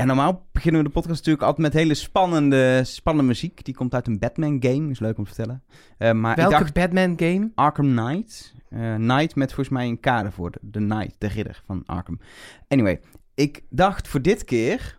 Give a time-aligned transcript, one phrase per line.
[0.00, 3.64] Ja, normaal beginnen we de podcast natuurlijk altijd met hele spannende, spannende muziek.
[3.64, 5.62] Die komt uit een Batman-game, is leuk om te vertellen.
[5.98, 7.50] Eh, maar Welke ik dacht Batman game?
[7.54, 8.54] Arkham Knight.
[8.68, 10.50] Eh Knight met volgens mij een kade voor.
[10.50, 12.20] De, de Knight, de ridder van Arkham.
[12.68, 13.00] Anyway,
[13.34, 14.98] ik dacht voor dit keer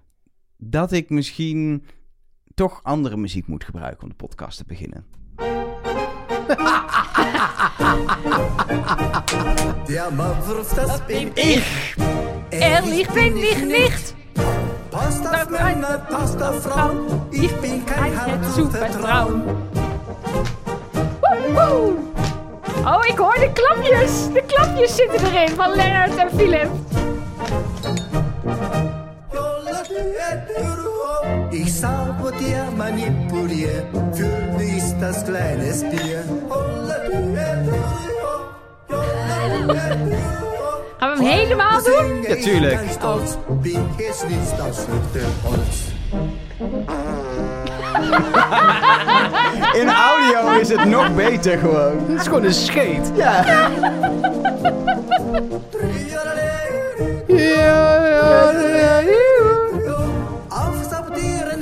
[0.57, 1.85] dat ik misschien
[2.53, 5.05] toch andere muziek moet gebruiken om de podcast te beginnen.
[9.87, 11.95] Der Maulwurf, das bin Ich,
[12.49, 14.19] er liegt, bin ich nicht.
[14.91, 17.21] Passt auf Männer, auf Frauen.
[17.31, 19.43] Ich bin kein Supertraum.
[21.21, 21.93] Woehoe.
[22.85, 24.33] Oh, ik hoor de klapjes.
[24.33, 26.69] De klapjes zitten erin van Lennart en Philip.
[31.51, 36.23] Ich sabotier, manipulier, für mich ist das kleines Bier.
[41.01, 42.21] Gaan we hem helemaal doen?
[42.21, 42.79] Ja, tuurlijk.
[49.81, 51.97] In audio is het nog beter gewoon.
[52.07, 53.11] Het is gewoon een scheet.
[53.15, 53.43] Ja.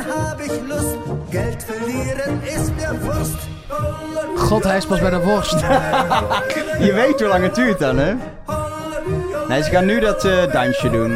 [0.08, 0.98] Hab ich Lust,
[1.30, 1.66] Geld
[2.76, 3.38] mir Wurst.
[4.36, 5.60] God, hij is pas bij de worst.
[6.86, 8.14] Je weet hoe lang het duurt dan, hè?
[9.50, 11.12] Nee, ze gaan nu dat eh, dansje doen.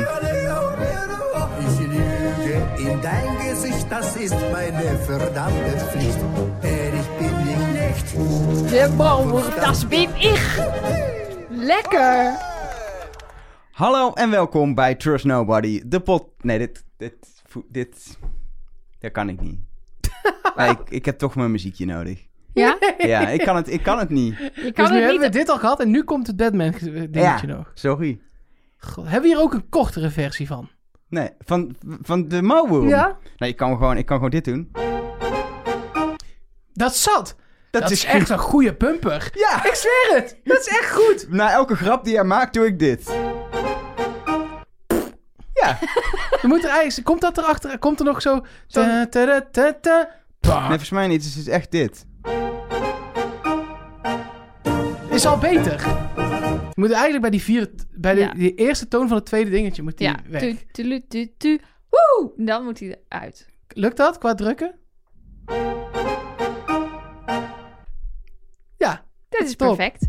[2.77, 6.19] In dein Gesicht, das ist meine verdammte Pflicht.
[6.61, 8.13] Denn ich bin nicht echt.
[8.71, 10.57] De das bin ich.
[11.49, 12.37] Lekker.
[13.71, 16.25] Hallo en welkom bij Trust Nobody, de pot...
[16.41, 16.83] Nee, dit...
[16.97, 17.15] Dit...
[17.67, 18.17] Dit...
[18.99, 19.59] Dat kan ik niet.
[20.71, 22.27] Ik, ik heb toch mijn muziekje nodig.
[22.53, 22.77] Ja?
[22.97, 24.37] Ja, ik kan het, ik kan het niet.
[24.37, 26.71] Je Dus kan nu het hebben we dit al gehad en nu komt het Batman
[26.71, 27.71] dingetje Ja, nog.
[27.73, 28.19] sorry.
[28.77, 30.69] God, hebben we hier ook een kortere versie van?
[31.09, 32.85] Nee, van, van de Mauwboom.
[33.37, 34.71] Nee, ik kan, gewoon, ik kan gewoon dit doen.
[36.73, 37.35] Dat zat.
[37.71, 39.29] Dat, Dat, is echt een goede bumper.
[39.33, 40.39] Ja, Ik zweer het.
[40.43, 41.25] Dat is echt goed.
[41.39, 43.11] na elke grap die hij maakt, doe ik dit.
[45.53, 45.79] Ja.
[46.41, 47.79] Dan moet er eigenlijk, komt dat erachter?
[47.79, 48.45] Komt er nog zo...
[48.67, 50.09] Ta, ta, ta, ta, ta,
[50.39, 50.59] pa.
[50.59, 51.23] Nee, volgens mij niet.
[51.25, 52.05] Het is echt dit.
[55.09, 55.79] Is al beter.
[56.75, 58.33] Je moet eigenlijk bij die vierde, bij de, Ja.
[58.33, 60.19] die eerste toon van het tweede dingetje moet die Ja.
[60.29, 60.41] weg.
[60.41, 61.59] Tu, tu, tu, tu.
[61.89, 62.31] Woe!
[62.37, 63.47] Dan moet hij eruit.
[63.67, 64.75] Lukt dat qua drukken?
[68.77, 69.75] Ja, Dit is Top.
[69.75, 70.07] perfect.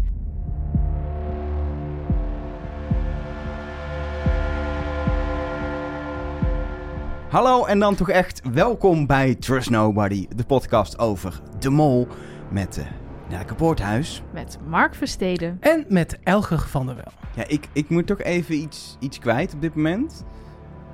[7.34, 12.09] Hallo en dan toch echt welkom bij Trust Nobody, de podcast over de mol
[12.50, 12.84] met uh,
[13.31, 14.22] Nelke Poorthuis.
[14.33, 15.56] Met Mark Versteden.
[15.61, 17.12] en met Elger van der Wel.
[17.37, 20.25] Ja, ik, ik moet toch even iets, iets kwijt op dit moment.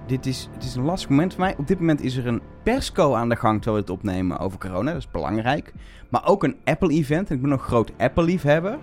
[0.07, 1.55] Dit is, het is een lastig moment voor mij.
[1.59, 4.59] Op dit moment is er een persco aan de gang terwijl we het opnemen over
[4.59, 4.93] corona.
[4.93, 5.73] Dat is belangrijk.
[6.09, 7.29] Maar ook een Apple-event.
[7.29, 8.79] En ik ben nog groot Apple-liefhebber.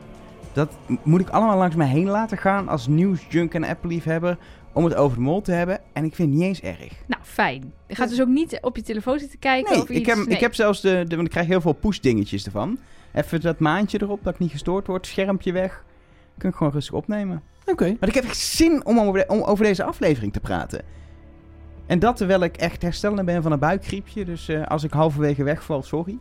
[0.53, 4.37] Dat moet ik allemaal langs mij heen laten gaan als nieuwsjunk en Apple-liefhebber.
[4.77, 5.79] Om het over de mol te hebben.
[5.93, 6.93] En ik vind het niet eens erg.
[7.07, 7.73] Nou, fijn.
[7.87, 10.07] Je gaat dus ook niet op je telefoon zitten kijken Nee, of ik iets.
[10.09, 10.27] heb, Nee.
[10.27, 11.15] ik heb zelfs de, de...
[11.15, 12.79] Want ik krijg heel veel push-dingetjes ervan.
[13.13, 15.07] Even dat maandje erop, dat ik niet gestoord word.
[15.07, 15.83] Schermpje weg.
[16.37, 17.41] Kun ik gewoon rustig opnemen.
[17.65, 17.95] Oké.
[17.99, 20.81] Maar ik heb echt zin om over, de- om over deze aflevering te praten.
[21.85, 24.25] En dat terwijl ik echt herstellende ben van een buikgriepje.
[24.25, 26.17] Dus eh, als ik halverwege wegval, sorry.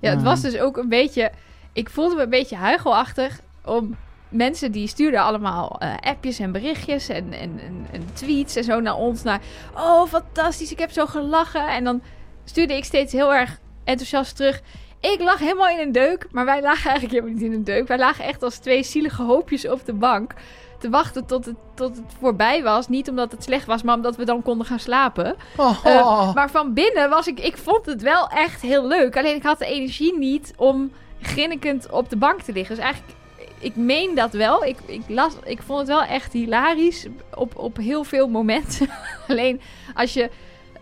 [0.00, 1.30] Ja, het was dus ook een beetje...
[1.72, 3.96] Ik voelde me een beetje huichelachtig om...
[4.30, 8.80] Mensen die stuurden allemaal eh, appjes en berichtjes en, en, en, en tweets en zo
[8.80, 9.22] naar ons.
[9.22, 9.40] Naar,
[9.74, 11.68] oh, fantastisch, ik heb zo gelachen.
[11.68, 12.02] En dan
[12.44, 14.60] stuurde ik steeds heel erg enthousiast terug.
[15.00, 17.88] Ik lag helemaal in een deuk, maar wij lagen eigenlijk helemaal niet in een deuk.
[17.88, 20.34] Wij lagen echt als twee zielige hoopjes op de bank.
[20.78, 22.88] Te wachten tot het, tot het voorbij was.
[22.88, 25.34] Niet omdat het slecht was, maar omdat we dan konden gaan slapen.
[25.56, 27.40] Oh, Eh, maar van binnen was ik...
[27.40, 29.16] Ik vond het wel echt heel leuk.
[29.16, 32.76] Alleen ik had de energie niet om grinnikend op de bank te liggen.
[32.76, 33.14] Dus eigenlijk...
[33.60, 34.64] Ik meen dat wel.
[34.64, 38.88] Ik, ik, las, ik vond het wel echt hilarisch op, op heel veel momenten.
[39.28, 39.60] Alleen
[39.94, 40.30] als je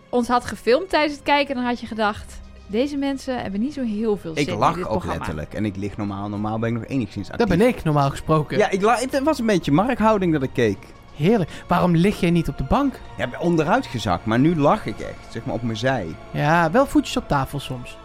[0.08, 1.54] ons had gefilmd tijdens het kijken...
[1.54, 2.40] dan had je gedacht...
[2.70, 5.18] Deze mensen hebben niet zo heel veel zin Ik in lach dit ook programma.
[5.18, 5.54] letterlijk.
[5.54, 6.28] En ik lig normaal.
[6.28, 7.46] Normaal ben ik nog enigszins actief.
[7.48, 8.58] dat ben ik normaal gesproken.
[8.58, 10.78] Ja, ik het was een beetje markhouding dat ik keek.
[11.14, 11.50] Heerlijk.
[11.66, 13.00] Waarom lig jij niet op de bank?
[13.16, 14.24] Ja, ik ben onderuit gezakt.
[14.24, 15.32] Maar nu lach ik echt.
[15.32, 16.06] Zeg maar op mijn zij.
[16.30, 17.98] Ja, wel voetjes op tafel soms.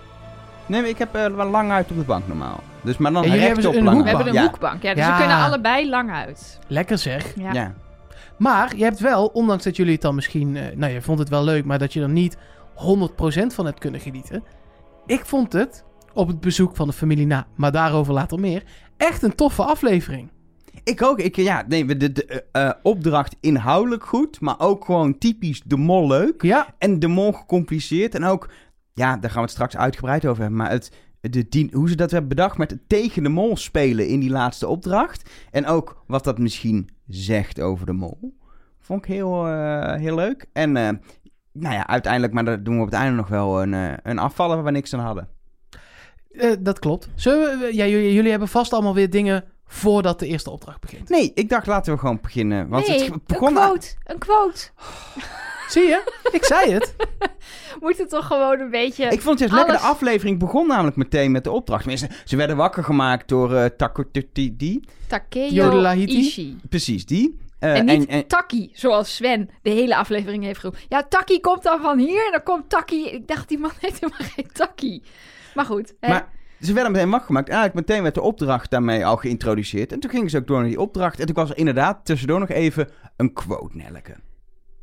[0.66, 2.60] Nee, maar ik heb eh, wel lang uit op de bank normaal.
[2.84, 4.42] Dus maar dan En jullie rechtop hebben een lang We hebben een ja.
[4.42, 4.84] hoekbank.
[4.84, 5.12] Ja, dus Ja.
[5.12, 6.60] we kunnen allebei lang uit.
[6.68, 7.36] Lekker zeg.
[7.36, 7.54] Ja.
[7.54, 7.74] Ja.
[8.38, 10.56] Maar je hebt wel, ondanks dat jullie het dan misschien...
[10.58, 12.38] eh, nou, je vond het wel leuk, maar dat je er niet 100%
[13.48, 14.44] van hebt kunnen genieten.
[15.06, 15.84] Ik vond het,
[16.14, 18.64] op het bezoek van de familie na, maar daarover later meer,
[18.98, 20.32] echt een toffe aflevering.
[20.84, 21.20] Ik ook.
[21.20, 25.78] Ik, ja, nee, de, de, de, eh, opdracht inhoudelijk goed, maar ook gewoon typisch de
[25.78, 26.42] mol leuk.
[26.42, 28.16] Ja, En de mol gecompliceerd.
[28.16, 28.50] En ook,
[28.94, 30.60] ja, daar gaan we het straks uitgebreid over hebben.
[30.60, 30.92] Maar het,
[31.30, 34.68] de, hoe ze dat hebben bedacht met het tegen de mol spelen in die laatste
[34.68, 35.30] opdracht.
[35.52, 38.38] En ook wat dat misschien zegt over de mol.
[38.80, 40.46] Vond ik heel, eh, heel leuk.
[40.54, 40.90] En eh,
[41.52, 44.20] nou ja, uiteindelijk, maar daar doen we op het einde nog wel een, eh, een
[44.20, 45.28] afvallen waar we niks aan hadden.
[46.32, 47.10] eh, dat klopt.
[47.16, 51.10] Zullen we, ja, jullie, jullie hebben vast allemaal weer dingen voordat de eerste opdracht begint.
[51.10, 52.68] Nee, ik dacht laten we gewoon beginnen.
[52.68, 53.88] Want nee, het begon een quote.
[54.04, 54.70] Een quote.
[55.74, 56.12] Zie je?
[56.32, 56.96] Ik zei het.
[57.82, 59.06] Moet het toch gewoon een beetje...
[59.06, 59.84] Ik vond het juist lekker.
[59.86, 61.80] De aflevering begon namelijk meteen met de opdracht.
[61.82, 63.70] Tenminste, ze werden wakker gemaakt door
[64.12, 64.84] Tutti- die.
[65.08, 65.94] Takeo?
[65.96, 66.58] Ishii.
[66.70, 67.40] Precies, die.
[67.60, 70.82] Eh, En niet en- Taki, zoals Sven de hele aflevering heeft geroepen.
[70.90, 73.06] Ja, Taki komt dan van hier en dan komt Taki.
[73.10, 75.04] Ik dacht, die man heeft helemaal geen Taki.
[75.54, 75.94] Maar goed.
[76.00, 76.10] hè.
[76.10, 76.30] maar
[76.62, 77.50] ze werden meteen wakker gemaakt.
[77.50, 79.92] Eigenlijk meteen werd de opdracht daarmee al geïntroduceerd.
[79.92, 81.20] En toen gingen ze ook door naar die opdracht.
[81.20, 84.16] En toen was er inderdaad tussendoor nog even een quote, Nelleke.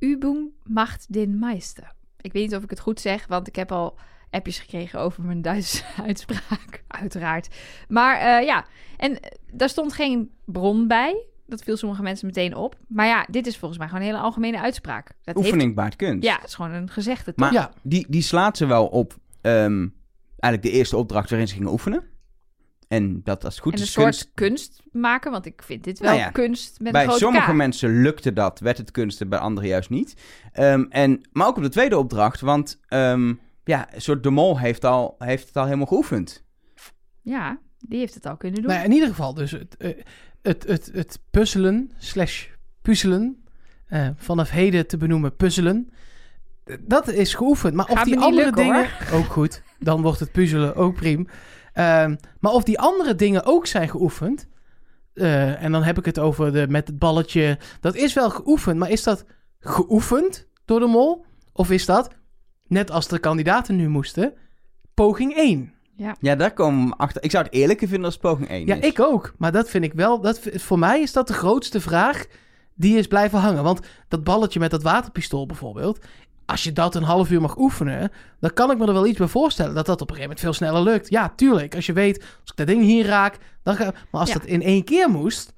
[0.05, 1.93] Übung macht den Meister.
[2.21, 3.99] Ik weet niet of ik het goed zeg, want ik heb al
[4.31, 7.49] appjes gekregen over mijn Duitse uitspraak, uiteraard.
[7.89, 8.65] Maar eh, ja,
[8.97, 11.25] en eh, daar stond geen bron bij.
[11.47, 12.77] Dat viel sommige mensen meteen op.
[12.89, 15.07] Maar ja, dit is volgens mij gewoon een hele algemene uitspraak.
[15.07, 16.25] Dat heeft- Oefening baart kunst.
[16.25, 17.25] ja, het is gewoon een gezegde.
[17.35, 17.37] toch?
[17.37, 17.73] Maar Ja.
[17.83, 19.89] die, die slaat ze wel op ehm,
[20.39, 22.03] eigenlijk de eerste opdracht waarin ze gingen oefenen.
[22.91, 24.31] En dat als het goed en een is soort kunst.
[24.35, 24.83] kunst.
[24.93, 27.55] maken, want ik vind dit wel Nou ja, kunst met Bij een grote sommige K.
[27.55, 30.15] mensen lukte dat, werd het kunst, en bij anderen juist niet.
[30.53, 33.35] Ehm, en, maar ook op de tweede opdracht, want ehm,
[33.65, 36.45] ja, een soort de mol heeft, al, heeft het al helemaal geoefend.
[37.21, 38.69] Ja, die heeft het al kunnen doen.
[38.71, 39.91] Nou, ja, in ieder geval, dus het, eh,
[40.43, 42.47] het, het, het puzzelen slash
[42.83, 43.45] puzzelen,
[43.87, 45.91] eh, vanaf heden te benoemen puzzelen,
[46.81, 47.75] dat is geoefend.
[47.75, 48.89] Maar of die andere lukken, dingen...
[49.13, 51.25] Ook goed, dan wordt het puzzelen ook prima.
[51.81, 54.49] Ehm, maar of die andere dingen ook zijn geoefend,
[55.13, 58.79] eh, en dan heb ik het over de, met het balletje, dat is wel geoefend,
[58.79, 59.25] maar is dat
[59.59, 61.25] geoefend door de mol?
[61.53, 62.11] Of is dat,
[62.67, 64.33] net als de kandidaten nu moesten,
[64.95, 65.75] poging 1?
[66.21, 67.23] Ja, daar komen we achter.
[67.23, 68.87] Ik zou het eerlijker vinden als poging 1 Ja, is.
[68.87, 69.35] ik ook.
[69.39, 70.21] Maar dat vind ik wel.
[70.21, 72.27] Dat, voor mij is dat de grootste vraag
[72.75, 73.63] die is blijven hangen.
[73.63, 75.99] Want dat balletje met dat waterpistool bijvoorbeeld.
[76.51, 79.19] Als je dat een half uur mag oefenen, dan kan ik me er wel iets
[79.19, 81.11] bij voorstellen dat dat op een gegeven moment veel sneller lukt.
[81.11, 81.75] Ja, tuurlijk.
[81.75, 84.35] Als je weet, als ik dat ding hier raak, dan ga Maar als Ja.
[84.39, 85.53] dat in één keer moest.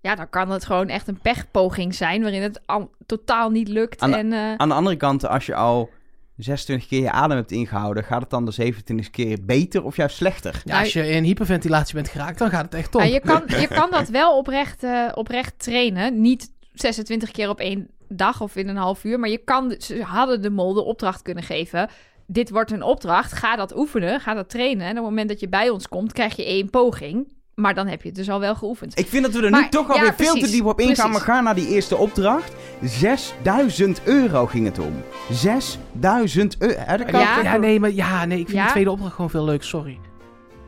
[0.00, 4.00] Ja, dan kan het gewoon echt een pechpoging zijn waarin het al, totaal niet lukt.
[4.00, 5.90] Aan de- en, eh, Aan de andere kant, als je al
[6.36, 10.16] 26 keer je adem hebt ingehouden, gaat het dan de 27 keer beter of juist
[10.16, 10.52] slechter?
[10.54, 13.00] Ja, Nou, als je in hyperventilatie bent geraakt, dan gaat het echt top.
[13.00, 16.20] ja, je, kan, je kan dat wel oprecht, eh, oprecht trainen.
[16.20, 19.18] Niet 26 keer op één dag of in een half uur.
[19.18, 21.88] Maar je kan, ze hadden de mol de opdracht kunnen geven.
[22.26, 23.32] Dit wordt een opdracht.
[23.32, 24.20] Ga dat oefenen.
[24.20, 24.84] Ga dat trainen.
[24.84, 27.32] En op het moment dat je bij ons komt, krijg je één poging.
[27.54, 28.98] Maar dan heb je het dus al wel geoefend.
[28.98, 31.10] Ik vind dat we er nu toch alweer ja, veel te diep op ingaan.
[31.10, 32.52] Maar gaan naar die eerste opdracht.
[32.82, 34.92] 6000 euro ging het om.
[35.30, 36.82] 6000 euro.
[37.18, 37.56] Ja.
[37.56, 38.64] nee, maar ja, nee, ik vind Ja?
[38.64, 39.62] de tweede opdracht gewoon veel leuk.
[39.62, 39.98] Sorry.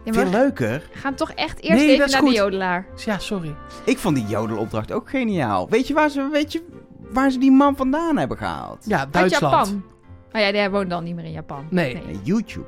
[0.07, 0.83] Ja, maar veel leuker.
[0.93, 2.29] we gaan toch echt eerst Nee, even naar goed.
[2.31, 2.87] de jodelaar.
[3.05, 3.55] Ja, sorry.
[3.85, 5.69] Ik vond die jodelopdracht ook geniaal.
[5.69, 6.63] Weet je waar ze, weet je,
[7.11, 8.85] waar ze die man vandaan hebben gehaald?
[8.87, 9.55] Ja, Uit Duitsland.
[9.55, 9.83] Japan.
[10.33, 11.67] Oh ja, die woont dan niet meer in Japan.
[11.71, 11.95] Nee.
[12.07, 12.67] Nee, YouTube.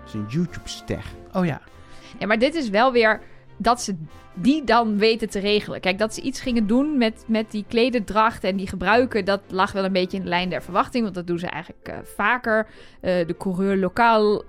[0.00, 1.04] Dat is een YouTube-ster.
[1.32, 1.60] Oh ja.
[2.18, 3.20] Ja, maar dit is wel weer
[3.56, 3.96] dat ze
[4.34, 5.80] die dan weten te regelen.
[5.80, 9.72] Kijk, dat ze iets gingen doen met, met die klededracht en die gebruiken, dat lag
[9.72, 11.02] wel een beetje in de lijn der verwachting.
[11.02, 12.66] Want dat doen ze eigenlijk eh, vaker.
[13.00, 14.42] Eh, de coureur lokaal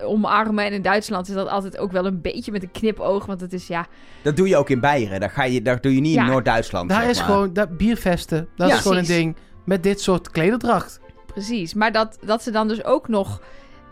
[0.00, 0.64] omarmen.
[0.64, 3.26] En in Duitsland is dat altijd ook wel een beetje met een knipoog.
[3.26, 3.86] Want het is ja.
[4.22, 5.20] Dat doe je ook in Beieren.
[5.20, 6.24] Daar, ga je, daar doe je niet Ja.
[6.24, 6.88] in Noord-Duitsland.
[6.88, 7.26] Daar zeg is maar.
[7.26, 8.48] gewoon dat biervesten.
[8.56, 8.74] Dat Ja.
[8.74, 11.00] is gewoon een ding met dit soort klederdracht.
[11.26, 11.74] Precies.
[11.74, 13.40] Maar dat, dat ze dan dus ook nog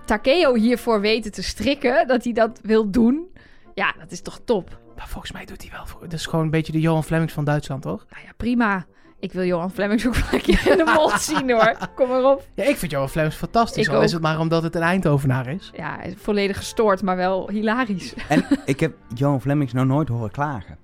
[0.05, 2.07] Takeo hiervoor weten te strikken.
[2.07, 3.29] Dat hij dat wil doen.
[3.75, 4.79] Ja, dat is toch top.
[4.97, 6.01] Maar volgens mij doet hij wel voor.
[6.01, 8.07] Dat is gewoon een beetje de Johan Flemings van Duitsland, toch?
[8.11, 8.87] Nou ja, prima.
[9.21, 11.77] Ik wil Johan Flemings ook wel een keer in de mond zien hoor.
[11.95, 12.49] Kom maar op.
[12.55, 13.87] Ja, ik vind Johan Flemings fantastisch.
[13.87, 15.71] Ik al is het maar omdat het een Eindhovenaar is.
[15.77, 18.15] Ja, volledig gestoord, maar wel hilarisch.
[18.29, 20.79] En ik heb Johan Flemings nog nooit horen klagen.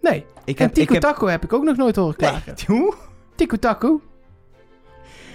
[0.00, 0.24] Nee.
[0.44, 2.54] Ik En heb, ik Tico heb, Taco heb ik ook nog nooit horen klagen.
[2.56, 2.94] Nee, hoe?
[3.34, 4.00] Tico Taco.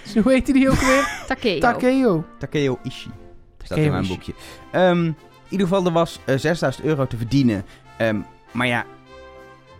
[0.02, 1.22] Dus hoe heet die ook weer?
[1.26, 1.58] Takeo.
[1.58, 2.24] Takeo.
[2.38, 3.12] Takeo Ishii.
[3.56, 4.32] Staat Takeo in mijn boekje.
[4.70, 5.14] Ehm, in
[5.48, 7.64] ieder geval, er was eh, 6000 euro te verdienen.
[7.96, 8.20] Ehm,
[8.52, 8.84] maar ja,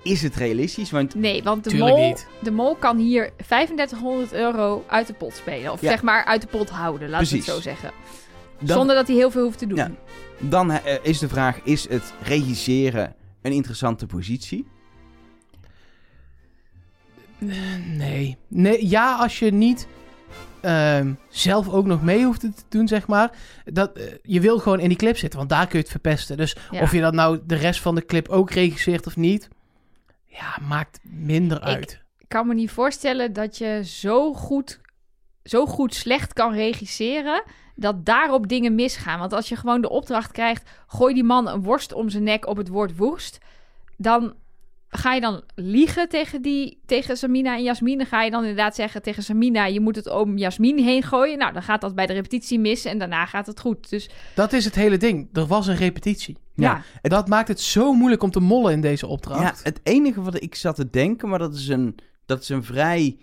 [0.03, 0.91] is het realistisch?
[0.91, 2.27] Want Nee, want de mol, niet.
[2.43, 5.73] de mol kan hier 3500 euro uit de pot spelen.
[5.73, 5.89] Of Ja.
[5.89, 7.91] zeg maar uit de pot houden, laten we het zo zeggen.
[8.59, 9.77] dan, Zonder dat hij heel veel hoeft te doen.
[9.79, 9.91] Ja.
[10.39, 14.67] dan eh, is de vraag, is het regisseren een interessante positie?
[17.97, 18.37] Nee.
[18.49, 18.89] nee.
[18.89, 19.87] Ja, als je niet
[20.61, 23.31] ehm, zelf ook nog mee hoeft te doen, zeg maar.
[23.65, 26.37] Dat, eh, je wil gewoon in die clip zitten, want daar kun je het verpesten.
[26.37, 26.81] Dus Ja.
[26.83, 29.49] of je dat nou de rest van de clip ook regisseert of niet.
[30.33, 32.01] Ja, maakt minder uit.
[32.19, 34.81] Ik kan me niet voorstellen dat je zo goed,
[35.45, 37.43] zo goed slecht kan regisseren
[37.75, 39.19] dat daarop dingen misgaan.
[39.19, 42.47] Want als je gewoon de opdracht krijgt, gooi die man een worst om zijn nek
[42.47, 43.39] op het woord woest,
[43.97, 44.35] dan
[44.95, 47.99] ga je dan liegen tegen, die, tegen Samina en Jasmin.
[47.99, 51.39] Dan ga je dan inderdaad zeggen tegen Samina, je moet het om Jasmin heen gooien.
[51.39, 53.91] Nou, dan gaat dat bij de repetitie mis en daarna gaat het goed.
[53.91, 55.29] Dus Dat is het hele ding.
[55.33, 56.37] Er was een repetitie.
[56.55, 59.41] ja, Dat maakt het zo moeilijk om te mollen in deze opdracht.
[59.41, 62.65] Ja, het enige wat ik zat te denken, maar dat is een, dat is een
[62.65, 63.17] vrij...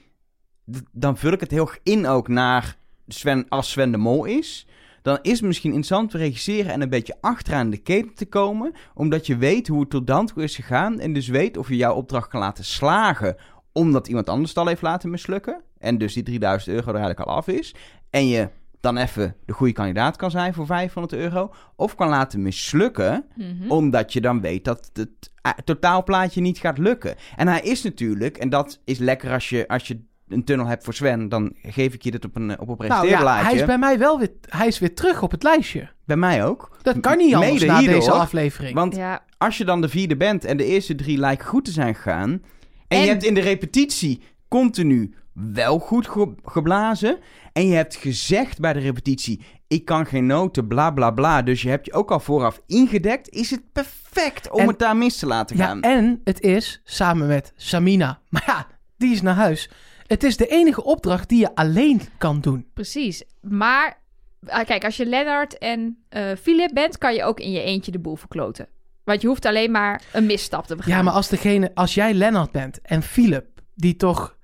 [0.91, 2.75] Dan vul ik het heel erg in ook naar
[3.07, 4.67] Sven, als Sven de Mol is.
[5.01, 8.73] Dan is het misschien interessant te regisseren en een beetje achteraan de keten te komen.
[8.93, 10.99] Omdat je weet hoe het tot dan toe is gegaan.
[10.99, 13.35] En dus weet of je jouw opdracht kan laten slagen.
[13.71, 15.61] Omdat iemand anders het al heeft laten mislukken.
[15.77, 17.75] En dus die 3000 euro er eigenlijk al af is.
[18.09, 21.53] En je dan even de goede kandidaat kan zijn voor 500 euro.
[21.75, 23.71] Of kan laten mislukken mhm.
[23.71, 27.15] omdat je dan weet dat het eh, totaalplaatje niet gaat lukken.
[27.35, 30.83] En hij is natuurlijk, en dat is lekker als je, als je een tunnel hebt
[30.83, 33.65] voor Sven, dan geef ik je dit op een, op een nou ja, hij is
[33.65, 35.89] bij mij wel weer, hij is weer terug op het lijstje.
[36.05, 36.77] Bij mij ook.
[36.81, 38.73] Dat kan niet anders Mede na hierdoor, deze aflevering.
[38.73, 39.23] Want ja.
[39.37, 42.29] als je dan de vierde bent en de eerste drie lijken goed te zijn gegaan...
[42.29, 42.41] en,
[42.87, 47.17] En- je hebt in de repetitie continu wel goed ge- geblazen...
[47.53, 49.41] en je hebt gezegd bij de repetitie...
[49.67, 51.41] ik kan geen noten, bla bla bla...
[51.41, 53.29] dus je hebt je ook al vooraf ingedekt...
[53.29, 55.81] is het perfect om En- het daar mis te laten ja, gaan.
[55.81, 58.19] en het is samen met Samina.
[58.29, 58.67] Maar ja,
[58.97, 59.69] die is naar huis.
[60.09, 62.67] Het is de enige opdracht die je alleen kan doen.
[62.73, 63.23] Precies.
[63.41, 64.01] Maar
[64.45, 67.91] ah, kijk, als je Lennart en eh Philip bent, kan je ook in je eentje
[67.91, 68.67] de boel verkloten.
[69.03, 70.93] Want je hoeft alleen maar een misstap te begaan.
[70.93, 74.37] Ja, maar als, degene, als jij Lennart bent en Philip, die toch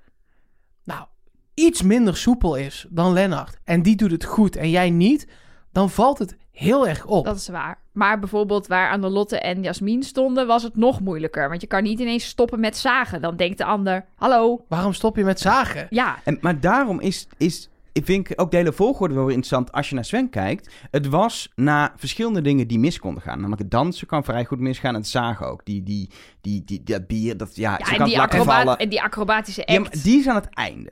[0.84, 1.06] nou,
[1.54, 5.26] iets minder soepel is dan Lennart, en die doet het goed en jij niet,
[5.72, 7.24] dan valt het heel erg op.
[7.24, 7.78] Dat is waar.
[7.96, 11.48] Maar bijvoorbeeld waar Annelotte en Jasmin stonden, was het nog moeilijker.
[11.48, 13.20] Want je kan niet ineens stoppen met zagen.
[13.20, 15.86] Dan denkt de ander, hallo, Waarom stop je met zagen?
[15.90, 16.16] ja.
[16.24, 19.88] En, maar daarom is, is, ik vind ook de hele volgorde wel weer interessant als
[19.88, 20.74] je naar Sven kijkt.
[20.90, 23.36] Het was na verschillende dingen die mis konden gaan.
[23.36, 25.64] Namelijk het dansen kan vrij goed misgaan en het zagen ook.
[25.64, 26.10] Die, die,
[26.40, 29.78] die, die, dat bier, dat, ja, ja ze en, kan die en die acrobatische Ja,
[29.78, 29.94] act.
[29.94, 30.90] maar die is aan het einde.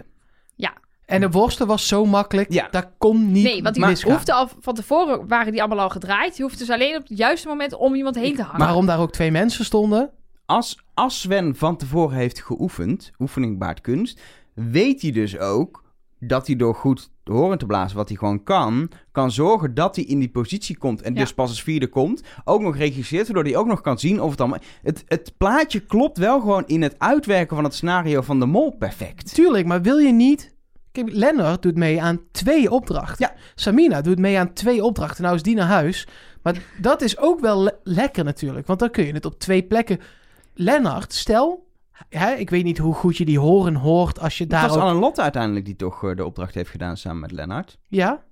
[1.06, 2.68] En de worsten was zo makkelijk, Ja.
[2.70, 5.90] dat kon niet nee, want die maar hoefde al van tevoren waren die allemaal al
[5.90, 6.36] gedraaid.
[6.36, 8.58] Je hoeft dus alleen op het juiste moment om iemand heen te hangen.
[8.58, 10.10] Waarom daar ook twee mensen stonden?
[10.46, 14.20] Als, als Sven van tevoren heeft geoefend, oefening baart kunst,
[14.54, 15.82] weet hij dus ook
[16.20, 20.04] dat hij door goed horen te blazen, wat hij gewoon kan, kan zorgen dat hij
[20.04, 21.20] in die positie komt en Ja.
[21.20, 22.22] dus pas als vierde komt.
[22.44, 24.58] Ook nog regisseert, waardoor hij ook nog kan zien of het allemaal...
[24.82, 28.70] Het, het plaatje klopt wel gewoon in het uitwerken van het scenario van de mol
[28.76, 29.34] perfect.
[29.34, 30.53] Tuurlijk, maar wil je niet...
[30.94, 33.26] Kijk, Lennart doet mee aan twee opdrachten.
[33.28, 33.34] Ja.
[33.54, 35.22] Samina doet mee aan twee opdrachten.
[35.22, 36.06] Nou is die naar huis.
[36.42, 38.66] Maar dat is ook wel le- lekker natuurlijk.
[38.66, 40.00] Want dan kun je het op twee plekken...
[40.54, 41.66] Lennart, stel...
[42.08, 44.76] Hè, ik weet niet hoe goed je die horen hoort als je Het daar was
[44.76, 44.82] ook...
[44.82, 47.78] Anne Lotte uiteindelijk die toch eh, de opdracht heeft gedaan samen met Lennart.
[47.88, 48.22] Ja,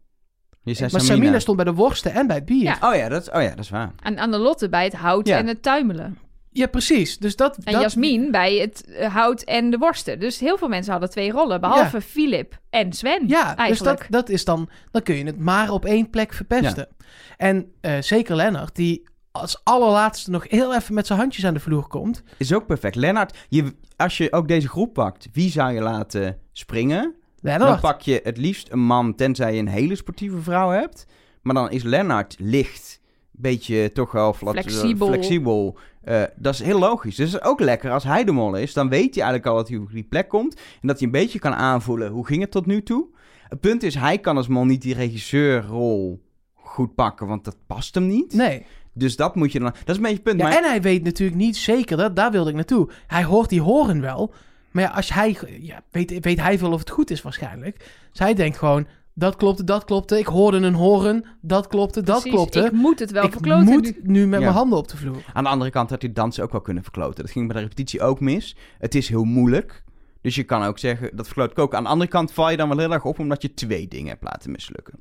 [0.62, 1.38] Je zei maar Samina.
[1.38, 2.62] stond bij de worsten en bij het bier.
[2.62, 2.76] Ja.
[2.80, 3.92] Ja, Oh ja, dat, oh ja, dat is waar.
[4.02, 5.38] En Annelotte bij het hout Ja.
[5.38, 6.18] en het tuimelen.
[6.52, 7.18] Precies.
[7.18, 7.56] Dus dat...
[7.56, 7.82] En dat...
[7.82, 10.20] Jasmin bij het eh, hout en de worsten.
[10.20, 11.60] Dus heel veel mensen hadden twee rollen.
[11.60, 13.98] Behalve Philip en Sven Ja, dus eigenlijk.
[14.00, 14.68] dat, dat is dan...
[14.90, 16.88] Dan kun je het maar op één plek verpesten.
[17.36, 21.60] En eh, zeker Lennart, die als allerlaatste nog heel even met zijn handjes aan de
[21.60, 22.22] vloer komt.
[22.36, 22.94] Is ook perfect.
[22.94, 27.02] Lennart, je, als je ook deze groep pakt, wie zou je laten springen?
[27.02, 27.80] Dan Lennart.
[27.80, 31.06] pak je het liefst een man, tenzij je een hele sportieve vrouw hebt.
[31.42, 35.06] Maar dan is Lennart licht, beetje toch wel flat- Flexibel.
[35.06, 35.78] flexibel.
[36.04, 37.16] Eh, dat is heel logisch.
[37.16, 38.72] Dus het is ook lekker als hij de mol is.
[38.72, 40.54] Dan weet hij eigenlijk al dat hij op die plek komt.
[40.54, 43.06] En dat hij een beetje kan aanvoelen hoe ging het tot nu toe.
[43.48, 46.22] Het punt is, hij kan als mol niet die regisseurrol
[46.54, 48.32] goed pakken, want dat past hem niet.
[48.32, 48.66] Nee.
[48.92, 49.68] Dus dat moet je dan...
[49.68, 50.40] Dat is een beetje het punt.
[50.40, 52.88] Ja, maar en hij weet natuurlijk niet zeker, dat, daar wilde ik naartoe.
[53.06, 54.34] Hij hoort die horen wel.
[54.70, 57.78] Maar ja, als hij, ja, weet, weet hij veel of het goed is waarschijnlijk.
[58.10, 60.18] Dus hij denkt gewoon, dat klopte, dat klopte.
[60.18, 62.60] Ik hoorde een horen, dat klopte, dat klopte.
[62.60, 64.12] Ik moet het wel ik verkloten moet nu.
[64.12, 64.44] nu met Ja.
[64.44, 65.24] mijn handen op de vloer.
[65.32, 67.22] Aan de andere kant had hij dansen ook wel kunnen verkloten.
[67.24, 68.56] Dat ging bij de repetitie ook mis.
[68.78, 69.84] Het is heel moeilijk.
[70.20, 71.74] Dus je kan ook zeggen, dat verkloot ik ook.
[71.74, 74.08] Aan de andere kant val je dan wel heel erg op omdat je twee dingen
[74.08, 74.94] hebt laten mislukken.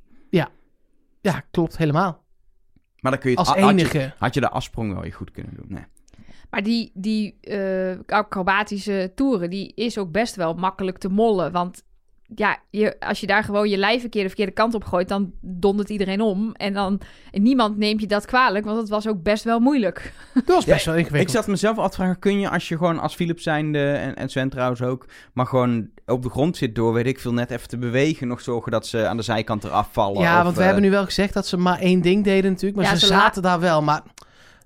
[1.24, 2.24] Ja, klopt helemaal.
[3.00, 4.14] Maar dan kun je het Als had je- enige.
[4.18, 5.66] Had je de afsprong wel je goed kunnen doen.
[5.68, 5.84] Nee.
[6.50, 11.52] Maar die, die eh, acrobatische toeren, die is ook best wel makkelijk te mollen.
[11.52, 11.84] Want
[12.36, 15.08] ja, je, als je daar gewoon je lijf een keer de verkeerde kant op gooit,
[15.08, 16.52] dan dondert iedereen om.
[16.54, 20.14] En dan en niemand neemt je dat kwalijk, want het was ook best wel moeilijk.
[20.34, 21.36] Dat was Ja, best wel Ik ingewikkeld.
[21.36, 24.30] zat mezelf af te vragen, kun je als je gewoon als Philip zijnde, en, en
[24.30, 27.68] Sven trouwens ook, maar gewoon op de grond zit door, weet ik veel, net even
[27.68, 30.22] te bewegen, nog zorgen dat ze aan de zijkant eraf vallen?
[30.22, 32.52] Ja, of, want we eh, hebben nu wel gezegd dat ze maar één ding deden
[32.52, 32.82] natuurlijk.
[32.82, 33.82] Maar Ja, ze, ze zaten daar wel.
[33.82, 34.02] Maar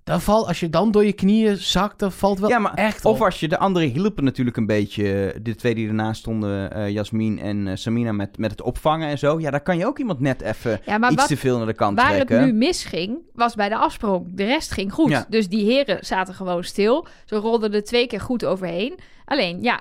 [0.05, 3.05] Dan valt, als je dan door je knieën zakt, dan valt wel Ja, maar echt
[3.05, 5.35] Of als je de anderen hielpen natuurlijk een beetje.
[5.41, 9.17] De twee die ernaast stonden, eh Jasmin en eh, Samina, met, met het opvangen en
[9.17, 9.39] zo.
[9.39, 11.74] Ja, daar kan je ook iemand net even Ja, iets wat, te veel naar de
[11.74, 12.38] kant waar trekken.
[12.38, 14.25] het nu misging, was bij de afsprong.
[14.29, 15.09] De rest ging goed.
[15.09, 15.25] Ja.
[15.29, 17.07] Dus die heren zaten gewoon stil.
[17.25, 19.00] Ze rolden er twee keer goed overheen.
[19.25, 19.79] Alleen, ja,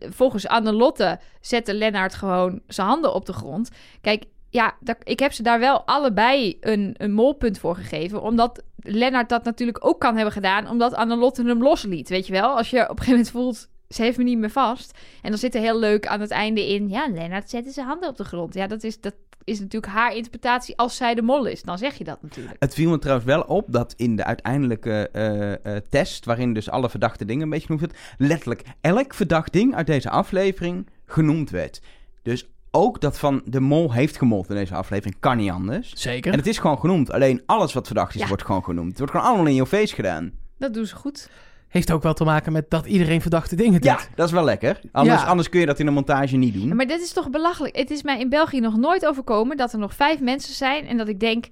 [0.00, 3.70] volgens Annelotte zette Lennart gewoon zijn handen op de grond.
[4.00, 8.22] Kijk, ja, ik heb ze daar wel allebei een, een molpunt voor gegeven.
[8.22, 10.68] Omdat Lennart dat natuurlijk ook kan hebben gedaan.
[10.68, 12.56] Omdat Annelotte hem losliet, weet je wel.
[12.56, 14.98] Als je op een gegeven moment voelt, ze heeft me niet meer vast.
[15.22, 16.88] En dan zit er heel leuk aan het einde in...
[16.88, 18.54] Ja, Lennart zette zijn handen op de grond.
[18.54, 19.14] Ja, dat is, dat
[19.44, 21.62] is natuurlijk haar interpretatie als zij de mol is.
[21.62, 22.56] Dan zeg je dat natuurlijk.
[22.58, 26.70] Het viel me trouwens wel op dat in de uiteindelijke eh, eh, test, waarin dus
[26.70, 31.50] alle verdachte dingen een beetje genoemd werd, letterlijk elk verdacht ding uit deze aflevering genoemd
[31.50, 31.80] werd.
[32.22, 35.92] Dus ook dat van de mol heeft gemold in deze aflevering kan niet anders.
[35.94, 36.32] Zeker.
[36.32, 37.12] En het is gewoon genoemd.
[37.12, 38.26] Alleen alles wat verdacht is, Ja.
[38.28, 38.88] wordt gewoon genoemd.
[38.88, 40.32] Het wordt gewoon allemaal in je face gedaan.
[40.58, 41.30] Dat doen ze goed.
[41.68, 43.84] Heeft ook wel te maken met dat iedereen verdachte dingen doet.
[43.90, 44.80] Ja, dat is wel lekker.
[44.92, 45.26] Anders, Ja.
[45.26, 46.68] anders kun je dat in een montage niet doen.
[46.68, 47.76] Ja, maar dit is toch belachelijk.
[47.76, 50.96] Het is mij in België nog nooit overkomen dat er nog vijf mensen zijn en
[50.96, 51.46] dat ik denk,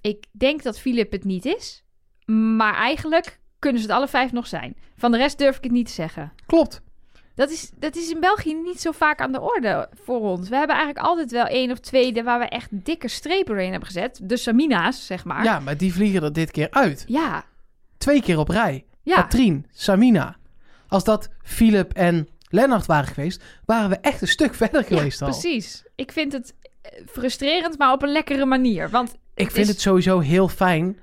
[0.00, 1.84] ik denk dat Filip het niet is,
[2.56, 4.76] maar eigenlijk kunnen ze het alle vijf nog zijn.
[4.96, 6.32] Van de rest durf ik het niet te zeggen.
[6.46, 6.82] Klopt.
[7.36, 10.48] Dat is, dat is in België niet zo vaak aan de orde voor ons.
[10.48, 13.88] We hebben eigenlijk altijd wel één of twee waar we echt dikke strepen doorheen hebben
[13.88, 14.20] gezet.
[14.22, 15.44] De Samina's, zeg maar.
[15.44, 17.04] Ja, maar die vliegen er dit keer uit.
[17.08, 17.44] Ja.
[17.98, 18.84] Twee keer op rij.
[19.02, 19.14] Ja.
[19.14, 20.36] Katrien, Samina.
[20.88, 25.26] Als dat Philip en Lennart waren geweest, waren we echt een stuk verder geweest ja,
[25.26, 25.32] al.
[25.32, 25.84] precies.
[25.94, 28.90] Ik vind het eh, frustrerend, maar op een lekkere manier.
[28.90, 31.00] Want Ik vind is- het sowieso heel fijn,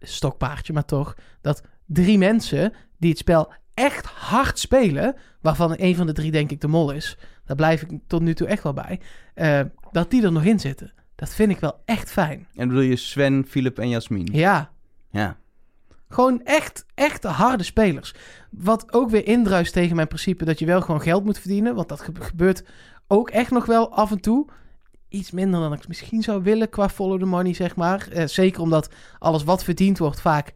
[0.00, 6.06] stokpaardje maar toch, dat drie mensen die het spel echt hard spelen, waarvan een van
[6.06, 8.72] de drie denk ik de mol is, daar blijf ik tot nu toe echt wel
[8.72, 9.00] bij,
[9.34, 9.60] eh,
[9.92, 10.92] dat die er nog in zitten.
[11.14, 12.46] Dat vind ik wel echt fijn.
[12.54, 14.28] En bedoel je Sven, Philip en Jasmin.
[14.32, 14.70] Ja,
[15.10, 15.36] Ja.
[16.08, 18.14] gewoon echt, echt harde spelers.
[18.50, 21.88] Wat ook weer indruist tegen mijn principe dat je wel gewoon geld moet verdienen, want
[21.88, 22.64] dat gebe- gebeurt
[23.08, 24.46] ook echt nog wel af en toe.
[25.08, 28.08] Iets minder dan ik misschien zou willen qua follow the money, zeg maar.
[28.12, 30.52] Eh, zeker omdat alles wat verdiend wordt vaak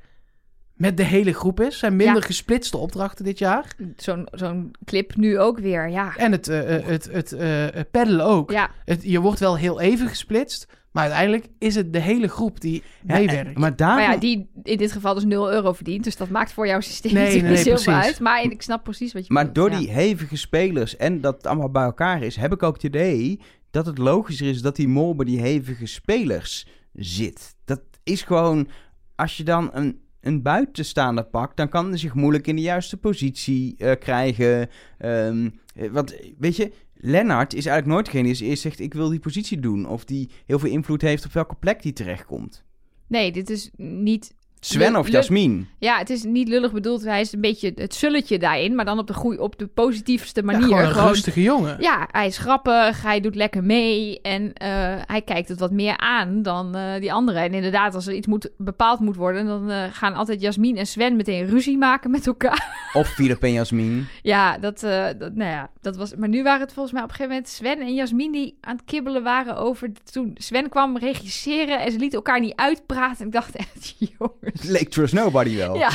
[0.74, 1.78] met de hele groep is.
[1.78, 2.26] zijn minder Ja.
[2.26, 3.74] gesplitste opdrachten dit jaar.
[3.96, 6.16] zo'n zo'n clip nu ook weer, ja.
[6.16, 8.50] En het, eh, eh, het, het eh, eh, peddelen ook.
[8.50, 12.60] Ja, Het, je wordt wel heel even gesplitst, maar uiteindelijk is het de hele groep
[12.60, 13.54] die Ja, meewerkt.
[13.54, 16.04] en- maar daar maar ja, die in dit geval dus 0 euro verdient.
[16.04, 18.10] Dus dat maakt voor jouw systeem Nee, natuurlijk nee, niet heel veel precies.
[18.10, 18.20] uit.
[18.20, 19.84] Maar ik snap precies wat je Maar bedoelt, door ja.
[19.84, 23.40] die hevige spelers en dat het allemaal bij elkaar is, heb ik ook het idee
[23.70, 27.54] dat het logischer is dat die mol bij die hevige spelers zit.
[27.64, 28.68] Dat is gewoon,
[29.14, 32.96] als je dan een, een buitenstaander pakt, dan kan hij zich moeilijk in de juiste
[32.96, 34.68] positie eh, krijgen.
[34.98, 39.08] Ehm, eh, want weet je, Lennart is eigenlijk nooit degene die eerst zegt: Ik wil
[39.08, 39.88] die positie doen.
[39.88, 42.64] Of die heel veel invloed heeft op welke plek die terechtkomt.
[43.06, 44.34] Nee, dit is niet...
[44.66, 45.68] Sven of Jasmin.
[45.78, 47.04] Ja, het is niet lullig bedoeld.
[47.04, 48.74] Hij is een beetje het zulletje daarin.
[48.74, 50.62] Maar dan op de, goeie, op de positiefste Ja, manier.
[50.62, 51.76] gewoon een Gewoon- rustige jongen.
[51.80, 54.68] Ja, hij is grappig, hij doet lekker mee en eh,
[55.06, 57.42] hij kijkt het wat meer aan dan eh, die anderen.
[57.42, 60.86] En inderdaad, als er iets moet, bepaald moet worden, dan eh, gaan altijd Jasmin en
[60.86, 62.90] Sven meteen ruzie maken met elkaar.
[62.92, 64.06] Of Philip en Jasmin.
[64.22, 66.14] ja, dat, eh, dat, nou ja, dat was.
[66.14, 68.76] Maar nu waren het volgens mij op een gegeven moment Sven en Jasmin die aan
[68.76, 69.90] het kibbelen waren over.
[70.12, 73.18] Toen Sven kwam regisseren en ze lieten elkaar niet uitpraten.
[73.18, 74.62] En ik dacht echt, jongens.
[74.62, 75.76] Leek Trust Nobody wel.
[75.76, 75.90] Ja,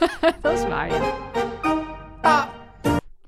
[0.42, 0.88] dat is waar.
[0.88, 1.14] Ja.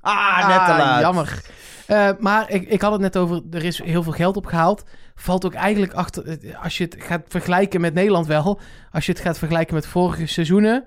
[0.01, 1.01] Ah, net te Ah, laat.
[1.01, 1.43] Jammer.
[1.87, 4.83] Eh, maar ik, ik had het net over, er is heel veel geld opgehaald.
[5.15, 8.59] Valt ook eigenlijk achter, eh, als je het gaat vergelijken met Nederland wel.
[8.91, 10.83] Als je het gaat vergelijken met vorige seizoenen,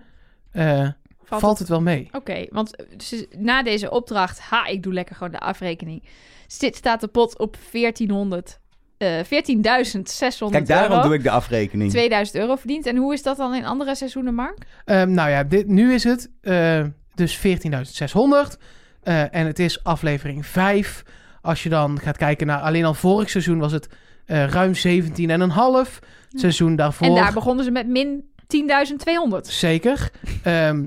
[0.50, 0.88] eh,
[1.28, 2.08] valt, het wel mee.
[2.12, 6.02] Oké, want eh, dus na deze opdracht, ha, ik doe lekker gewoon de afrekening.
[6.46, 8.58] Zit, staat de pot op 1400,
[8.98, 11.02] eh 14.600 Kijk, daarom euro.
[11.02, 11.90] doe ik de afrekening.
[11.90, 12.86] 2000 euro verdiend.
[12.86, 14.58] En hoe is dat dan in andere seizoenen, Mark?
[14.84, 18.58] Ehm, nou ja, dit, nu is het eh, dus 14.600.
[19.02, 21.02] eh, en het is aflevering 5.
[21.40, 23.88] Als je dan gaat kijken naar alleen al vorig seizoen was het
[24.24, 26.00] eh, ruim 17,5.
[26.30, 27.06] Het seizoen daarvoor...
[27.06, 29.40] En daar begonnen ze met min 10.200.
[29.42, 30.10] Zeker.
[30.42, 30.84] Ehm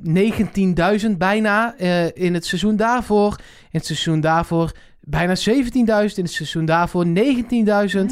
[1.06, 3.36] 19.000 bijna eh, in het seizoen daarvoor.
[3.62, 5.44] In het seizoen daarvoor bijna 17.000.
[6.16, 7.12] In het seizoen daarvoor 19.000.
[7.14, 8.06] Ja.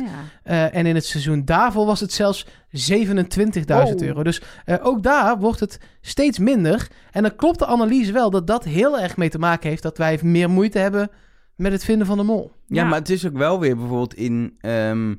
[0.44, 4.02] Eh, en in het seizoen daarvoor was het zelfs 27.000 Wow.
[4.02, 4.24] euro.
[4.24, 6.88] Dus eh, ook daar wordt het steeds minder.
[7.12, 9.84] En dan klopt de analyse wel dat dat heel erg mee te maken heeft...
[9.84, 11.10] dat wij meer moeite hebben
[11.56, 12.52] met het vinden van de mol.
[12.68, 12.88] Ja, Ja.
[12.90, 15.16] maar het is ook wel weer bijvoorbeeld in, ehm,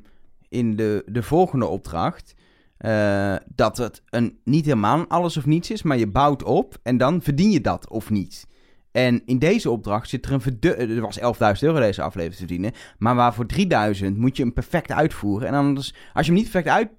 [0.49, 2.33] in de, de volgende opdracht.
[2.81, 6.97] Eh, dat het een, niet helemaal alles of niets is, maar je bouwt op en
[6.97, 8.47] dan verdien je dat of niet.
[8.91, 11.23] En in deze opdracht zit er een verdu- Er was 11.000
[11.59, 12.71] euro deze aflevering te verdienen.
[12.97, 15.47] Maar waar voor 3000 moet je hem perfect uitvoeren.
[15.47, 16.89] En anders, als je hem niet perfect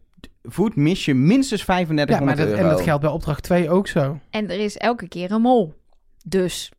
[0.42, 2.62] voet, mis je minstens Ja, maar 3500 dat, euro.
[2.62, 4.18] en dat geldt bij opdracht 2 ook zo.
[4.30, 5.74] En er is elke keer een mol.
[6.24, 6.72] Dus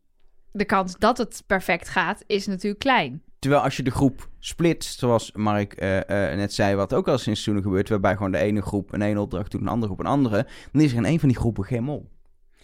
[0.52, 3.22] de kans dat het perfect gaat, is natuurlijk klein.
[3.44, 7.18] Terwijl als je de groep splitst, zoals Mark eh, eh, net zei, wat ook al
[7.18, 10.00] sinds toen gebeurt, waarbij gewoon de ene groep een ene opdracht doet, een andere groep
[10.00, 12.10] een andere, dan is er in een van die groepen geen mol.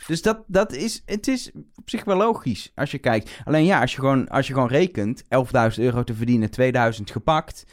[0.06, 3.40] Dus dat, dat is, het is op zich wel logisch als je kijkt.
[3.44, 5.28] Alleen ja, als je gewoon, als je gewoon rekent, 11.000
[5.76, 7.64] euro te verdienen, 2000 gepakt,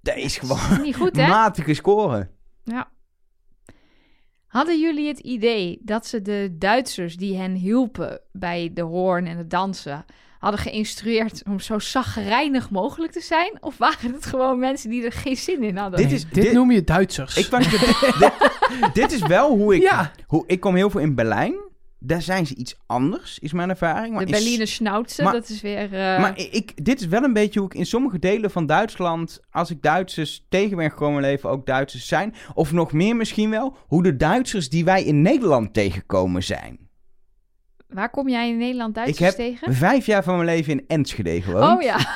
[0.00, 1.28] dat is gewoon Niet goed, hè?
[1.28, 2.30] matige scoren.
[2.64, 2.90] Ja.
[4.46, 9.36] Hadden jullie het idee dat ze de Duitsers die hen hielpen bij de hoorn en
[9.36, 10.04] het dansen,
[10.40, 13.56] hadden geïnstrueerd om zo zagrijnig mogelijk te zijn?
[13.60, 15.98] Of waren het gewoon mensen die er geen zin in hadden?
[16.00, 17.36] Dit is- dit, dit- noem je Duitsers.
[17.36, 17.68] Ik was,
[18.92, 20.12] dit, is wel hoe ik, Ja.
[20.26, 21.68] hoe, ik kom heel veel in Berlijn.
[22.02, 24.14] Daar zijn ze iets anders, is mijn ervaring.
[24.14, 25.82] Maar de in Berliner Schnauze, dat is weer...
[25.84, 29.40] eh, Maar ik, dit is wel een beetje hoe ik in sommige delen van Duitsland,
[29.50, 32.34] als ik Duitsers tegen ben gekomen leven, ook Duitsers zijn.
[32.54, 36.88] Of nog meer misschien wel, hoe de Duitsers die wij in Nederland tegenkomen zijn.
[37.92, 39.74] Waar kom jij in Nederland Duitsers Ik heb tegen?
[39.74, 41.64] vijf jaar van mijn leven in Enschede gewoond.
[41.64, 41.96] Oh ja,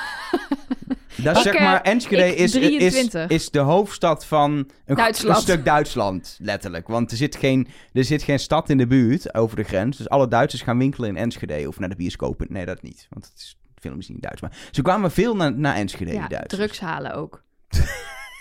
[1.16, 3.28] Dat is Ik, zeg maar, eh, Enschede ik is, is, 23.
[3.28, 6.88] is de hoofdstad van een, stuk Duitsland, letterlijk.
[6.88, 9.96] Want er zit, geen, er zit geen stad in de buurt over de grens.
[9.96, 12.48] Dus alle Duitsers gaan winkelen in Enschede of naar de bioscoop.
[12.48, 14.40] Nee, dat niet, want het is, de film is niet Duits.
[14.40, 16.60] Maar ze kwamen veel naar, naar Enschede, ja Duitsers.
[16.60, 17.42] drugs halen ook.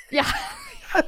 [0.10, 0.24] ja,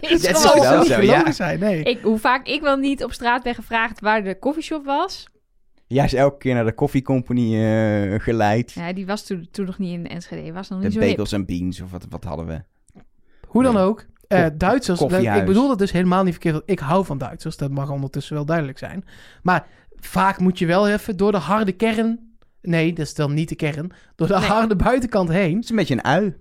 [0.01, 1.31] Dat gewoon wel niet zo, ja.
[1.31, 1.83] zijn, nee.
[1.83, 5.27] Ik, hoe vaak ik wel niet op straat ben gevraagd waar de koffieshop was.
[5.87, 8.71] Jij is elke keer naar de koffiecompany eh geleid.
[8.71, 10.53] Ja, die was toen, toen nog niet in Enschede.
[10.53, 12.61] Was nog de niet zo bagels en beans, of wat, wat hadden we?
[13.47, 14.05] Hoe dan ook.
[14.27, 15.39] eh, Duitsers, koffiehuis.
[15.39, 16.53] ik bedoel dat dus helemaal niet verkeerd.
[16.55, 19.05] want Ik hou van Duitsers, dat mag ondertussen wel duidelijk zijn.
[19.43, 22.19] Maar vaak moet je wel even door de harde kern...
[22.61, 23.91] Nee, dat is dan niet de kern.
[24.15, 24.43] Door de Nee.
[24.43, 25.55] harde buitenkant heen.
[25.55, 26.35] Het is een beetje een ui.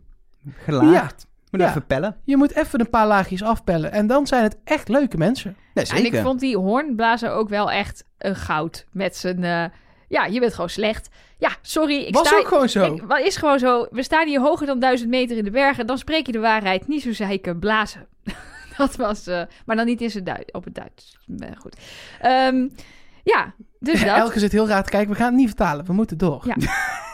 [0.57, 1.27] Gelaagd.
[1.59, 1.69] Moet Ja.
[1.69, 2.17] even pellen.
[2.25, 3.93] Je moet even een paar laagjes afpellen.
[3.93, 5.57] En dan zijn het echt leuke mensen.
[5.75, 6.15] Nee, En zeker.
[6.19, 8.87] ik vond die hoornblazer ook wel echt een goud.
[8.93, 9.45] Met zijn...
[9.45, 9.65] eh,
[10.09, 11.09] ja, je bent gewoon slecht.
[11.39, 11.97] Ja, sorry.
[12.01, 12.99] Ik Was sta, ook gewoon zo.
[13.07, 13.87] Wat is gewoon zo.
[13.91, 15.87] We staan hier hoger dan duizend meter in de bergen.
[15.87, 16.89] Dan spreek je de waarheid.
[16.89, 18.07] Niet zo zeiken, blazen.
[18.77, 19.27] dat was...
[19.27, 21.19] eh, maar dan niet in zijn Duits, op het Duits.
[21.39, 21.77] Eh, goed.
[22.21, 22.69] Ehm,
[23.23, 24.17] ja, dus dat.
[24.17, 25.11] Elke zit heel raar te kijken.
[25.11, 25.85] We gaan het niet vertalen.
[25.85, 26.43] We moeten door.
[26.47, 26.55] Ja.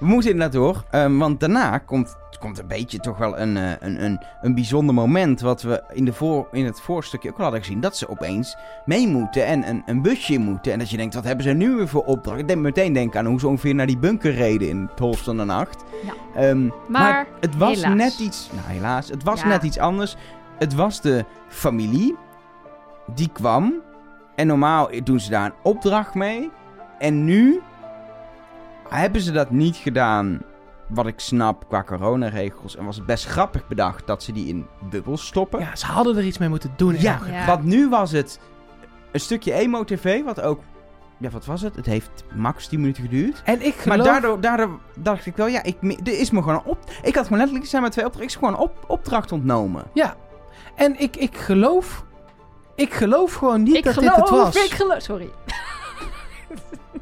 [0.00, 0.84] We moeten inderdaad door.
[0.90, 4.94] ehm, want daarna komt, komt een beetje toch wel een, eh, een, een, een bijzonder
[4.94, 5.40] moment.
[5.40, 7.80] Wat we in, de voor, in het voorstukje ook al hadden gezien.
[7.80, 10.72] Dat ze opeens mee moeten en een, een busje moeten.
[10.72, 12.38] En dat je denkt, wat hebben ze nu weer voor opdracht?
[12.38, 15.24] Ik denk meteen denken aan hoe ze ongeveer naar die bunker reden in het holst
[15.24, 15.84] van de nacht.
[16.04, 16.40] Ja.
[16.48, 17.94] Ehm, Maar het was helaas.
[17.94, 18.50] net iets...
[18.52, 19.08] Nou, helaas.
[19.08, 19.46] Het was Ja.
[19.48, 20.16] net iets anders.
[20.58, 22.16] Het was de familie.
[23.14, 23.74] Die kwam.
[24.34, 26.50] En normaal doen ze daar een opdracht mee.
[26.98, 27.60] En nu
[28.88, 30.42] hebben ze dat niet gedaan.
[30.88, 32.76] Wat ik snap qua coronaregels.
[32.76, 35.60] En was het best grappig bedacht dat ze die in bubbels stoppen.
[35.60, 37.00] Ja, ze hadden er iets mee moeten doen.
[37.00, 37.20] Ja.
[37.30, 37.46] Ja.
[37.46, 38.40] want nu was het
[39.12, 40.24] een stukje emo-tv.
[40.24, 40.60] Wat ook...
[41.18, 41.76] Ja, wat was het?
[41.76, 43.42] Het heeft max 10 minuten geduurd.
[43.44, 43.96] En ik geloof...
[43.96, 46.78] Maar daardoor, daardoor dacht ik wel, ja, ik, er is me gewoon op...
[47.02, 48.30] Ik had gewoon letterlijk, er zijn maar twee opdrachten.
[48.30, 49.84] Ik is gewoon op, opdracht ontnomen.
[49.94, 50.16] Ja.
[50.74, 52.04] En ik, ik geloof...
[52.74, 54.64] Ik geloof gewoon niet ik dat geloof, dit het was.
[54.64, 55.02] ik geloof...
[55.02, 55.30] Sorry.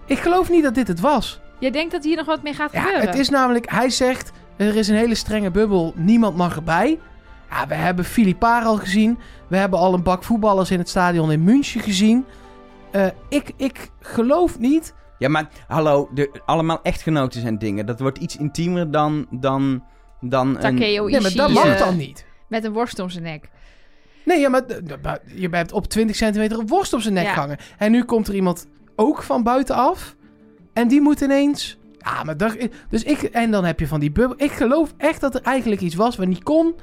[0.07, 1.41] Ik geloof niet dat dit het was.
[1.59, 3.07] Jij denkt dat hier nog wat mee gaat Ja, gebeuren?
[3.09, 3.71] het is namelijk...
[3.71, 5.93] Hij zegt, er is een hele strenge bubbel.
[5.97, 6.99] Niemand mag erbij.
[7.51, 9.19] Ja, we hebben Philippar al gezien.
[9.49, 12.25] We hebben al een bak voetballers in het stadion in München gezien.
[12.91, 14.95] Eh, ik, ik geloof niet...
[15.19, 17.87] Ja, maar hallo, de, allemaal echtgenoten zijn dingen.
[17.87, 19.85] Dat wordt iets intiemer dan, dan,
[20.21, 20.61] dan een...
[20.61, 22.27] Takeo Nee, maar dat mag eh, dan niet.
[22.49, 23.49] Met een worst om zijn nek.
[24.25, 24.63] Nee, ja, maar
[25.35, 27.35] je hebt op 20 centimeter een worst op zijn nek Ja.
[27.35, 27.57] hangen.
[27.79, 28.67] En nu komt er iemand
[28.97, 30.16] ook van buitenaf.
[30.77, 31.77] En die moet ineens...
[31.99, 32.57] Ja, maar dat,
[32.91, 33.23] dus ik...
[33.23, 34.37] En dan heb je van die bubbel...
[34.39, 36.75] Ik geloof echt dat er eigenlijk iets was wat niet kon.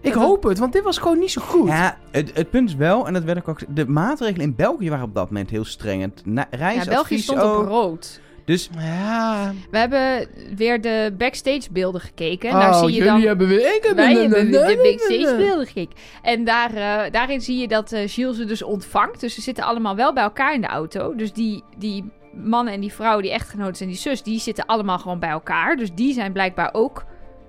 [0.00, 1.68] Ik Dat- hoop het, want dit was gewoon niet zo goed.
[1.68, 3.58] Ja, het, het punt is wel, en dat werd ik ook...
[3.68, 6.02] De maatregelen in België waren op dat moment heel streng.
[6.02, 7.58] Het na- Ja, reisadvies België stond ook.
[7.62, 8.20] op rood.
[8.44, 9.52] Dus Ja.
[9.70, 12.48] We hebben weer de backstage beelden gekeken.
[12.50, 13.20] En oh, daar zie je jullie dan...
[13.20, 13.74] hebben weer...
[13.76, 15.96] Ik heb Wij hebben de backstage beelden gekeken.
[16.22, 19.20] En daar, eh, daarin zie je dat eh Gilles ze dus ontvangt.
[19.20, 21.14] Dus ze zitten allemaal wel bij elkaar in de auto.
[21.14, 22.04] Dus die, die
[22.44, 24.22] man en die vrouw, die echtgenoten en die zus...
[24.22, 25.76] die zitten allemaal gewoon bij elkaar.
[25.76, 27.04] Dus die zijn blijkbaar ook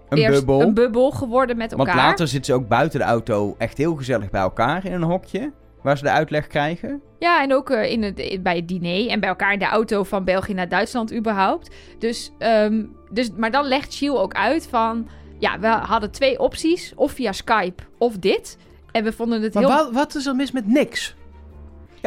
[0.09, 0.61] een eerst bubbel.
[0.61, 1.85] een bubbel geworden met elkaar.
[1.95, 5.03] Want later zitten ze ook buiten de auto echt heel gezellig bij elkaar in een
[5.03, 5.51] hokje.
[5.81, 7.01] Waar ze de uitleg krijgen.
[7.19, 9.65] Ja, en ook eh, in het, in- bij het diner en bij elkaar in de
[9.65, 11.75] auto van België naar Duitsland überhaupt.
[11.99, 15.07] Dus, ehm, dus, maar dan legt Gilles ook uit van...
[15.39, 16.93] Ja, we hadden twee opties.
[16.95, 18.57] Of via Skype of dit.
[18.91, 19.71] En we vonden het Maar heel...
[19.73, 21.15] wat, wat is er mis met niks?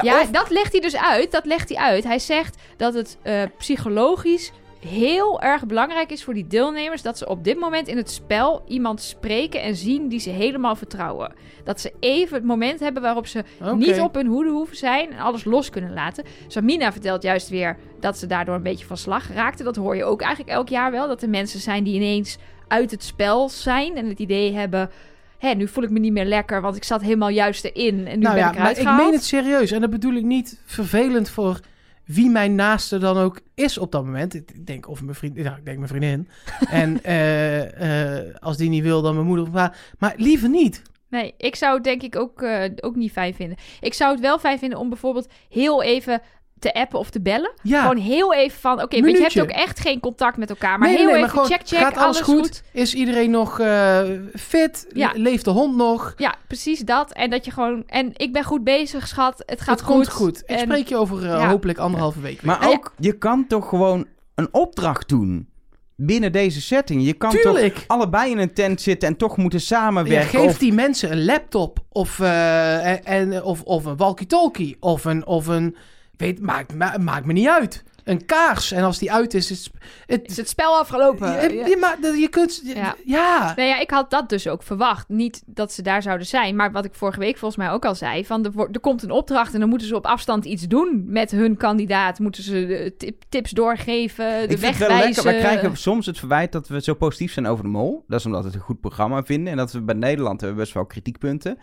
[0.03, 1.31] Ja, of- dat legt hij dus uit.
[1.31, 2.05] Dat legt hij uit.
[2.05, 4.53] Hij zegt dat het eh, psychologisch
[4.87, 8.63] heel erg belangrijk is voor die deelnemers dat ze op dit moment in het spel
[8.69, 11.33] iemand spreken en zien die ze helemaal vertrouwen.
[11.65, 15.19] Dat ze even het moment hebben waarop ze niet op hun hoede hoeven zijn en
[15.19, 16.25] alles los kunnen laten.
[16.47, 19.63] Samina vertelt juist weer dat ze daardoor een beetje van slag raakte.
[19.65, 21.09] Dat hoor je ook eigenlijk elk jaar wel.
[21.09, 24.91] Dat er mensen zijn die ineens uit het spel zijn en het idee hebben...
[25.41, 28.19] Hé, nu voel ik me niet meer lekker, want ik zat helemaal juist erin en
[28.19, 29.03] nu nou ben ja, ik maar eruit ik gehaald.
[29.03, 29.71] meen het serieus.
[29.71, 31.61] En dat bedoel ik niet vervelend voor
[32.05, 34.35] wie mijn naaste dan ook is op dat moment.
[34.35, 36.29] Ik ik denk of mijn vriend, ja, ik denk mijn vriendin.
[36.83, 39.71] en eh, eh, als die niet wil, dan mijn moeder of.
[39.99, 40.83] Maar liever niet.
[41.09, 43.57] Nee, ik zou het denk ik ook, eh, ook niet fijn vinden.
[43.81, 46.23] Ik zou het wel fijn vinden om bijvoorbeeld heel even
[46.61, 47.53] te appen of te bellen.
[47.63, 47.81] Ja.
[47.83, 50.79] Gewoon heel even van, oké, want je hebt ook echt geen contact met elkaar.
[50.79, 52.63] Maar Nee, heel nee, even maar gewoon, check, check, gaat alles, goed?
[52.73, 54.01] Is iedereen nog eh,
[54.35, 54.87] fit?
[54.93, 55.11] Ja.
[55.15, 56.15] Le- Leeft de hond nog?
[56.17, 57.13] Ja, precies dat.
[57.13, 59.43] En dat je gewoon, en ik ben goed bezig, schat.
[59.47, 59.95] Het gaat het goed.
[59.95, 60.39] komt goed.
[60.39, 61.49] Ik En- spreek je over eh, Ja.
[61.49, 62.41] hopelijk anderhalve week.
[62.41, 62.47] weer.
[62.57, 62.69] Maar ja.
[62.75, 65.49] ook, je kan toch gewoon een opdracht doen
[65.97, 67.05] binnen deze setting.
[67.05, 70.29] Je kan toch allebei in een tent zitten en toch moeten Ja, samenwerken.
[70.41, 75.05] geef of- die mensen een laptop of, eh, en, en- of, of een walkie-talkie of
[75.05, 75.77] een, of een
[76.21, 77.85] weet, maakt, ma- maakt me niet uit.
[78.05, 78.73] Een kaars.
[78.73, 79.71] En als die uit is, is
[80.07, 80.21] het...
[80.31, 81.31] Is het spel afgelopen?
[81.33, 81.67] je, Ja.
[81.67, 82.61] je, dat- je kunt...
[82.65, 82.95] Ja.
[83.05, 83.53] Ja.
[83.57, 85.09] Nou ja, ik had dat dus ook verwacht.
[85.09, 87.95] Niet dat ze daar zouden zijn, maar wat ik vorige week volgens mij ook al
[87.95, 90.63] zei: van er, wordt- er komt een opdracht en dan moeten ze op afstand iets
[90.69, 92.19] doen met hun kandidaat.
[92.19, 95.05] Moeten ze tip- tips doorgeven, de Ik vind weg het wel lekker.
[95.23, 95.25] wijzen.
[95.25, 98.05] We krijgen soms het verwijt dat we zo positief zijn over de mol.
[98.09, 99.51] Dat is omdat we het een goed programma vinden.
[99.53, 101.59] En dat we bij Nederland hebben best wel kritiekpunten.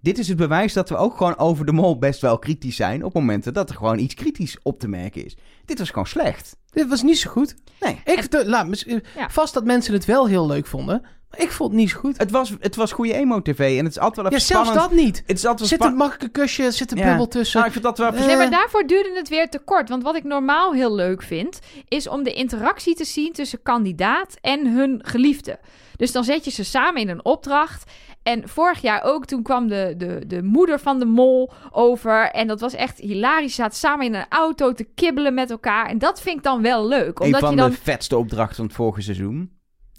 [0.00, 3.04] Dit is het bewijs dat we ook gewoon over de mol best wel kritisch zijn.
[3.04, 5.36] Op momenten dat er gewoon iets kritisch op te merken is.
[5.64, 6.56] Dit was gewoon slecht.
[6.70, 7.54] Dit was niet zo goed.
[7.80, 8.00] Nee.
[8.04, 9.28] Ik, de- laat, eh, Ja.
[9.30, 11.02] Vast dat mensen het wel heel leuk vonden.
[11.30, 12.18] Maar ik vond het niet zo goed.
[12.18, 13.78] Het was, het was goede emo-tv.
[13.78, 14.90] En het is altijd wel Ja, even zelfs spannend.
[14.96, 15.22] dat niet.
[15.26, 17.04] Het is altijd wel Zit een makkelijke kusje, zit een Ja.
[17.08, 17.54] bubbel tussen.
[17.56, 18.12] Nou, ik vind dat wel...
[18.12, 19.88] Eh, Nee, maar daarvoor duurde het weer te kort.
[19.88, 21.58] Want wat ik normaal heel leuk vind,
[21.88, 25.58] is om de interactie te zien tussen kandidaat en hun geliefde.
[25.96, 27.90] Dus dan zet je ze samen in een opdracht.
[28.28, 32.30] En vorig jaar ook, toen kwam de, de, de moeder van de mol over.
[32.30, 33.54] En dat was echt hilarisch.
[33.54, 35.86] Ze zaten samen in een auto te kibbelen met elkaar.
[35.88, 37.18] En dat vind ik dan wel leuk.
[37.18, 37.70] een Omdat van je dan...
[37.70, 39.52] de vetste opdrachten van het vorige seizoen.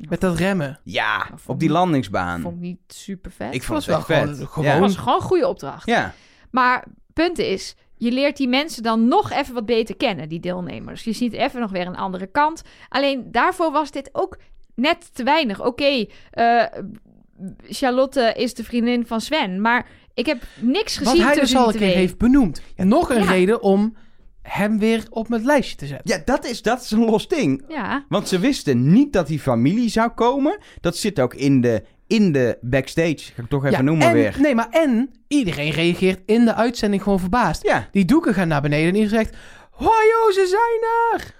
[0.09, 0.79] Met dat remmen.
[0.83, 2.41] Ja, op die ik- landingsbaan.
[2.41, 3.53] vond ik niet super vet.
[3.53, 4.47] Ik vond was het wel echt gewoon- vet.
[4.47, 4.71] gewoon- Ja.
[4.73, 5.85] Het was gewoon een goede opdracht.
[5.85, 6.13] Ja.
[6.51, 11.03] Maar punt is, je leert die mensen dan nog even wat beter kennen, die deelnemers.
[11.03, 12.61] Je ziet even nog weer een andere kant.
[12.89, 14.37] Alleen daarvoor was dit ook
[14.75, 15.65] net te weinig.
[15.65, 16.63] Oké, eh,
[17.69, 21.59] Charlotte is de vriendin van Sven, maar ik heb niks Wat gezien hij dus tussen
[21.59, 22.61] al een keer heeft benoemd.
[22.75, 23.31] Nog een Ja.
[23.31, 23.95] reden om
[24.41, 26.17] hem weer op het lijstje te zetten.
[26.17, 27.63] Ja, dat is, dat is een los ding.
[27.67, 30.57] Ja, Want ze wisten niet dat die familie zou komen.
[30.81, 33.17] Dat zit ook in de, in de backstage.
[33.17, 34.35] Ga ik toch even Ja, noemen en, weer.
[34.39, 37.63] Nee, maar en iedereen reageert in de uitzending gewoon verbaasd.
[37.63, 39.35] Ja, Die doeken gaan naar beneden en iedereen zegt...
[39.71, 41.37] Hoi, joh, ze zijn er!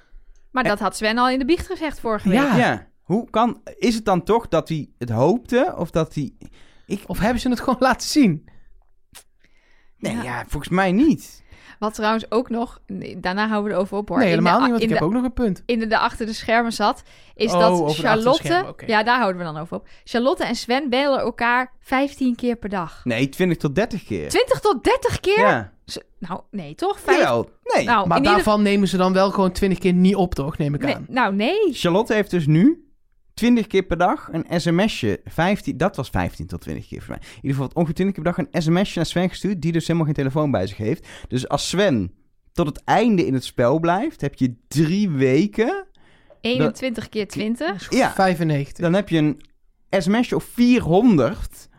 [0.51, 2.37] maar dat had Sven al in de biecht gezegd vorige week.
[2.37, 2.55] Ja.
[2.57, 2.87] ja.
[3.09, 3.61] Hoe kan...
[3.77, 5.73] Is het dan toch dat hij het hoopte?
[5.77, 6.33] Of dat hij...
[7.05, 8.45] Of hebben ze het gewoon laten zien?
[9.97, 10.23] Nee, Ja.
[10.23, 11.43] ja, volgens mij niet.
[11.79, 12.81] Wat trouwens ook nog,
[13.17, 14.17] daarna houden we erover op hoor.
[14.17, 15.63] Nee, de- helemaal niet, want ik heb ook nog een punt.
[15.65, 17.03] in de, de achter de schermen zat,
[17.35, 18.73] is Oh, dat de Charlotte...
[18.85, 19.87] Ja, daar houden we dan over op.
[20.03, 23.01] Charlotte en Sven bellen elkaar 15 keer per dag.
[23.05, 24.29] Nee, 20 tot 30 keer.
[24.29, 25.39] 20 tot 30 keer?
[25.39, 25.71] Ja.
[26.19, 26.99] Nou, nee, toch?
[26.99, 27.17] Vijf...
[27.17, 27.49] Jawel.
[27.63, 27.85] Nee.
[27.85, 30.57] Nou, Maar ieder- daarvan nemen ze dan wel gewoon twintig keer niet op, toch?
[30.57, 31.05] Neem ik Nee, aan.
[31.09, 31.73] nou, nee.
[31.73, 32.88] Charlotte heeft dus nu
[33.39, 35.21] 20 keer per dag een sms'je.
[35.25, 37.27] 15, dat was 15 tot 20 keer voor mij.
[37.27, 39.61] In ieder geval ongeveer 20 keer per dag een sms'je naar Sven gestuurd.
[39.61, 41.07] Die dus helemaal geen telefoon bij zich heeft.
[41.27, 42.13] Dus als Sven
[42.51, 45.85] tot het einde in het spel blijft, heb je drie weken.
[46.41, 47.91] 21 keer 20.
[47.91, 48.11] Ja.
[48.11, 48.73] 95.
[48.73, 49.41] Dan heb je een
[49.89, 51.69] sms'je of 400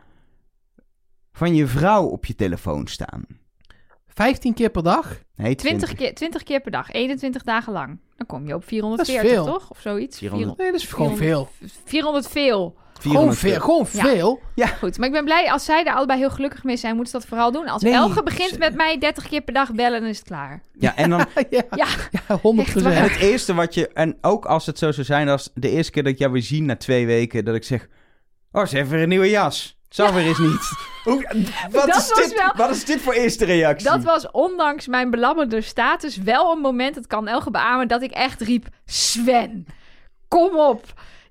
[1.32, 3.24] van je vrouw op je telefoon staan.
[4.14, 5.18] 15 keer per dag?
[5.36, 6.90] Nee, 20 keer, 20 keer per dag.
[6.92, 7.98] 21 dagen lang.
[8.16, 9.44] Dan kom je op 440, veel.
[9.44, 9.70] toch?
[9.70, 10.18] Of zoiets.
[10.18, 10.58] 400.
[10.58, 11.50] Nee, dat is gewoon 400.
[11.58, 11.78] veel.
[11.84, 12.74] 400 veel.
[13.00, 13.60] Gewoon 400 veel.
[13.60, 14.02] Gewoon Ja.
[14.02, 14.40] veel.
[14.78, 17.18] Goed, maar ik ben blij als zij er allebei heel gelukkig mee zijn, moeten ze
[17.18, 17.66] dat vooral doen.
[17.68, 20.26] Als Nee, Elge begint ze- met mij 30 keer per dag bellen, dan is het
[20.26, 20.62] klaar.
[20.78, 21.18] Ja, en dan
[21.50, 21.86] ja, Ja,
[22.28, 22.92] ja, 100 Echt waar.
[22.92, 25.92] En het eerste wat je, en ook als het zo zou zijn als de eerste
[25.92, 27.88] keer dat ik jou weer zie na twee weken, dat ik zeg,
[28.52, 29.78] oh, ze heeft weer een nieuwe jas.
[29.96, 30.60] Weer eens niet.
[31.04, 33.88] Hoe, wat, Dat is dit, wel- wat is dit voor eerste reactie?
[33.90, 38.10] dat was ondanks mijn belammerde status wel een moment, dat kan Elge beamen, dat ik
[38.10, 39.66] echt riep, Sven,
[40.28, 40.84] kom op.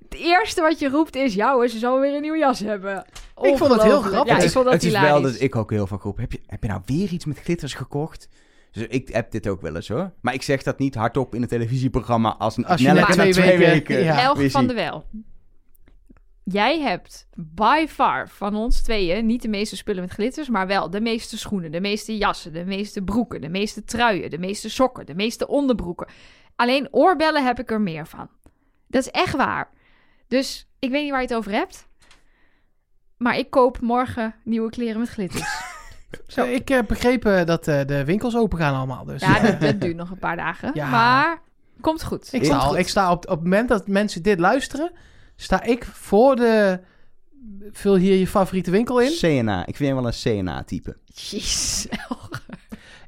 [0.09, 3.05] Het eerste wat je roept is, jou, ze zal weer een nieuwe jas hebben.
[3.41, 4.31] Ik vond het heel grappig.
[4.33, 5.11] Ja, ik is, vond dat het is hilarisch.
[5.11, 7.39] wel dat ik ook heel vaak roep, heb je, heb je nou weer iets met
[7.39, 8.27] glitters gekocht?
[8.71, 10.11] Dus ik heb dit ook wel eens hoor.
[10.21, 13.57] Maar ik zeg dat niet hardop in een televisieprogramma als, Als je na twee twee
[13.57, 14.03] weken- weken.
[14.03, 14.21] ja.
[14.21, 15.05] Elge van de Wel.
[16.51, 20.89] Jij hebt by far van ons tweeën niet de meeste spullen met glitters, maar wel
[20.89, 25.05] de meeste schoenen, de meeste jassen, de meeste broeken, de meeste truien, de meeste sokken,
[25.05, 26.07] de meeste onderbroeken.
[26.55, 28.29] Alleen oorbellen heb ik er meer van.
[28.87, 29.69] Dat is echt waar.
[30.27, 31.87] Dus ik weet niet waar je het over hebt.
[33.17, 35.43] Maar ik koop morgen nieuwe kleren met glitters.
[36.27, 39.05] Zo, ik heb begrepen dat eh, de winkels open gaan allemaal.
[39.05, 40.71] Dus Ja, dat, dat duurt nog een paar dagen.
[40.79, 40.89] Ja.
[40.89, 41.41] Maar
[41.81, 42.33] komt goed.
[42.33, 44.91] ik sta, al, ik sta op, op het moment dat mensen dit luisteren,
[45.41, 46.79] sta ik voor de...
[47.71, 49.11] Vul hier je favoriete winkel in.
[49.11, 49.65] CNA.
[49.65, 50.97] Ik vind hem wel een CNA-type.
[51.05, 51.85] Jeez.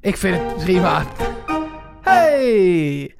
[0.02, 1.06] Ik vind het prima.
[2.02, 3.16] Hey!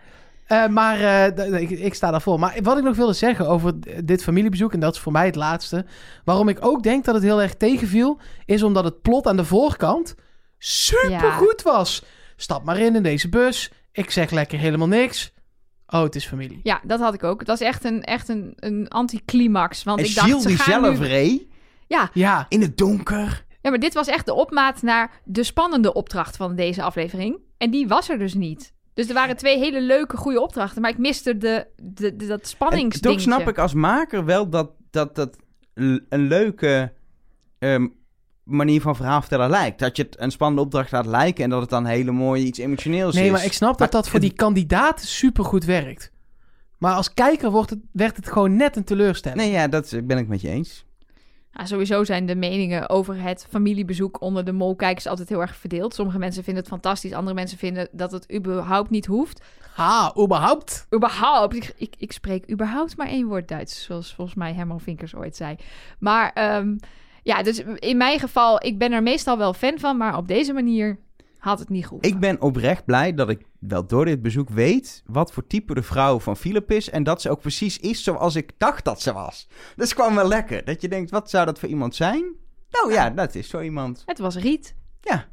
[0.46, 2.40] Eh, maar eh, ik, ik sta daarvoor.
[2.40, 3.74] Maar wat ik nog wilde zeggen over
[4.06, 5.86] dit familiebezoek, en dat is voor mij het laatste.
[6.24, 9.46] Waarom ik ook denk dat het heel erg tegenviel, is omdat het plot aan de
[9.46, 10.16] voorkant
[10.58, 12.04] super goed was.
[12.36, 13.72] Stap maar in in deze bus.
[13.92, 15.34] Ik zeg lekker helemaal niks.
[15.94, 16.60] Oh, het is familie.
[16.64, 17.46] Ja, dat had ik ook.
[17.46, 19.84] Dat is echt een, echt een, een anticlimax.
[19.84, 21.06] Want En ik dacht, Gilles ze die gaan zelf nu...
[21.06, 21.46] reed
[21.88, 23.46] Ja, Ja, in het donker.
[23.62, 27.38] ja, maar dit was echt de opmaat naar de spannende opdracht van deze aflevering.
[27.58, 28.74] En die was er dus niet.
[28.94, 30.82] Dus er waren twee hele leuke, goede opdrachten.
[30.82, 33.26] Maar ik miste de, de, de- dat spanningsdingetje.
[33.28, 35.38] toch snap ik als maker wel dat dat, dat
[35.74, 36.94] een leuke
[37.60, 37.88] ehm,
[38.44, 39.80] manier van verhaal vertellen lijkt.
[39.80, 42.60] Dat je het een spannende opdracht laat lijken en dat het dan hele mooie iets
[42.60, 43.22] emotioneels is.
[43.22, 46.12] nee, maar ik snap dat Maar dat voor het- die kandidaat super goed werkt.
[46.78, 49.42] Maar als kijker wordt het, werd het gewoon net een teleurstelling.
[49.42, 50.86] Nee, ja, dat ben ik met je eens.
[51.54, 55.94] Ja, sowieso zijn de meningen over het familiebezoek onder de molkijkers altijd heel erg verdeeld.
[55.94, 59.42] Sommige mensen vinden het fantastisch, andere mensen vinden dat het überhaupt niet hoeft.
[59.74, 60.88] Ha, überhaupt.
[60.96, 61.56] Überhaupt.
[61.56, 65.36] Ik, ik, ik spreek überhaupt maar één woord Duits, zoals volgens mij Herman Vinkers ooit
[65.36, 65.56] zei.
[66.00, 66.76] Maar ehm,
[67.24, 70.54] ja, dus in mijn geval, ik ben er meestal wel fan van, maar op deze
[70.54, 71.00] manier
[71.38, 72.06] had het niet goed.
[72.06, 75.84] Ik ben oprecht blij dat ik wel door dit bezoek weet wat voor type de
[75.84, 76.90] vrouw van Philip is.
[76.90, 79.48] En dat ze ook precies is zoals ik dacht dat ze was.
[79.76, 80.66] Is gewoon wel lekker.
[80.66, 82.36] Dat je denkt, wat zou dat voor iemand zijn?
[82.72, 84.04] Nou ja, dat is zo iemand.
[84.06, 84.76] Het was Riet.
[85.02, 85.28] Ja.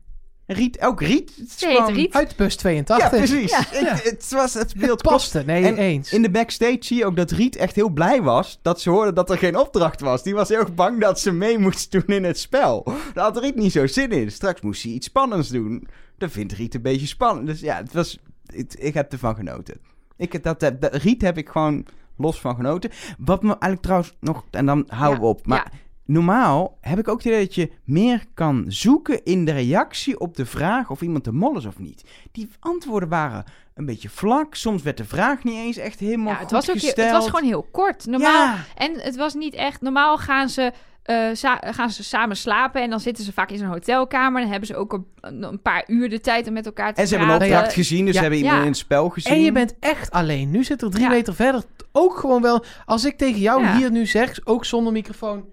[0.51, 1.33] Riet, ook Riet.
[1.37, 2.13] Het is Ze heet gewoon- Riet.
[2.15, 3.11] Uit bus 82.
[3.11, 3.51] Ja, precies.
[3.51, 3.59] Ja.
[3.73, 5.43] Ik- het, was, het beeld Het paste.
[5.47, 6.13] Nee, En eens.
[6.13, 9.13] In de backstage zie je ook dat Riet echt heel blij was dat ze hoorde
[9.13, 10.23] dat er geen opdracht was.
[10.23, 12.83] Die was heel bang dat ze mee moest doen in het spel.
[13.15, 14.31] Daar had Riet niet zo zin in.
[14.33, 15.89] Straks moest hij iets spannends doen.
[16.19, 17.47] Dat vindt Riet een beetje spannend.
[17.47, 19.81] Dus ja, het was, het- ik heb ervan genoten.
[20.17, 22.91] Ik, dat, dat, dat- Riet heb ik gewoon los van genoten.
[23.19, 24.45] Wat me eigenlijk trouwens nog...
[24.51, 25.47] En dan houden we op.
[25.47, 25.79] Maar ja.
[26.13, 30.37] Normaal heb ik ook het idee dat je meer kan zoeken in de reactie op
[30.37, 32.05] de vraag of iemand de mol is of niet.
[32.33, 33.45] Die antwoorden waren
[33.75, 34.55] een beetje vlak.
[34.55, 37.11] Soms werd de vraag niet eens echt helemaal Ja, het goed was, ook, heel- gesteld.
[37.11, 38.07] het was gewoon heel kort.
[38.07, 38.57] Normaal, Ja.
[38.77, 39.81] En het was niet echt...
[39.81, 41.29] Normaal gaan ze, eh,
[41.73, 44.41] gaan ze samen slapen en dan zitten ze vaak in zo'n hotelkamer.
[44.41, 47.09] Dan hebben ze ook een, een paar uur de tijd om met elkaar te En
[47.09, 48.15] ze hebben een opdracht gezien, dus Ja.
[48.15, 48.63] ze hebben iemand Ja.
[48.63, 49.33] in het spel gezien.
[49.33, 50.51] En je bent echt alleen.
[50.51, 51.09] Nu zit er drie Ja.
[51.11, 52.65] meter verder ook gewoon wel...
[52.85, 53.77] Als ik tegen jou Ja.
[53.77, 55.45] hier nu zeg, ook zonder microfoon...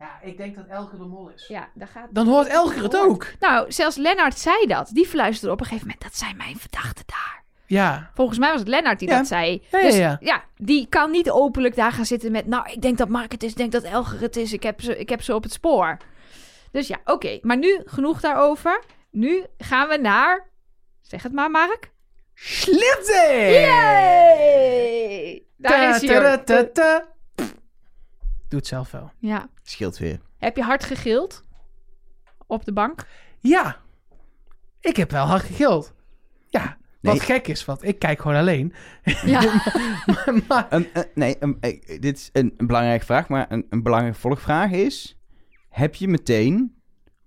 [0.00, 1.46] Ja, ik denk dat Elke de mol is.
[1.48, 3.26] Ja, daar gaat Dan hoort Elke het ook.
[3.40, 4.90] Nou, zelfs Lennart zei dat.
[4.92, 7.44] Die fluisterde op een gegeven moment, dat zijn mijn verdachten daar.
[7.66, 8.10] Ja.
[8.14, 9.16] Volgens mij was het Lennart die Ja.
[9.16, 9.62] dat zei.
[9.70, 10.44] Ja, ja, dus ja.
[10.56, 12.46] die kan niet openlijk daar gaan zitten met...
[12.46, 14.52] Nou, ik denk dat Mark het is, ik denk dat Elger het is.
[14.52, 15.96] Ik heb ze, ik heb ze op het spoor.
[16.70, 17.38] Dus ja, oké.
[17.42, 18.82] Maar nu genoeg daarover.
[19.10, 20.50] Nu gaan we naar...
[21.00, 21.90] Zeg het maar, Mark.
[22.34, 23.48] Schlitze!
[23.50, 25.42] Yay!
[25.56, 26.20] Daar is hij.
[26.20, 27.08] Ta-ta-ta-ta.
[28.50, 29.10] Doe het zelf wel.
[29.18, 29.48] Ja.
[29.62, 30.20] Scheelt weer.
[30.38, 31.44] Heb je hard gegild?
[32.46, 33.06] Op de bank?
[33.38, 33.76] Ja.
[34.80, 35.94] Ik heb wel hard gegild.
[36.48, 36.78] Ja.
[37.00, 38.72] Wat gek is, want ik kijk gewoon alleen.
[39.24, 39.62] Ja.
[40.48, 40.68] maar,
[41.14, 45.18] nee, een- eh, dit is een, een belangrijke vraag, maar een, een belangrijke volgvraag is...
[45.68, 46.82] Heb je meteen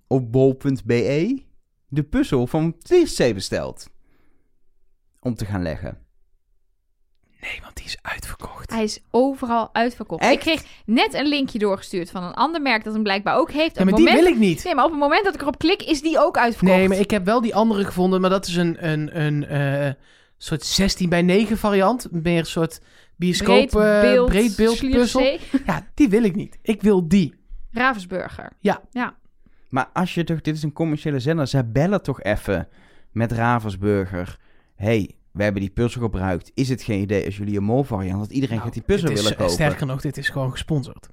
[0.08, 1.44] op bol.be
[1.88, 3.90] de puzzel van TC besteld?
[5.20, 6.03] Om te gaan leggen.
[7.44, 8.72] Nee, want die is uitverkocht.
[8.72, 10.22] Hij is overal uitverkocht.
[10.22, 10.34] Echt?
[10.34, 13.76] Ik kreeg net een linkje doorgestuurd van een ander merk dat hem blijkbaar ook heeft.
[13.76, 14.24] Ja, Op maar het die moment...
[14.24, 14.64] wil ik niet.
[14.64, 16.78] Nee, maar op het moment dat ik erop klik, is die ook uitverkocht.
[16.78, 19.94] Nee, maar ik heb wel die andere gevonden, maar dat is een, een, een eh,
[20.38, 22.08] soort 16 bij 9 variant.
[22.12, 22.82] Meer een soort
[23.16, 25.38] bioscoop breed eh, beeld, breedbeeld puzzel.
[25.66, 26.58] Ja, die wil ik niet.
[26.62, 27.34] Ik wil die.
[27.72, 28.52] Ravensburger.
[28.60, 28.82] Ja.
[28.92, 29.16] Ja.
[29.70, 30.42] Maar als je toch...
[30.42, 31.48] Dit is een commerciële zender.
[31.48, 32.68] Zij bellen toch even
[33.12, 34.38] met Ravensburger.
[34.76, 36.52] hey, we hebben die puzzel gebruikt.
[36.54, 38.20] Is het geen idee als jullie een mol variant...
[38.20, 39.54] dat iedereen Nou, gaat die puzzel willen kopen?
[39.54, 41.08] Sterker nog, dit is gewoon gesponsord.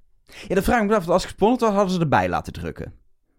[0.49, 1.09] Ja, dan vraag ik me af.
[1.09, 2.93] Als het gesponsord was, hadden ze erbij laten drukken.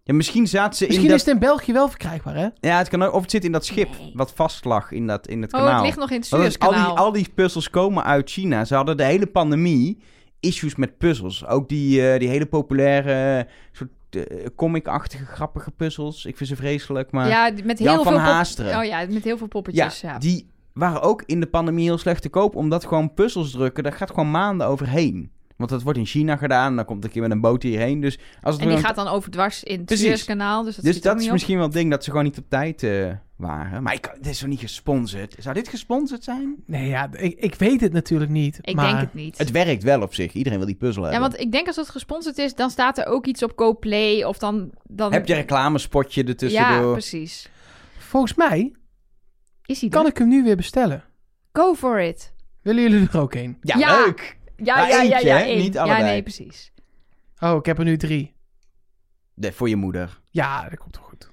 [0.04, 1.34] Ja, misschien zaten ze Misschien in is dat...
[1.34, 2.48] het in België wel verkrijgbaar, hè?
[2.60, 3.12] Ja, het kan ook...
[3.14, 4.12] Of het zit in dat schip Nee.
[4.14, 5.74] wat vast lag in, dat, in het Oh, kanaal.
[5.76, 6.96] het ligt nog in het is- al, die, Suezkanaal.
[6.96, 8.64] al die puzzels komen uit China.
[8.64, 9.98] Ze hadden de hele pandemie
[10.40, 11.46] issues met puzzels.
[11.46, 16.24] Ook die, eh, die hele populaire eh, soort eh, comic-achtige grappige puzzels.
[16.24, 17.28] Ik vind ze vreselijk, maar...
[17.28, 18.78] Ja, met heel Jan veel van Haasteren.
[18.78, 20.00] Oh ja, met heel veel poppetjes.
[20.00, 22.56] Ja, die waren ook in de pandemie heel slecht te koop.
[22.56, 25.30] Omdat gewoon puzzels drukken, daar gaat gewoon maanden overheen.
[25.56, 26.76] Want dat wordt in China gedaan.
[26.76, 28.00] Dan komt een keer met een boot hierheen.
[28.00, 29.98] Dus als het En die gaat dan overdwars in het.
[29.98, 30.62] Suezkanaal.
[30.62, 31.32] Dus dat, dus dat is op.
[31.32, 33.82] misschien wel het ding dat ze gewoon niet op tijd eh, waren.
[33.82, 35.34] Maar ik, dit is toch niet gesponsord?
[35.38, 36.54] Zou dit gesponsord zijn?
[36.66, 38.58] Nee, ja, ik, ik weet het natuurlijk niet.
[38.60, 39.38] Ik maar denk het niet.
[39.38, 40.32] Het werkt wel op zich.
[40.32, 41.28] Iedereen wil die puzzel ja, hebben.
[41.28, 44.24] want ik denk als het gesponsord is, dan staat er ook iets op GoPlay.
[44.24, 44.70] Of dan...
[44.82, 45.12] dan...
[45.12, 46.92] Heb je een reclamespotje Ja, ertussendoor?
[46.92, 47.50] precies.
[47.98, 48.72] volgens mij
[49.66, 50.10] Is hij kan er?
[50.10, 51.04] ik hem nu weer bestellen.
[51.52, 52.34] Go for it.
[52.62, 53.56] Willen jullie er ook een?
[53.60, 54.04] ja, Ja.
[54.04, 54.38] leuk!
[54.56, 55.42] Ja, Maar ja, ja, eentje, ja.
[55.42, 55.58] één.
[55.58, 56.02] Niet Ja, allebei.
[56.04, 56.72] nee, precies.
[57.40, 58.34] Oh, ik heb er nu drie.
[59.34, 60.20] Nee, voor je moeder.
[60.30, 61.28] Ja, dat komt wel goed.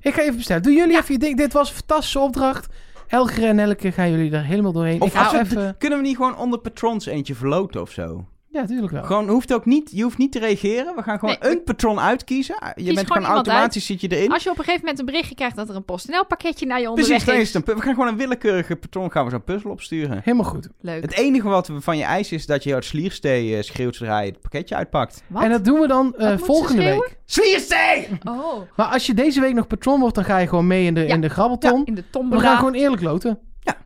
[0.00, 0.62] Ik ga even bestellen.
[0.62, 1.36] Doen jullie even je ding.
[1.36, 2.74] Dit was een fantastische opdracht.
[3.08, 5.00] Elke en elke gaan jullie er helemaal doorheen.
[5.00, 5.76] Of ik als we- even...
[5.78, 8.26] kunnen we niet gewoon onder patrons eentje verloten of zo?
[8.52, 9.02] Ja, tuurlijk wel.
[9.02, 10.94] Gewoon, hoeft ook niet, je hoeft niet te reageren.
[10.96, 12.56] We gaan gewoon Nee, een patron uitkiezen.
[12.76, 14.32] Je bent gewoon automatisch, zit je erin.
[14.32, 16.80] Als je op een gegeven moment een berichtje krijgt dat er een PostNL pakketje naar
[16.80, 19.30] je onderweg Precies, dan is het een we gaan gewoon een willekeurige patron gaan we
[19.30, 20.20] zo'n puzzel opsturen.
[20.24, 20.68] Helemaal goed.
[20.80, 21.02] Leuk.
[21.02, 24.20] Het enige wat we van je eisen is dat je uit Slierstee eh, schreeuwt zodra
[24.20, 25.22] je het pakketje uitpakt.
[25.26, 25.42] Wat?
[25.42, 27.18] En dat doen we dan eh, volgende week.
[27.24, 28.08] Slierstee!
[28.24, 28.60] Oh.
[28.76, 31.00] Maar als je deze week nog patron wordt, dan ga je gewoon mee in de,
[31.00, 31.14] Ja.
[31.14, 31.84] in de grabbelton.
[31.84, 33.38] In de we gaan gewoon eerlijk loten.
[33.60, 33.76] Ja.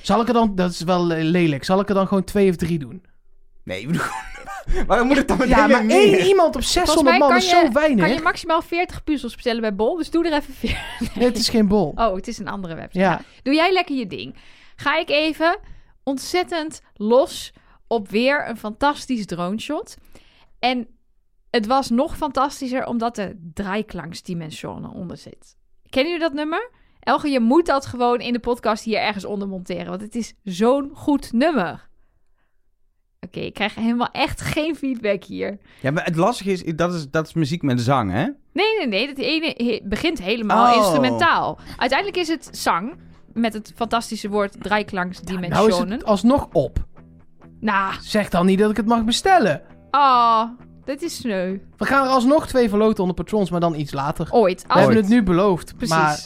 [0.00, 0.54] Zal ik er dan...
[0.54, 1.64] Dat is wel lelijk.
[1.64, 3.02] Zal ik er dan gewoon twee of drie doen?
[3.64, 4.02] Nee, ik bedoel
[4.86, 7.50] Waarom moet het dan Ja, maar één iemand op Volgens 600 mij man kan is
[7.50, 8.04] je, zo weinig.
[8.04, 9.96] kan je maximaal 40 puzzels bestellen bij Bol.
[9.96, 10.80] Dus doe er even 40.
[11.14, 11.92] Nee, het is geen bol.
[11.94, 12.98] Oh, het is een andere website.
[12.98, 13.10] Ja.
[13.10, 14.36] Nou, doe jij lekker je ding.
[14.76, 15.58] Ga ik even
[16.02, 17.52] ontzettend los
[17.86, 19.96] op weer een fantastisch drone shot.
[20.58, 20.86] En
[21.50, 25.56] het was nog fantastischer omdat er draaiklanksdimensionen onder zit.
[25.90, 26.70] Kennen jullie dat nummer?
[27.00, 29.86] Elge, je moet dat gewoon in de podcast hier ergens onder monteren.
[29.86, 31.88] Want het is zo'n goed nummer.
[33.36, 35.58] Oké, ik krijg helemaal echt geen feedback hier.
[35.80, 38.22] Ja, maar het lastige is, dat is, dat is muziek met zang, hè?
[38.52, 39.06] Nee, nee, nee.
[39.06, 40.76] Dat ene he- begint helemaal Oh.
[40.76, 41.58] instrumentaal.
[41.76, 42.94] Uiteindelijk is het zang
[43.32, 46.78] met het fantastische woord Nou is het alsnog op.
[47.60, 49.62] Nou, Zeg dan niet dat ik het mag bestellen.
[49.90, 50.44] oh,
[50.84, 51.58] dit is sneu.
[51.76, 54.28] We gaan er alsnog twee verloten onder patrons, maar dan iets later.
[54.30, 54.64] Ooit.
[54.68, 55.76] We hebben het nu beloofd.
[55.76, 55.96] precies.
[55.96, 56.18] Maar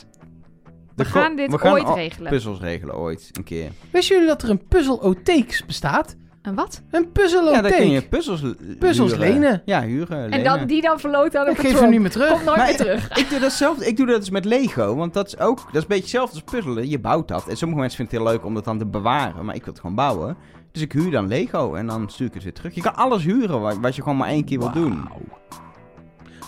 [0.96, 2.30] We gaan dit we gaan ooit regelen.
[2.30, 3.70] Puzzels regelen ooit, een keer.
[3.90, 6.16] wisten jullie dat er een puzzelotheeks bestaat?
[6.42, 6.82] En wat?
[6.90, 7.62] Een Ja, puzzelotheek.
[7.62, 8.42] dan kun je puzzels
[8.78, 9.62] Puzzels lenen.
[9.64, 10.30] Ja, huren, lenen.
[10.30, 12.30] En dan die dan verloten aan een ik geef hem niet meer terug.
[12.30, 13.18] Komt nooit Maar- meer terug.
[13.18, 13.80] Ik doe dat zelf.
[13.80, 16.34] Ik doe dat dus met Lego, want dat is ook dat is een beetje hetzelfde
[16.34, 16.88] als puzzelen.
[16.88, 19.44] Je bouwt dat en sommige mensen vinden het heel leuk om dat dan te bewaren,
[19.44, 20.36] maar ik wil het gewoon bouwen.
[20.72, 22.74] Dus ik huur dan Lego en dan stuur ik het weer terug.
[22.74, 25.08] Je kan alles huren wat, wat je gewoon maar één keer wil doen.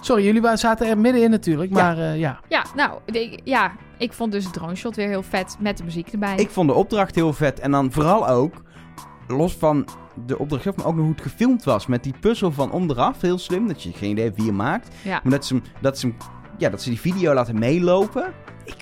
[0.01, 2.41] Sorry, jullie waren- zaten er middenin natuurlijk, maar eh, ja.
[2.49, 6.09] Ja, nou, ik- ja, ik vond dus drone shot weer heel vet met de muziek
[6.09, 6.36] erbij.
[6.36, 8.55] Ik vond de opdracht heel vet en dan vooral ook
[9.32, 9.88] los van
[10.26, 13.20] de opdracht zelf, maar ook nog hoe het gefilmd was met die puzzel van onderaf,
[13.20, 14.94] heel slim, dat je geen idee hebt wie je maakt.
[15.04, 15.20] Ja.
[15.22, 16.16] Maar dat ze, hem- dat ze, hem-
[16.58, 18.32] ja, dat ze die video laten meelopen.
[18.64, 18.76] Ik,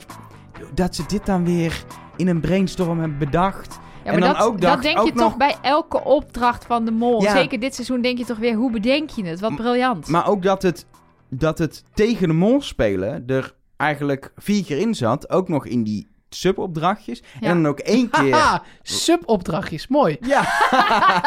[0.75, 1.85] dat ze dit dan weer
[2.17, 3.79] in een brainstorm hebben bedacht.
[4.05, 6.65] Ja, En dan dat, ook dacht- dat denk ook je nog- toch bij elke opdracht
[6.65, 7.23] van de mol.
[7.23, 7.31] Ja.
[7.37, 9.41] Zeker dit seizoen denk je toch weer, hoe bedenk je het?
[9.41, 10.09] Wat briljant.
[10.09, 10.87] Maar ook dat het,
[11.29, 15.31] dat het tegen de mol spelen er eigenlijk vier keer in zat.
[15.31, 17.23] Ook nog in die subopdrachtjes.
[17.41, 17.49] Ja.
[17.49, 18.63] En dan ook één keer...
[18.83, 20.17] Subopdrachtjes, mooi.
[20.27, 20.45] Ja.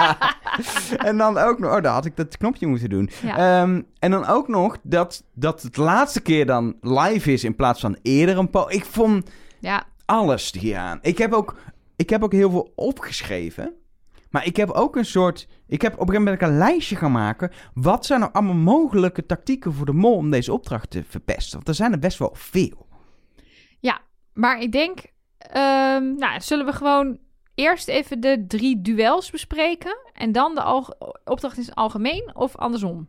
[1.10, 1.76] en dan ook nog...
[1.76, 3.10] Oh, daar had ik dat knopje moeten doen.
[3.22, 3.62] Ja.
[3.62, 7.80] Ehm, en dan ook nog dat, dat het laatste keer dan live is in plaats
[7.80, 8.66] van eerder een po.
[8.68, 9.30] Ik vond
[9.60, 11.00] ja, alles hieraan.
[11.02, 11.56] Ik heb ook,
[11.96, 13.74] ik heb ook heel veel opgeschreven.
[14.30, 15.48] Maar ik heb ook een soort...
[15.68, 17.52] Ik heb op een gegeven moment een lijstje gaan maken.
[17.74, 21.54] Wat zijn nou allemaal mogelijke tactieken voor de mol om deze opdracht te verpesten?
[21.54, 22.88] Want er zijn er best wel veel.
[24.42, 25.00] Maar ik denk,
[25.38, 27.18] ehm, nou, zullen we gewoon
[27.56, 33.08] eerst even de drie duels bespreken en dan de opdracht in het algemeen of andersom?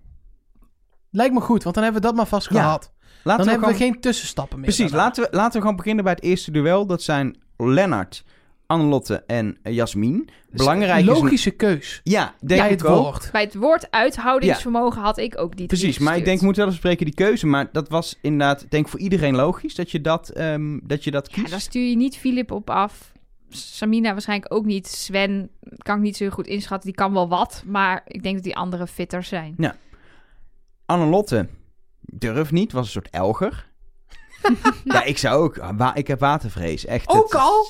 [1.10, 2.92] Lijkt me goed, want dan hebben we dat maar vast Ja, gehad.
[3.24, 4.66] Laten Dan we hebben we geen tussenstappen meer.
[4.74, 6.86] Precies, laten we, laten we gewoon beginnen bij het eerste duel.
[6.86, 8.24] Dat zijn Lennart,
[8.72, 10.28] Annelotte en Jasmin.
[10.50, 11.06] Belangrijk is...
[11.08, 12.00] een- Logische keus.
[12.04, 13.02] Ja, denk Bij ik het ook.
[13.04, 13.28] woord.
[13.32, 16.80] Bij het woord uithoudingsvermogen had ik ook die Precies, maar ik denk, moeten wel eens
[16.80, 17.46] spreken die keuze.
[17.46, 21.10] Maar dat was inderdaad, ik denk voor iedereen logisch dat je dat, ehm, dat, je
[21.10, 21.50] dat Ja, kiest.
[21.50, 23.12] daar stuur je niet Filip op af.
[23.48, 24.86] Samina waarschijnlijk ook niet.
[24.88, 26.86] Sven kan ik niet zo goed inschatten.
[26.88, 29.54] Die kan wel wat, maar ik denk dat die anderen fitter zijn.
[30.86, 31.48] Annelotte
[32.00, 33.70] durf niet, was een soort elger.
[34.84, 35.56] ja, ik zou ook.
[35.76, 37.08] wa- ik heb watervrees, echt.
[37.08, 37.66] Ook Het al?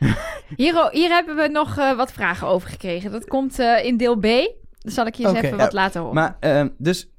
[0.56, 3.10] Hier, hier hebben we nog eh, wat vragen over gekregen.
[3.10, 4.22] Dat komt eh, in deel B.
[4.22, 6.14] Dan zal ik je eens even Ja, wat laten horen.
[6.14, 7.10] Maar, ehm, dus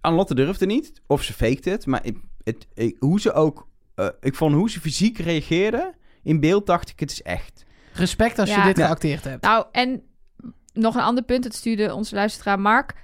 [0.00, 1.86] Annelotte durfde niet, of ze fakte het.
[1.86, 2.02] Maar
[2.44, 2.66] het,
[2.98, 7.10] hoe ze ook, eh, ik vond hoe ze fysiek reageerde in beeld, dacht ik, het
[7.10, 7.64] is echt.
[7.92, 8.86] Respect als je dit Ja.
[8.86, 9.42] geacteerd hebt.
[9.42, 10.02] Nou, en
[10.72, 11.44] nog een ander punt.
[11.44, 12.94] Het stuurde onze luisteraar Mark.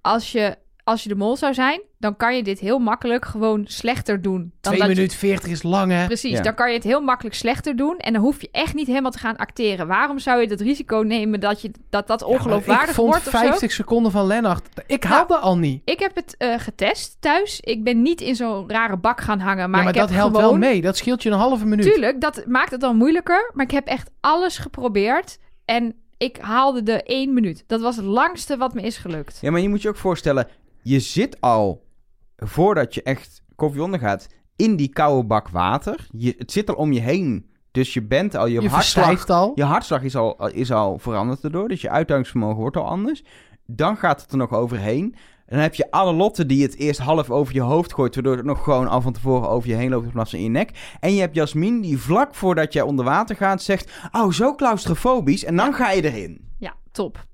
[0.00, 3.64] Als je als je de mol zou zijn, dan kan je dit heel makkelijk gewoon
[3.66, 4.38] slechter doen.
[4.40, 6.06] Dan 2 dat je- minuten 40 is lang, hè?
[6.06, 6.42] Precies, Ja.
[6.42, 7.98] dan kan je het heel makkelijk slechter doen.
[7.98, 9.86] En dan hoef je echt niet helemaal te gaan acteren.
[9.86, 13.26] Waarom zou je het risico nemen dat je, dat, dat Ja, ongeloofwaardig ik vond wordt
[13.26, 13.38] of zo?
[13.38, 14.68] 50 seconden van Lennart.
[14.86, 15.82] Ik Nou, haalde al niet.
[15.84, 17.60] Ik heb het eh, getest thuis.
[17.60, 19.70] Ik ben niet in zo'n rare bak gaan hangen.
[19.70, 20.50] Maar, ja, maar ik dat heb helpt gewoon...
[20.60, 20.80] wel mee.
[20.80, 21.84] Dat scheelt je een halve minuut.
[21.92, 23.50] Tuurlijk, dat maakt het dan moeilijker.
[23.54, 25.38] Maar ik heb echt alles geprobeerd.
[25.64, 27.64] En ik haalde de één minuut.
[27.66, 29.38] Dat was het langste wat me is gelukt.
[29.40, 30.48] Ja, maar je moet je ook voorstellen,
[30.82, 31.86] je zit al,
[32.36, 36.06] voordat je echt koffie ondergaat, in die koude bak water.
[36.10, 37.48] Je, het zit al om je heen.
[37.70, 39.52] Dus je bent al, je, je hartslag, al.
[39.54, 41.68] je hartslag is al, is al veranderd erdoor.
[41.68, 43.24] Dus je uithoudingsvermogen wordt al anders.
[43.66, 45.14] Dan gaat het er nog overheen.
[45.46, 48.36] En dan heb je alle lotten die het eerst half over je hoofd gooit, waardoor
[48.36, 50.50] het nog gewoon al van tevoren over je heen loopt in plaats van in je
[50.50, 50.96] nek.
[51.00, 55.44] En je hebt Jasmin die vlak voordat jij onder water gaat zegt, oh zo claustrofobisch,
[55.44, 56.48] en dan ga je erin.
[56.58, 57.26] Ja, top.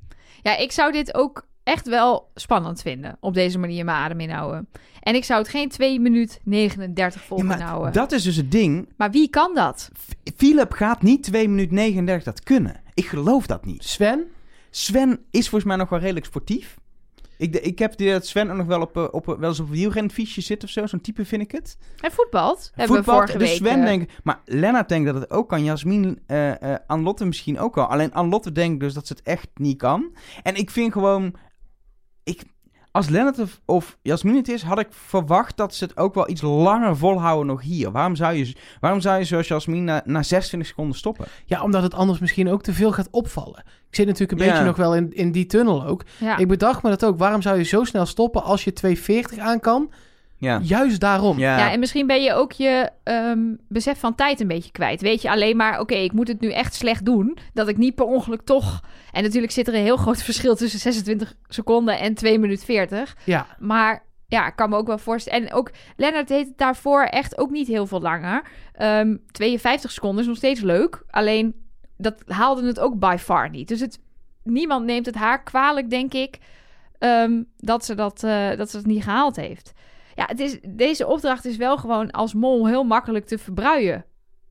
[0.43, 3.17] Ja, ik zou dit ook echt wel spannend vinden.
[3.21, 4.69] Op deze manier mijn adem inhouden.
[5.01, 7.93] En ik zou het geen 2 minuut 39 vol Ja, kunnen maar houden.
[7.93, 8.89] dat is dus het ding.
[8.97, 9.91] Maar wie kan dat?
[10.37, 12.81] Philip gaat niet 2 minuten 39 dat kunnen.
[12.95, 13.85] Ik geloof dat niet.
[13.85, 14.25] Sven?
[14.71, 16.77] Sven is volgens mij nog wel redelijk sportief.
[17.39, 19.73] Ik, ik heb dat Sven ook nog wel, op, eh, op, wel eens op een
[19.73, 20.87] wielrenfietsje zit of zo.
[20.87, 21.79] Zo'n type vind ik het.
[22.01, 22.73] En voetbalt.
[22.75, 23.57] Hebben we Voetbal, vorige dus.
[23.57, 24.11] Sven eh, denk ik...
[24.23, 25.65] Maar Lennart denkt dat het ook kan.
[25.65, 27.87] Jasmin, eh eh Anlotte misschien ook wel.
[27.87, 30.17] Alleen Anlotte denkt dus dat ze het echt niet kan.
[30.43, 31.35] En ik vind gewoon...
[32.31, 32.43] Ik,
[32.91, 36.29] als Lennart of, of Jasmin het is, had ik verwacht dat ze het ook wel
[36.31, 37.91] iets langer volhouden nog hier.
[37.91, 41.27] Waarom zou je, waarom zou je zoals Jasmin na, na 26 seconden stoppen?
[41.45, 43.59] Ja, omdat het anders misschien ook te veel gaat opvallen.
[43.89, 44.51] Ik zit natuurlijk een Ja.
[44.53, 46.03] beetje nog wel in, in die tunnel ook.
[46.19, 46.37] ja.
[46.37, 47.19] Ik bedacht me dat ook.
[47.19, 49.91] Waarom zou je zo snel stoppen als je 240 aan kan?
[50.39, 50.61] Ja.
[50.63, 51.39] Juist daarom.
[51.39, 51.59] Ja.
[51.59, 55.01] Ja, en misschien ben je ook je ehm, besef van tijd een beetje kwijt.
[55.01, 57.39] Weet je alleen maar, oké, ik moet het nu echt slecht doen.
[57.53, 58.81] Dat ik niet per ongeluk toch...
[59.13, 63.17] En natuurlijk zit er een heel groot verschil tussen 26 seconden en 2 minuten 40.
[63.25, 65.49] Ja, Maar ja, ik kan me ook wel voorstellen.
[65.49, 68.43] En ook Lennart deed het daarvoor echt ook niet heel veel langer.
[68.73, 71.03] Ehm 52 seconden is nog steeds leuk.
[71.11, 71.55] Alleen
[71.97, 73.69] dat haalde het ook by far niet.
[73.69, 73.99] Dus het,
[74.43, 76.39] niemand neemt het haar kwalijk, denk ik,
[76.99, 79.73] ehm, dat, ze dat, eh, dat ze het niet gehaald heeft.
[80.17, 84.05] Ja, het is, deze opdracht is wel gewoon als mol heel makkelijk te verbruien.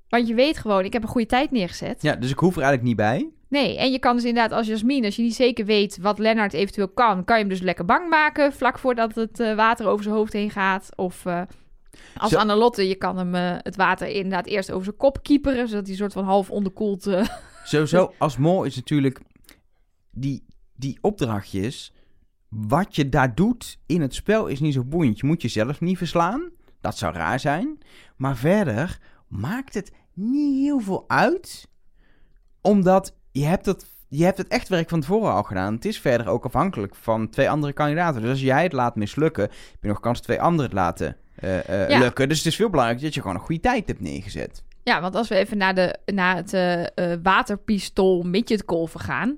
[0.09, 2.01] Want je weet gewoon, ik heb een goede tijd neergezet.
[2.01, 3.29] ja, dus ik hoef er eigenlijk niet bij.
[3.49, 6.53] Nee, en je kan dus inderdaad als Jasmin, als je niet zeker weet wat Lennart
[6.53, 10.03] eventueel kan, kan je hem dus lekker bang maken vlak voordat het eh, water over
[10.03, 10.89] zijn hoofd heen gaat.
[10.95, 11.41] Of eh,
[12.17, 15.67] als Zo- Annelotte, je kan hem eh, het water inderdaad eerst over zijn kop kieperen,
[15.67, 17.07] zodat hij een soort van half onderkoeld...
[17.07, 17.25] eh,
[17.63, 19.19] Sowieso, als mol is natuurlijk
[20.11, 20.45] die,
[20.75, 21.93] die opdrachtjes.
[22.55, 25.19] Wat je daar doet in het spel is niet zo boeiend.
[25.19, 26.49] Je moet jezelf niet verslaan.
[26.81, 27.77] Dat zou raar zijn.
[28.15, 31.67] Maar verder maakt het niet heel veel uit.
[32.61, 35.73] Omdat je hebt het, je hebt het echt werk van tevoren al gedaan.
[35.73, 38.21] Het is verder ook afhankelijk van twee andere kandidaten.
[38.21, 41.69] Dus als jij het laat mislukken, heb je nog kans twee anderen het laten eh,
[41.69, 41.99] eh, Ja.
[41.99, 42.29] lukken.
[42.29, 44.63] Dus het is veel belangrijker dat je gewoon een goede tijd hebt neergezet.
[44.83, 49.37] Ja, want als we even naar, de, naar het eh, waterpistool midgetkolven gaan...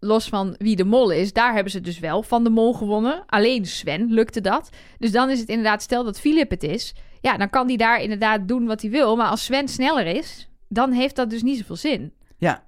[0.00, 3.22] Los van wie de mol is, daar hebben ze dus wel van de mol gewonnen.
[3.26, 4.70] Alleen Sven lukte dat.
[4.98, 6.94] Dus dan is het inderdaad, stel dat Philip het is...
[7.20, 9.16] Ja, dan kan hij daar inderdaad doen wat hij wil.
[9.16, 12.12] Maar als Sven sneller is, dan heeft dat dus niet zoveel zin.
[12.38, 12.62] Ja,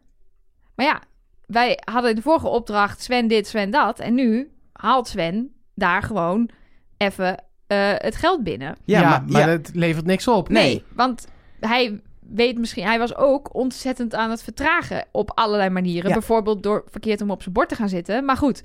[0.74, 1.02] Maar ja,
[1.46, 3.98] wij hadden in de vorige opdracht Sven dit, Sven dat.
[3.98, 6.48] En nu haalt Sven daar gewoon
[6.96, 8.76] even eh, het geld binnen.
[8.84, 9.58] ja, ja, maar, maar, ja.
[9.72, 10.48] levert niks op.
[10.48, 10.84] Nee.
[10.94, 11.26] want
[11.60, 12.84] hij weet misschien...
[12.84, 16.08] Hij was ook ontzettend aan het vertragen op allerlei manieren.
[16.08, 16.14] Ja.
[16.14, 18.24] Bijvoorbeeld door verkeerd om op zijn bord te gaan zitten.
[18.24, 18.62] Maar goed,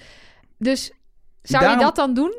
[0.58, 0.94] dus
[1.42, 2.36] zou Daarom- je dat dan doen?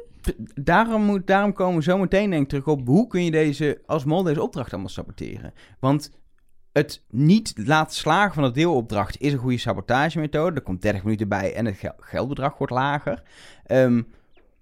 [0.54, 3.80] daarom, moet, daarom komen we zo meteen denk ik terug op hoe kun je deze,
[3.86, 5.52] als mol deze opdracht allemaal saboteren.
[5.80, 6.10] Want
[6.72, 10.56] het niet laten slagen van de deelopdracht is een goede sabotagemethode.
[10.56, 13.22] Er komt 30 minuten bij en het gel- geldbedrag wordt lager.
[13.64, 14.02] Ehm,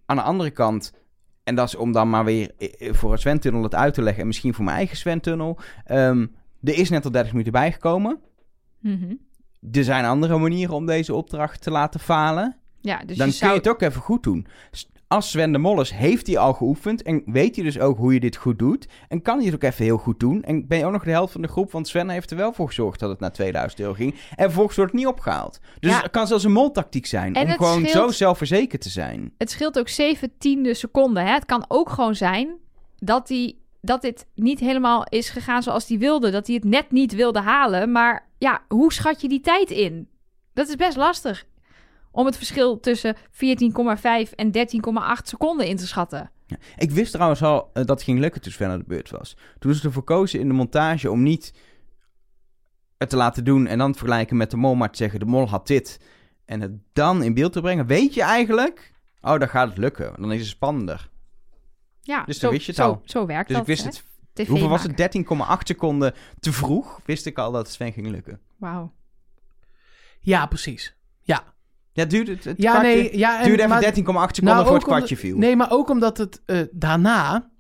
[0.07, 0.92] aan de andere kant,
[1.44, 4.20] en dat is om dan maar weer eh, voor een Sven-tunnel het uit te leggen
[4.20, 5.59] en misschien voor mijn eigen Sven-tunnel.
[5.84, 6.26] ehm,
[6.67, 8.19] er is net al 30 minuten bijgekomen.
[8.81, 9.14] Mhm.
[9.73, 13.33] Er zijn andere manieren om deze opdracht te laten falen Ja, dus dan je kun
[13.33, 13.51] zou...
[13.53, 14.47] je het ook even goed doen.
[15.09, 18.12] Als Sven de Mol is, heeft hij al geoefend en weet hij dus ook hoe
[18.14, 18.87] je dit goed doet.
[19.09, 20.43] En kan hij het ook even heel goed doen.
[20.43, 22.53] En ben je ook nog de helft van de groep, want Sven heeft er wel
[22.53, 24.12] voor gezorgd dat het naar 2000 euro ging.
[24.14, 25.61] En vervolgens wordt het niet opgehaald.
[25.79, 26.03] Dus Ja.
[26.03, 29.33] het kan zelfs een moltactiek zijn En om gewoon scheelt- zo zelfverzekerd te zijn.
[29.39, 31.27] het scheelt ook 7 tiende seconden.
[31.27, 31.33] Hè?
[31.33, 32.49] Het kan ook gewoon zijn
[32.99, 36.30] dat, die, dat dit niet helemaal is gegaan zoals hij wilde.
[36.30, 37.93] Dat hij het net niet wilde halen.
[37.93, 40.09] Maar ja, hoe schat je die tijd in?
[40.53, 41.47] Dat is best lastig.
[42.11, 43.20] Om het verschil tussen 14,5
[44.34, 46.30] en 13,8 seconden in te schatten.
[46.76, 49.37] Ik wist trouwens al eh, dat het ging lukken toen Sven aan de beurt was.
[49.59, 51.55] Toen is ervoor gekozen in de montage om niet
[52.99, 55.26] het te laten doen en dan te vergelijken met de mol, maar te zeggen de
[55.26, 56.01] mol had dit.
[56.45, 57.87] En het dan in beeld te brengen.
[57.87, 60.12] Weet je eigenlijk, oh, dan gaat het lukken.
[60.16, 61.11] Dan is het spannender.
[62.07, 63.02] Ja, Dus zo, dan wist je het zo, al.
[63.04, 63.68] Zo werkt Dus dat.
[63.68, 63.88] ik wist hè?
[63.88, 64.04] het.
[64.32, 65.16] TV Hoeveel was het?
[65.16, 67.00] 13,8 seconden te vroeg.
[67.04, 68.40] Wist ik al dat Sven ging lukken.
[68.59, 68.92] Wauw.
[70.20, 70.96] Ja, precies.
[71.22, 71.42] Ja,
[71.92, 74.54] Ja, het duurde het, het ja kwartje- nee, ja, en, duurde even maar- 13,8 seconden
[74.54, 75.38] Nou, voor het kwartje viel.
[75.38, 77.50] Nee, maar ook omdat het eh, daarna,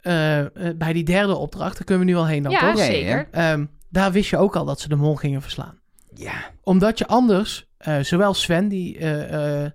[0.00, 0.38] eh,
[0.68, 2.78] eh, bij die derde opdracht, daar kunnen we nu al heen dan, Ja, toch?
[2.78, 3.28] Ja, zeker.
[3.30, 5.78] Ehm, daar wist je ook al dat ze de mol gingen verslaan.
[6.14, 6.50] Ja.
[6.62, 9.70] Omdat je anders, eh, zowel Sven, die eh, eh,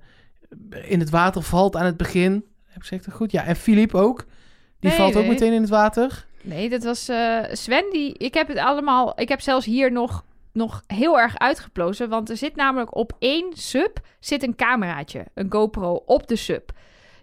[0.84, 2.46] in het water valt aan het begin.
[2.76, 3.32] Heb ik dat goed?
[3.32, 4.26] Ja, en Filip ook.
[4.80, 6.26] Die Nee, valt ook meteen in het water.
[6.42, 7.86] Nee, dat was eh, Sven.
[7.92, 9.20] Die, ik heb het allemaal.
[9.20, 12.10] Ik heb zelfs hier nog, nog heel erg uitgeplozen.
[12.10, 16.72] Want er zit namelijk op één sub zit een cameraatje, een GoPro op de sub.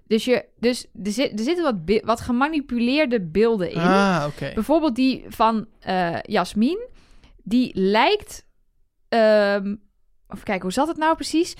[0.06, 3.78] Dus, je, dus er, zit, er zitten wat, wat gemanipuleerde beelden in.
[3.78, 4.50] Ah, oké.
[4.54, 6.88] Bijvoorbeeld die van eh Jasmin.
[7.42, 8.44] Die lijkt.
[9.08, 9.74] ehm
[10.28, 11.56] even kijken, hoe zat het nou precies?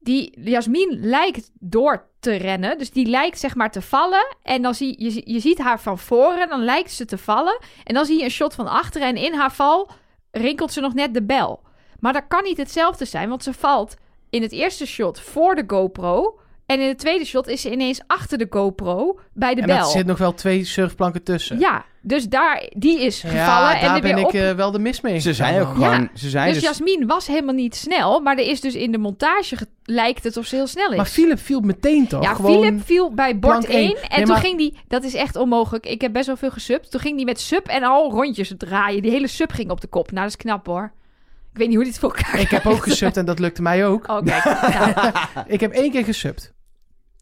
[0.00, 2.78] Die Jasmin lijkt door te rennen.
[2.78, 4.36] Dus die lijkt zeg maar te vallen.
[4.42, 6.48] En dan zie je, je ziet haar van voren.
[6.48, 7.58] Dan lijkt ze te vallen.
[7.84, 9.08] En dan zie je een shot van achteren.
[9.08, 9.90] En in haar val
[10.30, 11.62] rinkelt ze nog net de bel.
[12.00, 13.28] Maar dat kan niet hetzelfde zijn.
[13.28, 13.96] Want ze valt
[14.30, 16.40] in het eerste shot voor de GoPro.
[16.70, 19.76] En in het tweede shot is ze ineens achter de GoPro bij de En bel.
[19.78, 21.58] er zit nog wel twee surfplanken tussen.
[21.58, 24.34] Ja, dus daar, die is Ja, gevallen en daar ben weer ik op.
[24.34, 25.18] eh, wel de mis mee.
[25.18, 26.08] Ze zijn ook gewoon...
[26.14, 28.98] Ze zijn dus dus, Jasmin was helemaal niet snel, maar er is dus in de
[28.98, 30.96] montage ge- lijkt het of ze heel snel is.
[30.96, 32.22] Maar Philip viel meteen toch?
[32.22, 32.62] ja, Gewoon...
[32.62, 33.88] Philip viel bij bord plank één.
[33.88, 36.36] 1 en Nee, toen maar- ging die, dat is echt onmogelijk, ik heb best wel
[36.36, 39.02] veel gesubt, toen ging die met sub en al rondjes draaien.
[39.02, 40.10] Die hele sub ging op de kop.
[40.10, 40.92] Nou, dat is knap hoor.
[41.52, 43.86] Ik weet niet hoe dit voor elkaar Ik heb ook gesubt en dat lukte mij
[43.86, 44.08] ook.
[44.08, 44.44] Oh, kijk.
[44.96, 45.12] Nou,
[45.46, 46.52] Ik heb één keer gesubt.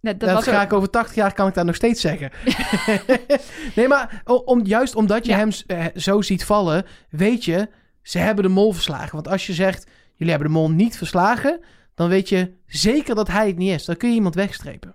[0.01, 2.31] Dat, Dat, was ga ook- ik over 80 jaar, kan ik dat nog steeds zeggen.
[3.77, 5.39] nee, maar om, juist omdat je Ja.
[5.39, 7.69] hem eh, zo ziet vallen, weet je,
[8.03, 9.13] ze hebben de mol verslagen.
[9.15, 11.61] Want als je zegt, jullie hebben de mol niet verslagen,
[11.95, 13.85] dan weet je zeker dat hij het niet is.
[13.85, 14.95] Dan kun je iemand wegstrepen.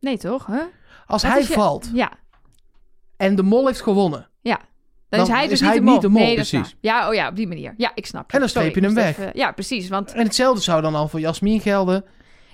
[0.00, 0.60] Nee toch, hè?
[1.06, 2.12] Als hij je- valt Ja,
[3.16, 4.28] en de mol heeft gewonnen,
[5.08, 5.92] dan, Dan is hij dus is niet, hij de mol.
[5.92, 6.76] niet de mol, Nee, precies.
[6.80, 7.74] Ja, oh ja, op die manier.
[7.76, 8.32] Ja, ik snap je.
[8.34, 9.18] En dan streep je hem moest weg.
[9.18, 10.12] even- ja, precies, want...
[10.12, 12.04] en hetzelfde zou dan al voor Jasmin gelden.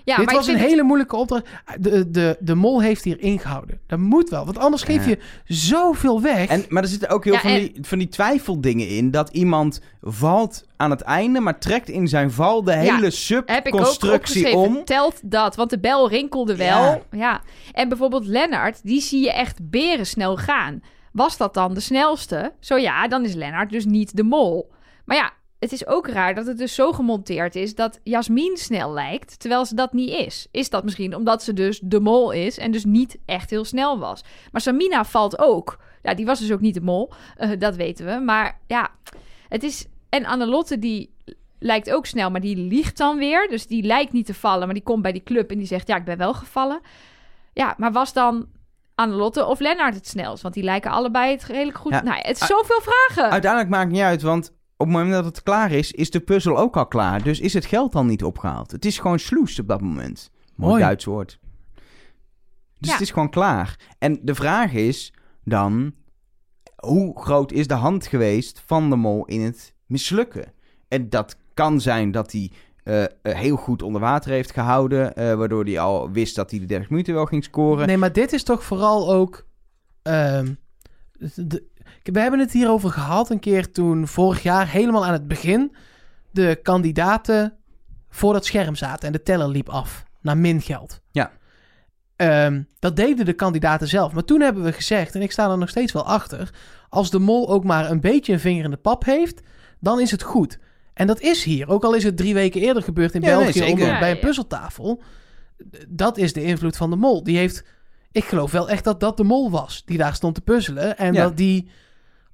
[0.07, 1.45] Ja, Dit maar was een hele moeilijke opdracht.
[1.79, 3.81] De, de, de mol heeft hier ingehouden.
[3.87, 5.11] Dat moet wel, want anders geef Ja.
[5.11, 5.19] je
[5.55, 6.49] zoveel weg.
[6.49, 9.11] En, maar er zitten ook heel Ja, van, en- die, van die twijfeldingen in.
[9.11, 13.75] Dat iemand valt aan het einde, maar trekt in zijn val de hele heb ik
[13.75, 14.59] ook subconstructie opgeschreven.
[14.59, 14.85] om.
[14.85, 16.83] Telt dat, want de bel rinkelde wel.
[16.85, 17.01] Ja.
[17.11, 17.41] Ja.
[17.73, 20.83] En bijvoorbeeld Lennart, die zie je echt berensnel gaan.
[21.13, 22.53] Was dat dan de snelste?
[22.61, 24.71] Zo ja, dan is Lennart dus niet de mol.
[25.05, 28.93] Maar ja, het is ook raar dat het dus zo gemonteerd is dat Jasmin snel
[28.93, 30.47] lijkt, terwijl ze dat niet is.
[30.51, 33.99] Is dat misschien omdat ze dus de mol is en dus niet echt heel snel
[33.99, 34.25] was?
[34.53, 35.79] Maar Samina valt ook.
[36.03, 38.21] Ja, die was dus ook niet de mol, eh, dat weten we.
[38.21, 38.91] Maar ja,
[39.49, 39.87] het is...
[40.09, 41.15] En Annelotte die
[41.59, 43.49] lijkt ook snel, maar die liegt dan weer.
[43.49, 45.89] Dus die lijkt niet te vallen, maar die komt bij die club en die zegt...
[45.89, 46.81] ja, ik ben wel gevallen.
[47.53, 48.49] Ja, maar was dan
[48.95, 50.43] Annelotte of Lennart het snelst?
[50.43, 51.93] Want die lijken allebei het redelijk goed...
[51.93, 52.03] Ja.
[52.03, 53.31] Nou, het is zoveel vragen.
[53.31, 56.21] Uiteindelijk maakt het niet uit, want op het moment dat het klaar is, is de
[56.21, 57.23] puzzel ook al klaar.
[57.23, 58.71] Dus is het geld al niet opgehaald.
[58.71, 60.31] Het is gewoon sloes op dat moment.
[60.55, 60.83] Mooi, Mooi.
[60.83, 61.39] Duits woord.
[62.79, 62.93] Dus Ja.
[62.93, 63.95] het is gewoon klaar.
[63.99, 65.13] En de vraag is
[65.45, 65.95] dan,
[66.77, 70.53] hoe groot is de hand geweest van de mol in het mislukken?
[70.89, 72.51] En dat kan zijn dat hij
[72.85, 76.61] eh, eh, heel goed onder water heeft gehouden, eh, waardoor hij al wist dat hij
[76.61, 77.87] de 30 minuten wel ging scoren.
[77.87, 79.47] Nee, maar dit is toch vooral ook.
[80.03, 80.53] ehm,
[81.35, 81.65] de-
[82.13, 85.77] we hebben het hierover gehad een keer toen vorig jaar helemaal aan het begin
[86.31, 87.57] de kandidaten
[88.09, 91.01] voor dat scherm zaten en de teller liep af naar min geld.
[91.11, 91.31] Ja.
[92.17, 94.13] Ehm, dat deden de kandidaten zelf.
[94.13, 96.51] Maar toen hebben we gezegd, en ik sta er nog steeds wel achter,
[96.89, 99.41] als de mol ook maar een beetje een vinger in de pap heeft,
[99.81, 100.59] dan is het goed.
[100.95, 101.69] En dat is hier.
[101.69, 104.17] Ook al is het drie weken eerder gebeurd in Ja, België onder- Ja, bij een
[104.17, 104.21] ja.
[104.27, 105.03] puzzeltafel.
[105.89, 107.23] Dat is de invloed van de mol.
[107.23, 107.65] Die heeft,
[108.13, 110.99] ik geloof wel echt dat dat de mol was die daar stond te puzzelen.
[110.99, 111.23] En Ja.
[111.23, 111.69] dat die,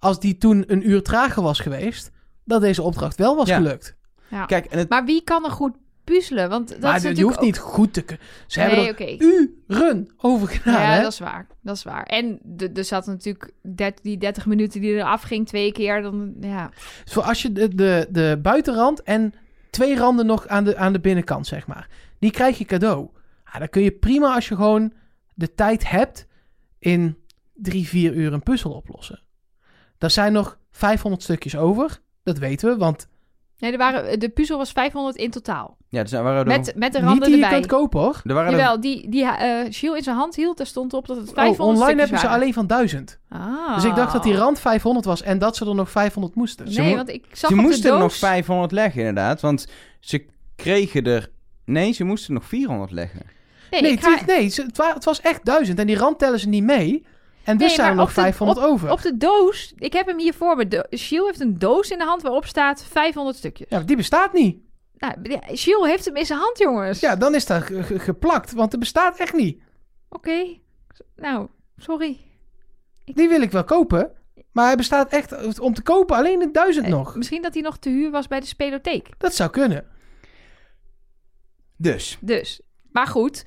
[0.02, 2.10] als die toen een uur trager was geweest,
[2.44, 3.56] dat deze opdracht wel was Ja.
[3.56, 3.96] gelukt.
[4.30, 4.44] Ja.
[4.44, 6.48] Kijk, en het, Maar wie kan er goed puzzelen?
[6.48, 8.26] Want dat maar is je hoeft niet goed te kunnen.
[8.46, 9.16] Ze hebben er oké.
[9.18, 10.80] uren over gedaan.
[10.80, 11.02] Ja, hè?
[11.02, 11.46] dat is waar.
[11.60, 12.02] Dat is waar.
[12.02, 16.02] En de- er zat natuurlijk dert- die 30 minuten die er afging twee keer.
[16.02, 16.70] Dan, ja.
[17.04, 19.32] Dus voor als je de, de, de buitenrand en
[19.70, 21.88] twee randen nog aan de, aan de binnenkant, zeg maar.
[22.18, 23.08] Die krijg je cadeau.
[23.52, 24.92] Ja, dan kun je prima als je gewoon
[25.34, 26.26] de tijd hebt
[26.78, 27.16] in
[27.54, 29.20] drie, vier uur een puzzel oplossen.
[30.02, 32.00] Er zijn nog 500 stukjes over.
[32.22, 33.06] Dat weten we, want
[33.58, 35.76] Nee, er waren, de puzzel was 500 in totaal.
[35.88, 37.58] ja, er zijn- waren er, Met, met de niet randen die je erbij.
[37.58, 38.20] kunt kopen hoor.
[38.24, 41.06] er waren er- Jawel, die, die eh Gilles in zijn hand hield, daar stond op
[41.06, 42.40] dat het Oh, 500 online stukjes hebben ze waren.
[42.40, 43.18] alleen van 1000.
[43.28, 43.74] Ah.
[43.74, 46.72] Dus ik dacht dat die rand 500 was en dat ze er nog 500 moesten.
[46.72, 48.18] Ze Nee, mo- want ik zag Ze moesten er nog doos...
[48.18, 49.40] 500 leggen, inderdaad.
[49.40, 49.66] Want
[50.00, 50.24] ze
[50.56, 51.30] kregen er...
[51.64, 53.20] Nee, ze moesten nog 400 leggen.
[53.70, 55.78] Nee, Nee, ga- nee ze- het, wa- het was echt duizend.
[55.78, 57.06] En die rand tellen ze niet mee.
[57.44, 58.90] En dus Nee, zijn er nog op de- 500 op, over.
[58.90, 60.68] Op de doos, ik heb hem hier voor me.
[60.68, 63.66] De, Shield heeft een doos in de hand waarop staat 500 stukjes.
[63.70, 64.58] Ja, die bestaat niet.
[64.96, 65.14] Nou,
[65.56, 67.00] Shield heeft hem in zijn hand, jongens.
[67.00, 68.52] Ja, dan is dat ge- ge- geplakt.
[68.52, 69.62] Want het bestaat echt niet.
[70.08, 70.58] Oké.
[71.16, 72.20] Nou, sorry.
[73.04, 74.12] Die wil ik wel kopen.
[74.52, 77.16] Maar hij bestaat echt om te kopen alleen in duizend Eh, nog.
[77.16, 79.08] Misschien dat hij nog te huur was bij de spelotheek.
[79.18, 79.86] Dat zou kunnen.
[81.76, 82.60] Dus, Dus,
[82.92, 83.44] maar goed,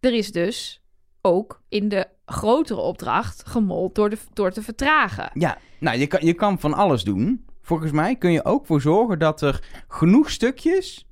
[0.00, 0.82] er is dus
[1.22, 5.30] ook in de grotere opdracht gemold door, de, door te vertragen.
[5.34, 7.44] ja, nou, je kan, je kan van alles doen.
[7.62, 11.06] Volgens mij kun je ook voor zorgen dat er genoeg stukjes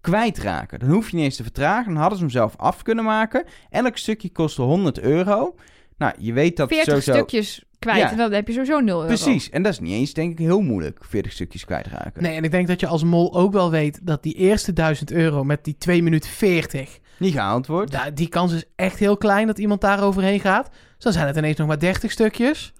[0.00, 0.78] kwijtraken.
[0.78, 1.92] Dan hoef je niet eens te vertragen.
[1.92, 3.44] Dan hadden ze hem zelf af kunnen maken.
[3.70, 5.54] Elk stukje kostte 100 euro.
[5.98, 7.12] Nou, je weet dat 40 sowieso...
[7.12, 8.10] stukjes kwijt Ja.
[8.10, 9.06] en dan heb je sowieso 0 euro.
[9.06, 12.22] Precies, en dat is niet eens, denk ik, heel moeilijk, 40 stukjes kwijtraken.
[12.22, 15.12] Nee, en ik denk dat je als mol ook wel weet dat die eerste 1000
[15.12, 17.92] euro met die 2 minuten 40, Niet gehaald wordt.
[17.92, 20.70] da- die kans is echt heel klein dat iemand daar overheen gaat.
[20.70, 22.72] Dus dan zijn het ineens nog maar 30 stukjes.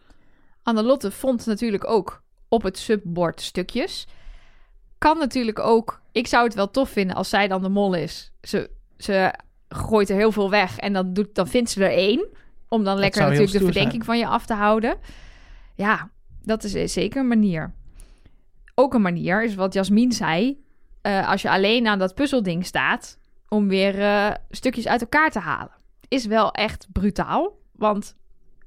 [0.63, 4.07] Annelotte vond natuurlijk ook op het subbord stukjes.
[4.99, 6.01] Kan natuurlijk ook...
[6.13, 8.33] Ik zou het wel tof vinden als zij dan de mol is.
[8.43, 9.35] Ze, ze
[9.69, 12.27] gooit er heel veel weg en dan, doet, dan vindt ze er één.
[12.69, 14.97] Om dan lekker natuurlijk de verdenking van je af te houden.
[15.75, 16.11] Ja,
[16.43, 17.75] dat is zeker een manier.
[18.75, 20.65] Ook een manier is wat Jasmin zei.
[21.03, 23.19] eh, als je alleen aan dat puzzelding staat...
[23.49, 25.75] om weer eh, stukjes uit elkaar te halen.
[26.09, 27.59] Is wel echt brutaal.
[27.73, 28.17] Want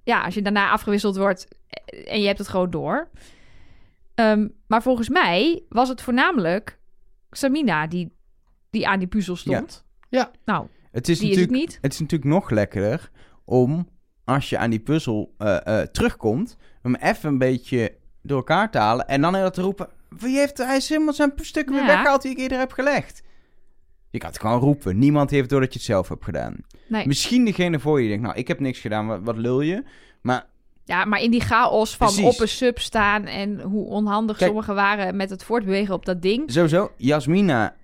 [0.03, 3.09] ja, als je daarna afgewisseld wordt eh, en je hebt het gewoon door.
[4.15, 6.79] Ehm, maar volgens mij was het voornamelijk
[7.31, 8.15] Samina die,
[8.69, 9.85] die aan die puzzel stond.
[10.09, 10.31] Ja.
[10.45, 11.79] Nou, Het is, die is het natuurlijk, niet.
[11.81, 13.11] het is natuurlijk nog lekkerder
[13.45, 13.89] om,
[14.23, 19.07] als je aan die puzzel eh, terugkomt, hem even een beetje door elkaar te halen
[19.07, 21.89] en dan heel te roepen, wie heeft, hij is helemaal zijn stukken weer Ja.
[21.89, 23.21] weggehaald die ik eerder heb gelegd.
[24.11, 24.99] Je kan het gewoon roepen.
[24.99, 26.55] Niemand heeft door dat je het zelf hebt gedaan.
[26.87, 27.07] Nee.
[27.07, 29.83] Misschien degene voor je denkt, nou, ik heb niks gedaan, wat, wat lul je?
[30.21, 30.45] Maar
[30.85, 32.25] Ja, maar in die chaos van Precies.
[32.35, 34.49] op een sub staan en hoe onhandig Kijk.
[34.49, 36.51] sommigen waren met het voortbewegen op dat ding.
[36.51, 37.75] sowieso, Jasmina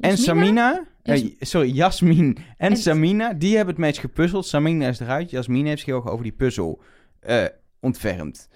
[0.00, 0.18] en?
[0.18, 0.84] Samina...
[1.02, 4.46] eh, Jas- sorry, Jasmin en, En- Samina, die hebben het meest gepuzzeld.
[4.46, 6.82] Samina is eruit, Jasmin heeft zich heel erg over die puzzel
[7.20, 7.44] eh
[7.80, 8.48] ontfermd.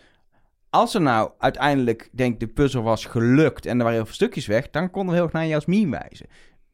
[0.70, 4.47] Als er nou uiteindelijk, denk de puzzel was gelukt en er waren heel veel stukjes
[4.47, 6.26] weg, dan konden we heel erg naar Jasmin wijzen.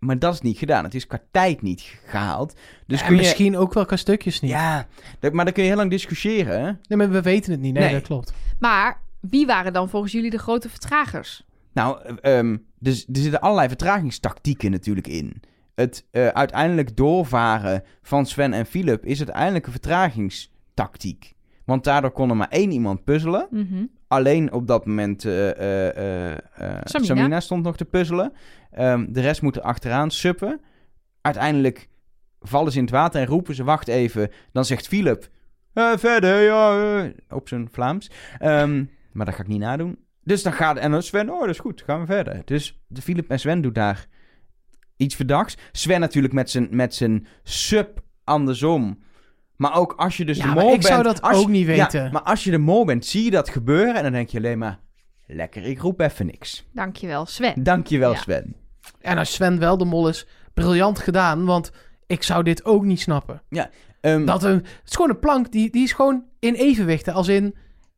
[0.04, 0.84] Maar dat is niet gedaan.
[0.84, 2.54] Het is qua tijd niet gehaald.
[2.86, 3.22] Dus en kun je...
[3.22, 4.50] misschien ook wel qua stukjes niet.
[4.50, 4.86] Ja,
[5.32, 6.60] maar dan kun je heel lang discussiëren.
[6.64, 6.72] hè?
[6.88, 7.72] Nee, maar we weten het niet.
[7.74, 7.92] Nee, Nee.
[7.92, 8.32] dat klopt.
[8.58, 11.44] Maar wie waren dan volgens jullie de grote vertragers?
[11.72, 15.42] Nou, eh, ehm, dus, er zitten allerlei vertragingstactieken natuurlijk in.
[15.74, 21.32] Het eh, uiteindelijk doorvaren van Sven en Philip is uiteindelijk een vertragingstactiek.
[21.64, 23.46] Want daardoor kon er maar één iemand puzzelen.
[23.50, 23.84] Mhm.
[24.08, 26.38] Alleen op dat moment eh, eh, eh, eh,
[26.84, 27.14] Samina.
[27.14, 27.40] Samina.
[27.40, 28.32] stond nog te puzzelen.
[28.74, 30.60] Ehm, de rest moet er achteraan suppen.
[31.20, 31.88] Uiteindelijk
[32.40, 34.30] vallen ze in het water en roepen ze, wacht even.
[34.52, 35.28] Dan zegt Philip,
[35.72, 38.10] "Eh, verder, ja, eh," op zijn Vlaams.
[38.38, 39.98] Ehm, maar dat ga ik niet nadoen.
[40.22, 42.42] Dus dan gaat, en dan Sven, oh, dat is goed, gaan we verder.
[42.44, 44.06] Dus de Philip en Sven doet daar
[44.96, 45.56] iets verdachts.
[45.72, 49.02] Sven natuurlijk met zijn, met zijn sub andersom.
[49.56, 51.66] Maar ook als je dus Ja, de mol ik zou bent- dat als ook niet
[51.66, 52.12] ja, weten.
[52.12, 54.58] maar als je de mol bent, zie je dat gebeuren en dan denk je alleen
[54.58, 54.78] maar...
[55.26, 56.68] Lekker, ik roep even niks.
[56.72, 57.62] Dankjewel, Sven.
[57.62, 58.18] Dankjewel, Ja.
[58.18, 58.56] Sven.
[59.04, 61.44] En als Sven wel de mol is, briljant gedaan.
[61.44, 61.70] Want
[62.06, 63.42] ik zou dit ook niet snappen.
[64.00, 67.08] Ehm, Dat een, het is gewoon een plank, die, die is gewoon in evenwicht.
[67.08, 67.54] Als in,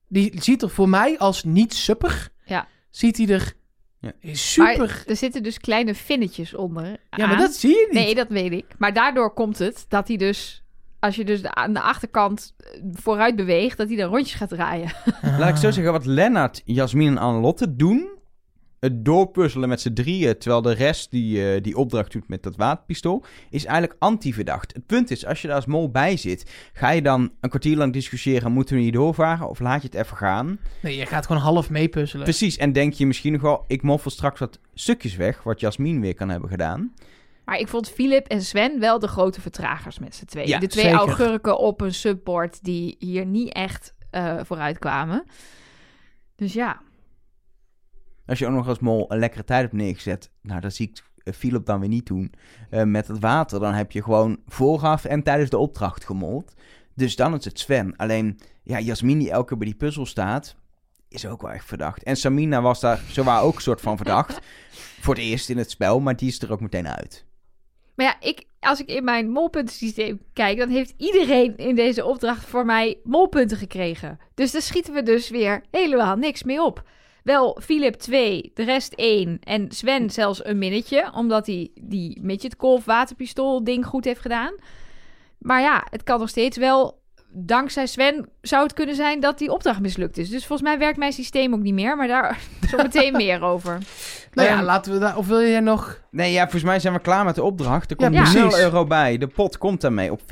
[0.09, 2.29] die ziet er voor mij als niet super.
[2.45, 2.67] Ja.
[2.91, 3.53] Ziet hij er
[4.01, 4.13] Ja.
[4.21, 4.79] super...
[4.79, 6.97] Maar er zitten dus kleine vinnetjes onder.
[7.11, 8.03] ja, maar dat zie je niet.
[8.05, 8.65] Nee, dat weet ik.
[8.79, 10.61] Maar daardoor komt het dat hij dus...
[11.01, 14.49] Als je dus de- aan de achterkant eh, vooruit beweegt, dat hij dan rondjes gaat
[14.49, 14.93] draaien.
[15.39, 18.09] Laat ik zo zeggen, wat Lennart, Jasmin en Annelotte doen...
[18.87, 22.57] Het doorpuzzelen met z'n drieën, terwijl de rest die, eh, die opdracht doet met dat
[22.57, 23.25] waterpistool...
[23.51, 24.73] is eigenlijk anti-verdacht.
[24.73, 26.71] Het punt is, als je daar als mol bij zit...
[26.73, 28.53] ga je dan een kwartier lang discussiëren...
[28.53, 30.59] moeten we niet doorvaren of laat je het even gaan?
[30.83, 32.25] Nee, je gaat gewoon half meepuzzelen.
[32.25, 33.65] Precies, en denk je misschien nog wel...
[33.67, 35.43] ik moffel straks wat stukjes weg...
[35.43, 36.93] wat Jasmin weer kan hebben gedaan.
[37.45, 40.49] Maar ik vond Philip en Sven wel de grote vertragers met z'n tweeën.
[40.49, 40.99] Ja, de twee zeker.
[40.99, 45.25] augurken op een subboard die hier niet echt eh, vooruit kwamen.
[46.37, 46.81] Dus ja,
[48.27, 51.03] Als je ook nog als mol een lekkere tijd hebt neergezet, nou, dat zie ik
[51.23, 52.33] eh, Philip dan weer niet doen.
[52.71, 56.55] Eh, met het water, dan heb je gewoon vooraf en tijdens de opdracht gemold.
[56.95, 57.97] Dus dan is het Sven.
[57.97, 60.57] Alleen, ja, Jasmin die elke keer bij die puzzel staat,
[61.09, 62.03] is ook wel echt verdacht.
[62.03, 64.41] En Samina was daar zowaar ook een soort van verdacht.
[65.01, 67.25] Voor het eerst in het spel, maar die is er ook meteen uit.
[67.95, 72.45] Maar ja, ik, als ik in mijn molpuntensysteem kijk, dan heeft iedereen in deze opdracht
[72.45, 74.19] voor mij molpunten gekregen.
[74.35, 76.83] Dus daar schieten we dus weer helemaal niks mee op.
[77.27, 82.55] Wel Philip 2, de rest 1 en Sven zelfs een minnetje, omdat hij die midget
[82.59, 84.55] golf waterpistool ding goed heeft gedaan.
[85.39, 86.99] Maar ja, het kan nog steeds wel,
[87.39, 90.29] dankzij Sven zou het kunnen zijn dat die opdracht mislukt is.
[90.29, 93.79] Dus volgens mij werkt mijn systeem ook niet meer, maar daar zo meteen meer over.
[94.33, 95.17] Nou ja, Ehm, laten we daar...
[95.17, 96.05] Of wil jij nog...
[96.11, 97.91] Nee, ja, volgens mij zijn we klaar met de opdracht.
[97.91, 98.35] Er Ja, komt.
[98.35, 99.19] 0 euro bij.
[99.19, 100.27] De pot komt daarmee op 14.600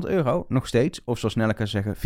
[0.00, 0.44] euro.
[0.48, 1.00] Nog steeds.
[1.04, 2.00] Of zoals snel kan zeggen, 1400.600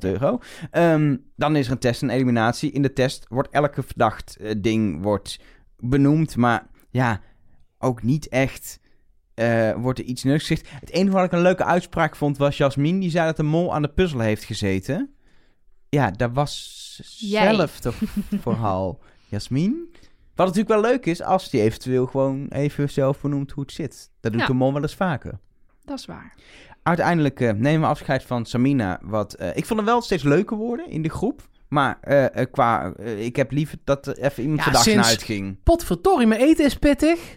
[0.00, 0.38] euro.
[0.70, 2.72] Ehm, dan is er een test en eliminatie.
[2.72, 5.40] In de test wordt elke verdacht eh, ding wordt
[5.78, 6.36] benoemd.
[6.36, 7.20] Maar ja,
[7.78, 8.80] ook niet echt
[9.42, 10.70] eh, wordt er iets nuttigs gezegd.
[10.80, 13.00] Het enige wat ik een leuke uitspraak vond was Jasmin.
[13.00, 15.14] Die zei dat de mol aan de puzzel heeft gezeten.
[15.88, 16.80] Ja, dat was
[17.18, 17.54] Jij.
[17.54, 17.94] zelf toch
[18.40, 19.94] vooral Jasmin.
[20.34, 24.10] Wat natuurlijk wel leuk is als die eventueel gewoon even zelf benoemt hoe het zit.
[24.20, 24.46] Dat doet Ja.
[24.46, 25.38] de mol wel eens vaker.
[25.84, 26.34] Dat is waar.
[26.82, 29.00] Uiteindelijk eh, nemen we afscheid van Samina.
[29.02, 31.50] Wat, eh, ik vond hem wel steeds leuker worden in de groep.
[31.68, 31.98] Maar
[32.50, 35.62] qua, ik heb liever dat er even iemand Ja, sinds- naar uitging.
[35.62, 37.36] Potverdorie, mijn eten is pittig.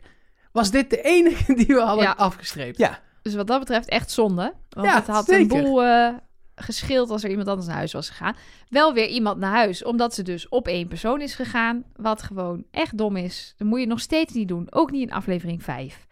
[0.56, 2.12] Was dit de enige die we hadden Ja.
[2.18, 2.78] afgestreept?
[2.78, 3.00] Ja.
[3.22, 4.54] Dus wat dat betreft echt zonde.
[4.70, 5.42] Want Ja, het had zeker.
[5.58, 6.14] een boel eh
[6.58, 8.36] gescheeld als er iemand anders naar huis was gegaan.
[8.70, 11.84] Wel weer iemand naar huis, omdat ze dus op één persoon is gegaan.
[11.96, 13.54] Wat gewoon echt dom is.
[13.58, 14.68] Dat moet je nog steeds niet doen.
[14.70, 16.06] Ook niet in aflevering 5.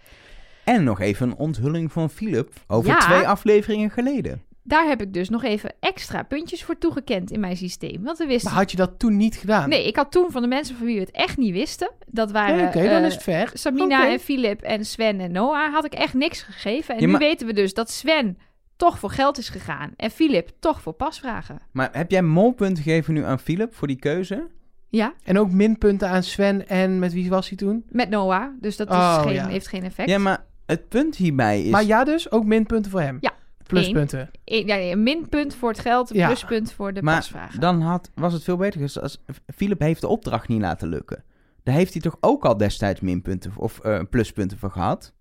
[0.63, 2.97] En nog even een onthulling van Philip over Ja.
[2.99, 4.43] twee afleveringen geleden.
[4.65, 8.03] Daar heb ik dus nog even extra puntjes voor toegekend in mijn systeem.
[8.03, 8.49] Want we wisten...
[8.51, 9.69] Maar had je dat toen niet gedaan?
[9.69, 11.91] Nee, ik had toen van de mensen van wie we het echt niet wisten.
[12.07, 13.49] Dat waren Oké, dan eh, is het fair.
[13.53, 15.73] Samina en Philip en Sven en Noah.
[15.73, 16.93] Had ik echt niks gegeven.
[16.95, 18.37] En Ja, nu maar- weten we dus dat Sven
[18.75, 19.91] toch voor geld is gegaan.
[19.95, 21.59] En Philip toch voor pasvragen.
[21.71, 24.47] Maar heb jij molpunten gegeven nu aan Philip voor die keuze?
[24.89, 27.83] Ja, En ook minpunten aan Sven en met wie was hij toen?
[27.89, 28.45] met Noah.
[28.59, 29.47] Dus dat is Oh, geen, ja.
[29.47, 30.09] heeft geen effect.
[30.09, 31.69] Ja, maar het punt hierbij is...
[31.71, 33.17] Maar ja dus, ook minpunten voor hem?
[33.21, 33.31] Ja.
[33.79, 34.29] Pluspunten.
[34.45, 36.25] Eén- ja, nee, een minpunt voor het geld, een Ja.
[36.27, 37.59] pluspunt voor de Maar pasvragen.
[37.59, 39.21] dan had, was het veel beter geweest als
[39.55, 41.23] Philip heeft de opdracht niet laten lukken.
[41.63, 45.13] Daar heeft hij toch ook al destijds minpunten of eh, pluspunten voor gehad.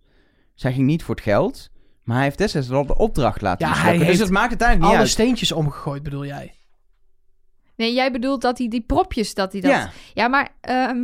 [0.54, 1.70] Zij ging niet voor het geld,
[2.02, 4.10] maar hij heeft destijds al de opdracht laten Ja, hij mislukken.
[4.10, 5.12] Dus het maakt uiteindelijk niet Alle uit.
[5.12, 6.54] steentjes omgegooid bedoel jij?
[7.76, 9.70] Nee, jij bedoelt dat hij die propjes, dat hij dat...
[9.70, 10.98] Ja, Ja, maar ehm,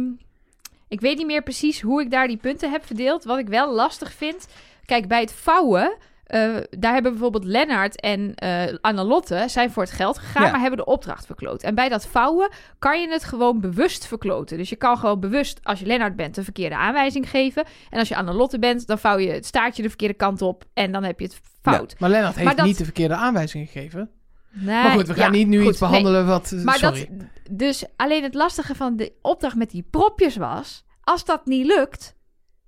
[0.88, 3.24] ik weet niet meer precies hoe ik daar die punten heb verdeeld.
[3.24, 4.46] Wat ik wel lastig vind...
[4.84, 5.96] Kijk, bij het vouwen...
[6.28, 8.34] eh, daar hebben bijvoorbeeld Lennart en
[8.80, 10.50] Annelotte zijn voor het geld gegaan, Ja.
[10.50, 11.62] maar hebben de opdracht verkloot.
[11.62, 14.56] En bij dat vouwen kan je het gewoon bewust verkloten.
[14.58, 17.64] Dus je kan gewoon bewust, als je Lennart bent, de verkeerde aanwijzing geven.
[17.90, 20.92] En als je Annelotte bent, dan vouw je het staartje de verkeerde kant op en
[20.92, 21.94] dan heb je het fout.
[21.98, 24.10] Maar Lennart heeft Maar dat- niet de verkeerde aanwijzingen gegeven.
[24.52, 25.88] Nee, maar goed, we gaan ja, niet nu goed, iets nee.
[25.90, 26.54] behandelen wat...
[26.64, 27.08] Maar sorry.
[27.10, 31.66] dat, dus alleen het lastige van de opdracht met die propjes was, als dat niet
[31.66, 32.14] lukt,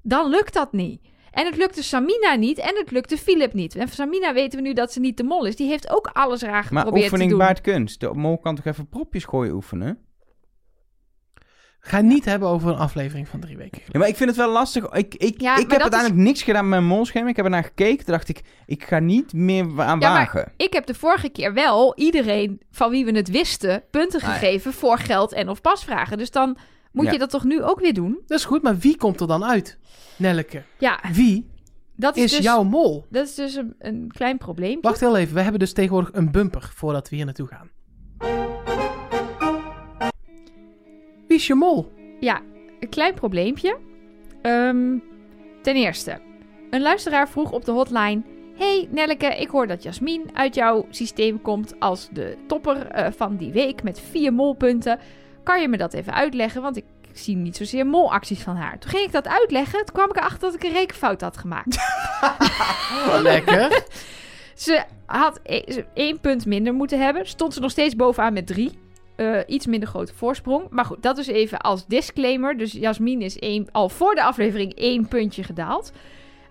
[0.02, 1.00] dan lukt dat niet.
[1.30, 3.74] En het lukte Samina niet en het lukte Philip niet.
[3.74, 5.56] En van Samina weten we nu dat ze niet de mol is.
[5.56, 7.38] Die heeft ook alles raar maar geprobeerd te oefening doen.
[7.38, 8.00] baart kunst.
[8.00, 9.98] De mol kan toch even propjes gooien oefenen?
[11.82, 13.82] Ga het niet hebben over een aflevering van drie weken.
[13.88, 14.84] Ja, maar ik vind het wel lastig.
[14.92, 17.28] Ik, ik, Ja, ik maar heb uiteindelijk niks gedaan met mijn molscherm.
[17.28, 18.04] Ik heb ernaar gekeken.
[18.04, 20.52] Toen dacht ik, ik ga niet meer aan Ja, maar- wagen.
[20.56, 24.32] Ik heb de vorige keer wel iedereen van wie we het wisten punten Ah, ja.
[24.32, 26.18] gegeven voor geld en of pasvragen.
[26.18, 26.56] Dus dan
[26.92, 27.12] moet Ja.
[27.12, 28.20] je dat toch nu ook weer doen?
[28.26, 29.78] Dat is goed, maar wie komt er dan uit?
[30.16, 30.62] Nelleke.
[30.78, 31.50] Ja, Wie
[31.96, 33.06] dat is, is dus, jouw mol?
[33.10, 34.78] dat is dus een, een klein probleem.
[34.80, 37.70] Wacht heel even, we hebben dus tegenwoordig een bumper voordat we hier naartoe gaan.
[41.28, 41.92] Wie is je mol?
[42.20, 42.40] Ja,
[42.80, 43.78] een klein probleempje.
[44.42, 44.98] Ehm,
[45.62, 46.20] ten eerste,
[46.70, 48.22] een luisteraar vroeg op de hotline...
[48.56, 53.36] Hey Nelleke, ik hoor dat Jasmin uit jouw systeem komt als de topper eh, van
[53.36, 54.98] die week met vier molpunten.
[55.42, 56.62] Kan je me dat even uitleggen?
[56.62, 58.78] Want ik zie niet zozeer molacties van haar.
[58.78, 59.84] Toen ging ik dat uitleggen.
[59.84, 61.78] Toen kwam ik erachter dat ik een rekenfout had gemaakt.
[63.22, 63.68] Lekker.
[64.54, 67.26] Ze had e- één punt minder moeten hebben.
[67.26, 68.78] Stond ze nog steeds bovenaan met drie.
[69.16, 70.66] Eh, iets minder grote voorsprong.
[70.70, 72.56] Maar goed, dat is even als disclaimer.
[72.56, 75.92] Dus Jasmin is één, al voor de aflevering één puntje gedaald.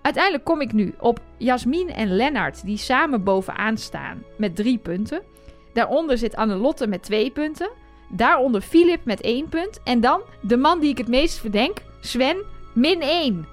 [0.02, 5.22] Uiteindelijk kom ik nu op Jasmin en Lennart, die samen bovenaan staan met drie punten.
[5.74, 7.70] Daaronder zit Annelotte met twee punten.
[8.10, 9.80] Daaronder Filip met één punt.
[9.84, 12.38] En dan de man die ik het meest verdenk, Sven,
[12.74, 13.48] min één.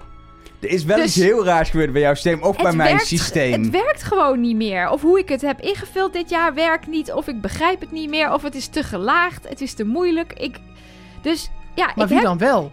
[0.59, 2.43] Er is wel Dus- iets heel raars gebeurd bij jouw systeem.
[2.43, 3.63] Of bij mijn werkt- systeem.
[3.63, 4.89] Het werkt gewoon niet meer.
[4.89, 7.11] Of hoe ik het heb ingevuld dit jaar werkt niet.
[7.11, 8.33] Of ik begrijp het niet meer.
[8.33, 9.49] Of het is te gelaagd.
[9.49, 10.33] Het is te moeilijk.
[10.33, 10.57] Ik...
[11.21, 12.25] Dus ja, Maar ik wie heb...
[12.25, 12.71] dan wel?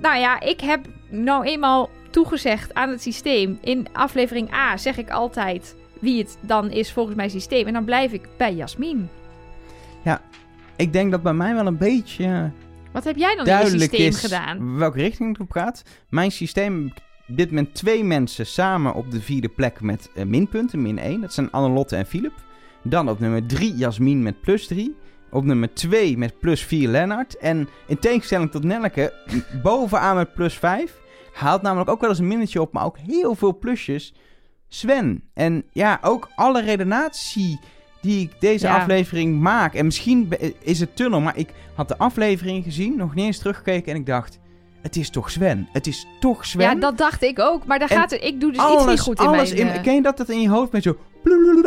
[0.00, 3.58] Nou ja, ik heb nou eenmaal toegezegd aan het systeem.
[3.62, 7.66] In aflevering A zeg ik altijd wie het dan is volgens mijn systeem.
[7.66, 9.08] En dan blijf ik bij Jasmin.
[10.76, 12.50] Ik denk dat bij mij wel een beetje
[12.92, 14.78] Wat heb jij dan in je duidelijk systeem is gedaan?
[14.78, 15.82] welke richting het op gaat.
[16.08, 16.92] Mijn systeem,
[17.28, 21.20] op dit moment twee mensen samen op de vierde plek met eh, minpunten, min 1.
[21.20, 22.32] Dat zijn Annelotte en Philip.
[22.82, 24.96] Dan op nummer 3 Jasmin met plus 3.
[25.30, 27.36] Op nummer 2 met plus 4 Lennart.
[27.36, 29.12] En in tegenstelling tot Nelleke,
[29.62, 31.00] bovenaan met plus 5.
[31.32, 34.14] Haalt namelijk ook wel eens een minnetje op, maar ook heel veel plusjes.
[34.68, 35.22] Sven.
[35.34, 37.60] En ja, ook alle redenatie
[38.04, 38.76] die ik deze Ja.
[38.76, 39.74] aflevering maak.
[39.74, 40.28] En misschien
[40.60, 43.92] is het tunnel, maar ik had de aflevering gezien, nog niet eens teruggekeken.
[43.92, 44.38] En ik dacht,
[44.82, 45.68] het is toch Sven?
[45.72, 46.62] Het is toch Sven?
[46.62, 47.66] Ja, dat dacht ik ook.
[47.66, 49.60] Maar daar En gaat het, ik doe dus iets niet goed in alles mijn...
[49.60, 50.96] in, eh, Ken je dat dat in je hoofd met zo...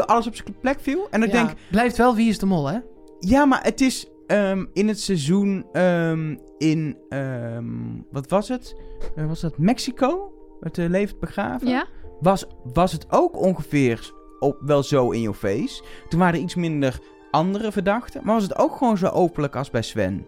[0.05, 1.07] alles op zijn plek viel?
[1.11, 2.77] En ik Ja, denk, Blijft wel Wie is de Mol, hè?
[3.19, 6.97] ja, maar het is ehm, in het seizoen ehm, in...
[7.09, 7.65] ehm,
[8.11, 8.75] wat was het?
[9.15, 10.31] Eh, was dat Mexico?
[10.59, 11.67] Het uh, levend begraven?
[11.67, 11.85] Ja?
[12.19, 15.83] Was, was het ook ongeveer op, wel zo in your face?
[16.09, 16.99] Toen waren er iets minder
[17.31, 18.21] andere verdachten.
[18.23, 20.25] Maar was het ook gewoon zo openlijk als bij Sven?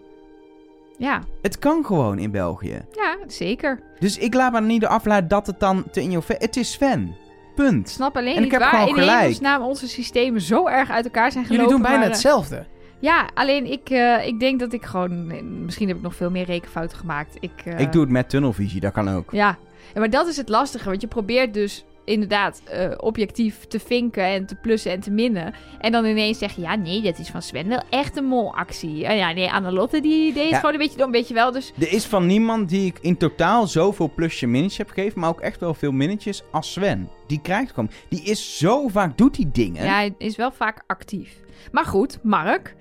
[0.97, 1.21] Ja.
[1.41, 2.85] Het kan gewoon in België.
[2.95, 3.79] Ja, zeker.
[3.99, 6.39] Dus ik laat me niet afleiden dat het dan te in your face...
[6.43, 7.15] Het is Sven.
[7.55, 7.87] Punt.
[7.87, 9.19] Ik snap alleen En ik niet heb waar gewoon in gelijk.
[9.19, 11.65] hemelsnaam onze systemen zo erg uit elkaar zijn gelopen.
[11.65, 12.65] Jullie doen bijna maar, eh, hetzelfde.
[12.99, 15.31] Ja, alleen ik, eh, ik denk dat ik gewoon...
[15.31, 17.35] eh, Misschien heb ik nog veel meer rekenfouten gemaakt.
[17.39, 19.31] Ik, eh, Ik doe het met tunnelvisie, dat kan ook.
[19.31, 19.57] Ja.
[19.93, 20.89] ja, maar dat is het lastige.
[20.89, 25.53] Want je probeert dus inderdaad eh, objectief te vinken en te plussen en te minnen.
[25.79, 29.05] En dan ineens zeg je, ja nee, dat is van Sven wel echt een molactie.
[29.05, 30.55] En ja, nee, Annelotte die deed het Ja.
[30.59, 31.51] gewoon een beetje dom, weet je wel.
[31.51, 35.29] Dus Er is van niemand die ik in totaal zoveel plusje minnetjes heb gegeven, maar
[35.29, 37.09] ook echt wel veel minnetjes als Sven.
[37.27, 37.89] Die krijgt gewoon.
[38.09, 39.83] Die is zo vaak, doet die dingen.
[39.83, 41.39] ja, hij is wel vaak actief.
[41.71, 42.75] Maar goed, Mark,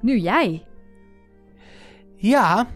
[0.00, 0.64] nu jij.
[2.16, 2.66] Ja.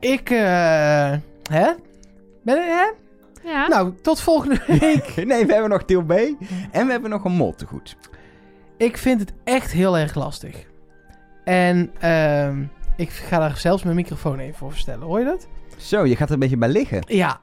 [0.00, 1.12] Ik, eh...
[1.50, 1.72] Hè?
[2.44, 2.90] Ben hè?
[3.44, 5.16] Ja, Nou, tot volgende week.
[5.26, 6.10] Nee, we hebben nog deel B
[6.70, 7.96] en we hebben nog een mol te goed.
[8.76, 10.66] ik vind het echt heel erg lastig.
[11.44, 12.64] En ehm,
[12.96, 15.06] ik ga daar zelfs mijn microfoon even voor verstellen.
[15.06, 15.48] Hoor je dat?
[15.76, 17.02] Zo, je gaat er een beetje bij liggen.
[17.06, 17.40] Ja.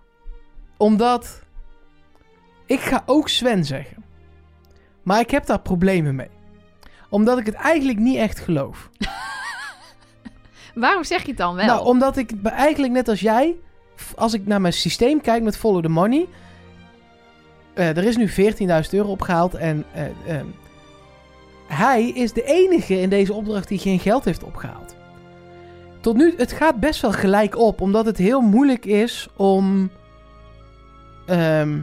[0.77, 1.41] Omdat...
[2.65, 4.03] Ik ga ook Sven zeggen.
[5.03, 6.29] Maar ik heb daar problemen mee.
[7.09, 8.89] Omdat ik het eigenlijk niet echt geloof.
[10.75, 11.65] waarom zeg je het dan wel?
[11.65, 13.55] Nou, omdat ik eigenlijk net als jij,
[14.15, 16.27] als ik naar mijn systeem kijk met Follow the Money,
[17.73, 20.45] eh, er is nu 14.000 euro opgehaald en eh, ehm,
[21.67, 24.95] hij is de enige in deze opdracht die geen geld heeft opgehaald.
[26.01, 29.89] Tot nu, het gaat best wel gelijk op, omdat het heel moeilijk is om.
[31.27, 31.79] ehm,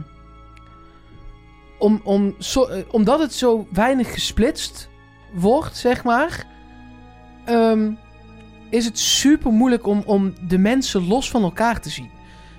[1.79, 4.89] om, om eh, omdat het zo weinig gesplitst
[5.33, 6.45] wordt, zeg maar.
[7.45, 7.91] ehm,
[8.69, 12.09] is het super moeilijk om, om de mensen los van elkaar te zien.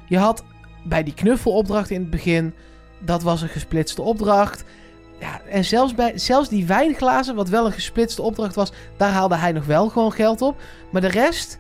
[0.07, 0.45] Je had
[0.85, 2.55] bij die knuffelopdracht in het begin,
[2.99, 4.65] dat was een gesplitste opdracht.
[5.21, 9.37] Ja, en zelfs, bij, zelfs die wijnglazen, wat wel een gesplitste opdracht was, daar haalde
[9.37, 10.61] hij nog wel gewoon geld op.
[10.91, 11.59] Maar de rest,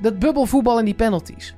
[0.00, 1.54] dat bubbelvoetbal en die penalties.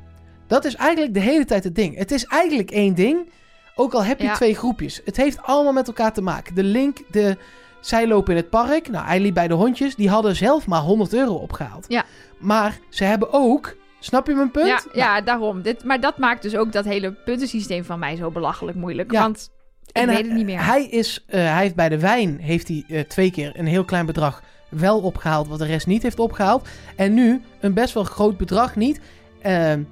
[0.46, 1.96] Dat is eigenlijk de hele tijd het ding.
[1.96, 3.30] Het is eigenlijk één ding,
[3.74, 4.34] ook al heb je Ja.
[4.34, 5.00] twee groepjes.
[5.04, 6.54] Het heeft allemaal met elkaar te maken.
[6.54, 7.36] De link, de,
[7.80, 8.88] zij lopen in het park.
[8.88, 9.94] Nou, hij liep bij de hondjes.
[9.94, 11.84] Die hadden zelf maar 100 euro opgehaald.
[11.88, 12.04] Ja.
[12.38, 13.78] Maar ze hebben ook...
[14.02, 14.66] Snap je mijn punt?
[14.66, 15.62] Ja, Nou, ja daarom.
[15.62, 19.12] Dit, maar dat maakt dus ook dat hele puntensysteem van mij zo belachelijk moeilijk.
[19.12, 19.22] Ja.
[19.22, 19.50] Want
[19.92, 20.64] ik en weet hij, het niet meer.
[20.64, 23.84] Hij, is, eh, hij heeft bij de wijn heeft hij, eh, twee keer een heel
[23.84, 26.68] klein bedrag wel opgehaald, wat de rest niet heeft opgehaald.
[26.96, 29.00] En nu een best wel groot bedrag niet.
[29.42, 29.82] Ehm,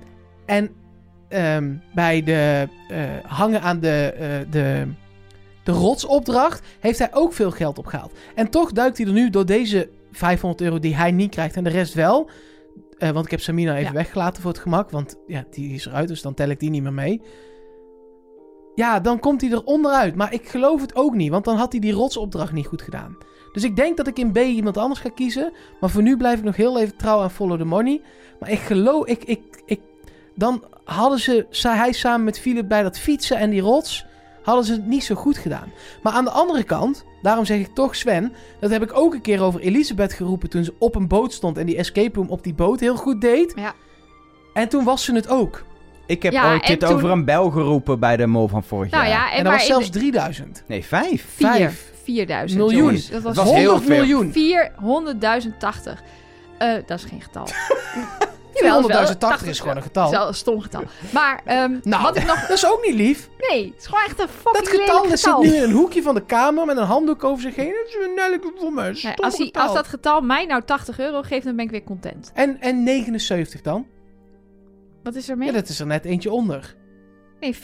[0.46, 0.70] en
[1.28, 4.14] ehm, bij de eh, hangen aan de,
[4.50, 4.86] de,
[5.68, 8.12] de rotsopdracht heeft hij ook veel geld opgehaald.
[8.34, 11.64] En toch duikt hij er nu door deze 500 euro die hij niet krijgt en
[11.64, 12.30] de rest wel.
[12.98, 13.92] Eh, want ik heb Samina even Ja.
[13.92, 14.90] weggelaten voor het gemak.
[14.90, 17.20] Want ja, die is eruit, dus dan tel ik die niet meer mee.
[18.74, 20.14] Ja, dan komt hij er onderuit.
[20.14, 23.16] Maar ik geloof het ook niet, want dan had hij die rotsopdracht niet goed gedaan.
[23.52, 25.52] Dus ik denk dat ik in B iemand anders ga kiezen.
[25.80, 28.00] Maar voor nu blijf ik nog heel even trouw aan Follow the Money.
[28.40, 29.80] Maar ik geloof, ik, ik, ik,
[30.34, 34.06] dan hadden ze, zei hij samen met Philip bij dat fietsen en die rots,
[34.48, 35.72] hadden ze het niet zo goed gedaan.
[36.02, 39.20] Maar aan de andere kant, daarom zeg ik toch Sven, dat heb ik ook een
[39.20, 42.42] keer over Elisabeth geroepen toen ze op een boot stond en die escape room op
[42.42, 43.52] die boot heel goed deed.
[43.56, 43.72] Ja.
[44.54, 45.64] En toen was ze het ook.
[46.06, 48.90] Ik heb Ja, ooit dit toen- over een bel geroepen bij de mol van vorig
[48.90, 49.12] nou jaar.
[49.12, 50.64] ja, en, En, dat was zelfs de- 3000.
[50.66, 51.24] Nee, vijf.
[51.34, 52.60] vier, vijf 4000.
[52.60, 52.82] miljoen.
[52.84, 53.10] jongens.
[53.10, 53.96] Dat was, Dat was heel 100 veel.
[53.96, 54.32] miljoen.
[54.32, 56.02] 400.080.
[56.58, 57.46] Eh dat is geen getal.
[58.60, 60.02] Jawel, 480 is gewoon een getal.
[60.02, 60.82] Dat is wel een stom getal.
[61.12, 62.40] Maar ehm, Nou, wat ik nog...
[62.48, 63.28] dat is ook niet lief.
[63.50, 65.42] Nee, het is gewoon echt een fucking Dat getal, dat zit getal.
[65.42, 67.72] nu in een hoekje van de kamer met een handdoek over zich heen.
[67.72, 68.98] Dat is een nelke voor me.
[69.02, 69.62] Nee, als, die, getal.
[69.62, 72.30] als dat getal mij nou 80 euro geeft, dan ben ik weer content.
[72.34, 73.86] en, en 79 dan?
[75.02, 75.48] Wat is er mee?
[75.48, 76.76] Ja, dat is er net eentje onder.
[77.40, 77.60] Nee, 40.000.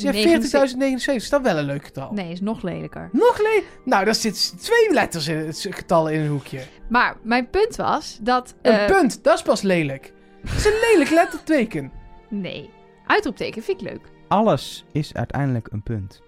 [0.00, 2.12] Ja, 40.079 is dat wel een leuk getal.
[2.12, 3.08] Nee, is nog lelijker.
[3.12, 6.60] Nog le Nou, daar zit twee letters in het getal in een hoekje.
[6.88, 8.54] Maar mijn punt was dat...
[8.62, 10.12] Een eh, punt, dat is pas lelijk.
[10.44, 11.92] Dat is een lelijk letterteken.
[12.28, 12.70] Nee.
[13.06, 14.00] Uitroepteken vind ik leuk.
[14.28, 16.22] Alles is uiteindelijk een punt.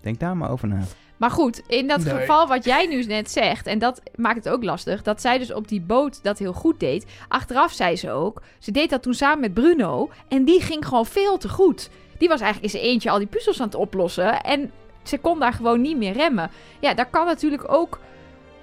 [0.00, 0.80] Denk daar maar over na.
[1.16, 2.14] Maar goed, in dat Nee.
[2.14, 5.52] geval wat jij nu net zegt, en dat maakt het ook lastig, dat zij dus
[5.52, 7.06] op die boot dat heel goed deed.
[7.28, 11.06] Achteraf zei ze ook, ze deed dat toen samen met Bruno en die ging gewoon
[11.06, 11.90] veel te goed.
[12.18, 14.70] Die was eigenlijk in zijn eentje al die puzzels aan het oplossen en
[15.02, 16.50] ze kon daar gewoon niet meer remmen.
[16.80, 17.98] Ja, daar kan natuurlijk ook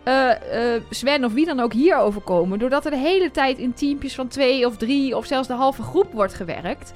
[0.04, 3.74] eh, eh, Sven of wie dan ook hier overkomen, doordat er de hele tijd in
[3.74, 6.94] teampjes van twee of drie of zelfs de halve groep wordt gewerkt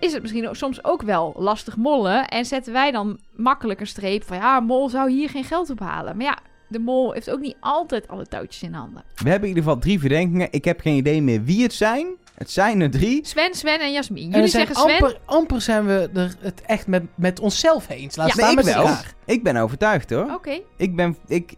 [0.00, 2.28] is het misschien ook, soms ook wel lastig mollen.
[2.28, 6.16] En zetten wij dan makkelijk een streep van ja, mol zou hier geen geld ophalen.
[6.16, 6.38] Maar ja,
[6.68, 9.02] de mol heeft ook niet altijd alle touwtjes in handen.
[9.14, 10.48] We hebben in ieder geval drie verdenkingen.
[10.50, 12.06] Ik heb geen idee meer wie het zijn.
[12.34, 13.26] Het zijn er drie.
[13.26, 14.22] Sven, Sven en Jasmin.
[14.24, 15.00] En Jullie zijn zeggen Sven.
[15.02, 18.16] amper, amper zijn we er het echt met, met onszelf eens.
[18.16, 18.32] Laat Ja.
[18.32, 18.86] staan Nee, ik met wel.
[18.86, 19.14] elkaar.
[19.24, 20.32] Ik ben overtuigd hoor.
[20.34, 21.16] Oké, Ik ben...
[21.26, 21.52] Ik,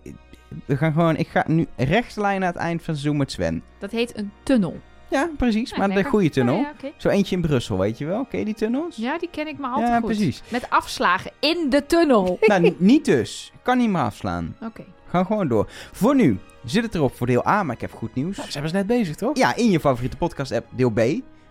[0.65, 1.17] we gaan gewoon...
[1.17, 3.63] Ik ga nu rechtslijn naar het eind van het seizoen met Sven.
[3.79, 4.81] dat heet een tunnel.
[5.09, 5.71] Ja, precies.
[5.71, 6.55] Ja, maar de goede tunnel.
[6.55, 6.91] Ja, ja, oké.
[6.97, 8.25] Zo eentje in Brussel, weet je wel?
[8.25, 8.97] Ken je die tunnels?
[8.97, 10.07] Ja, die ken ik maar altijd Ja, goed.
[10.07, 10.43] precies.
[10.49, 12.39] Met afslagen in de tunnel.
[12.41, 13.53] nou, niet dus.
[13.63, 14.57] Kan niet meer afslaan.
[14.63, 14.85] Oké.
[15.09, 15.67] Gaan gewoon door.
[15.93, 18.37] Voor nu zit het erop voor deel A, maar ik heb goed nieuws.
[18.37, 19.37] Nou, ze hebben ze net bezig, toch?
[19.37, 21.01] Ja, in je favoriete podcast-app deel B,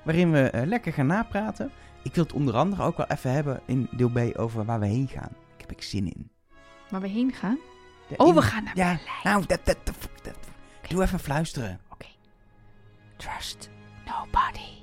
[0.03, 1.71] waarin we eh, lekker gaan napraten.
[2.03, 4.85] Ik wil het onder andere ook wel even hebben in deel B over waar we
[4.87, 5.29] heen gaan.
[5.55, 6.29] Ik heb ik zin in.
[6.89, 7.57] Waar we heen gaan?
[8.09, 9.17] Ja, Oh, in- we gaan naar Ja, Berlijn.
[9.23, 10.33] nou, dat, dat, dat, dat-
[10.89, 11.79] doe even fluisteren.
[13.17, 13.69] Trust
[14.05, 14.77] nobody.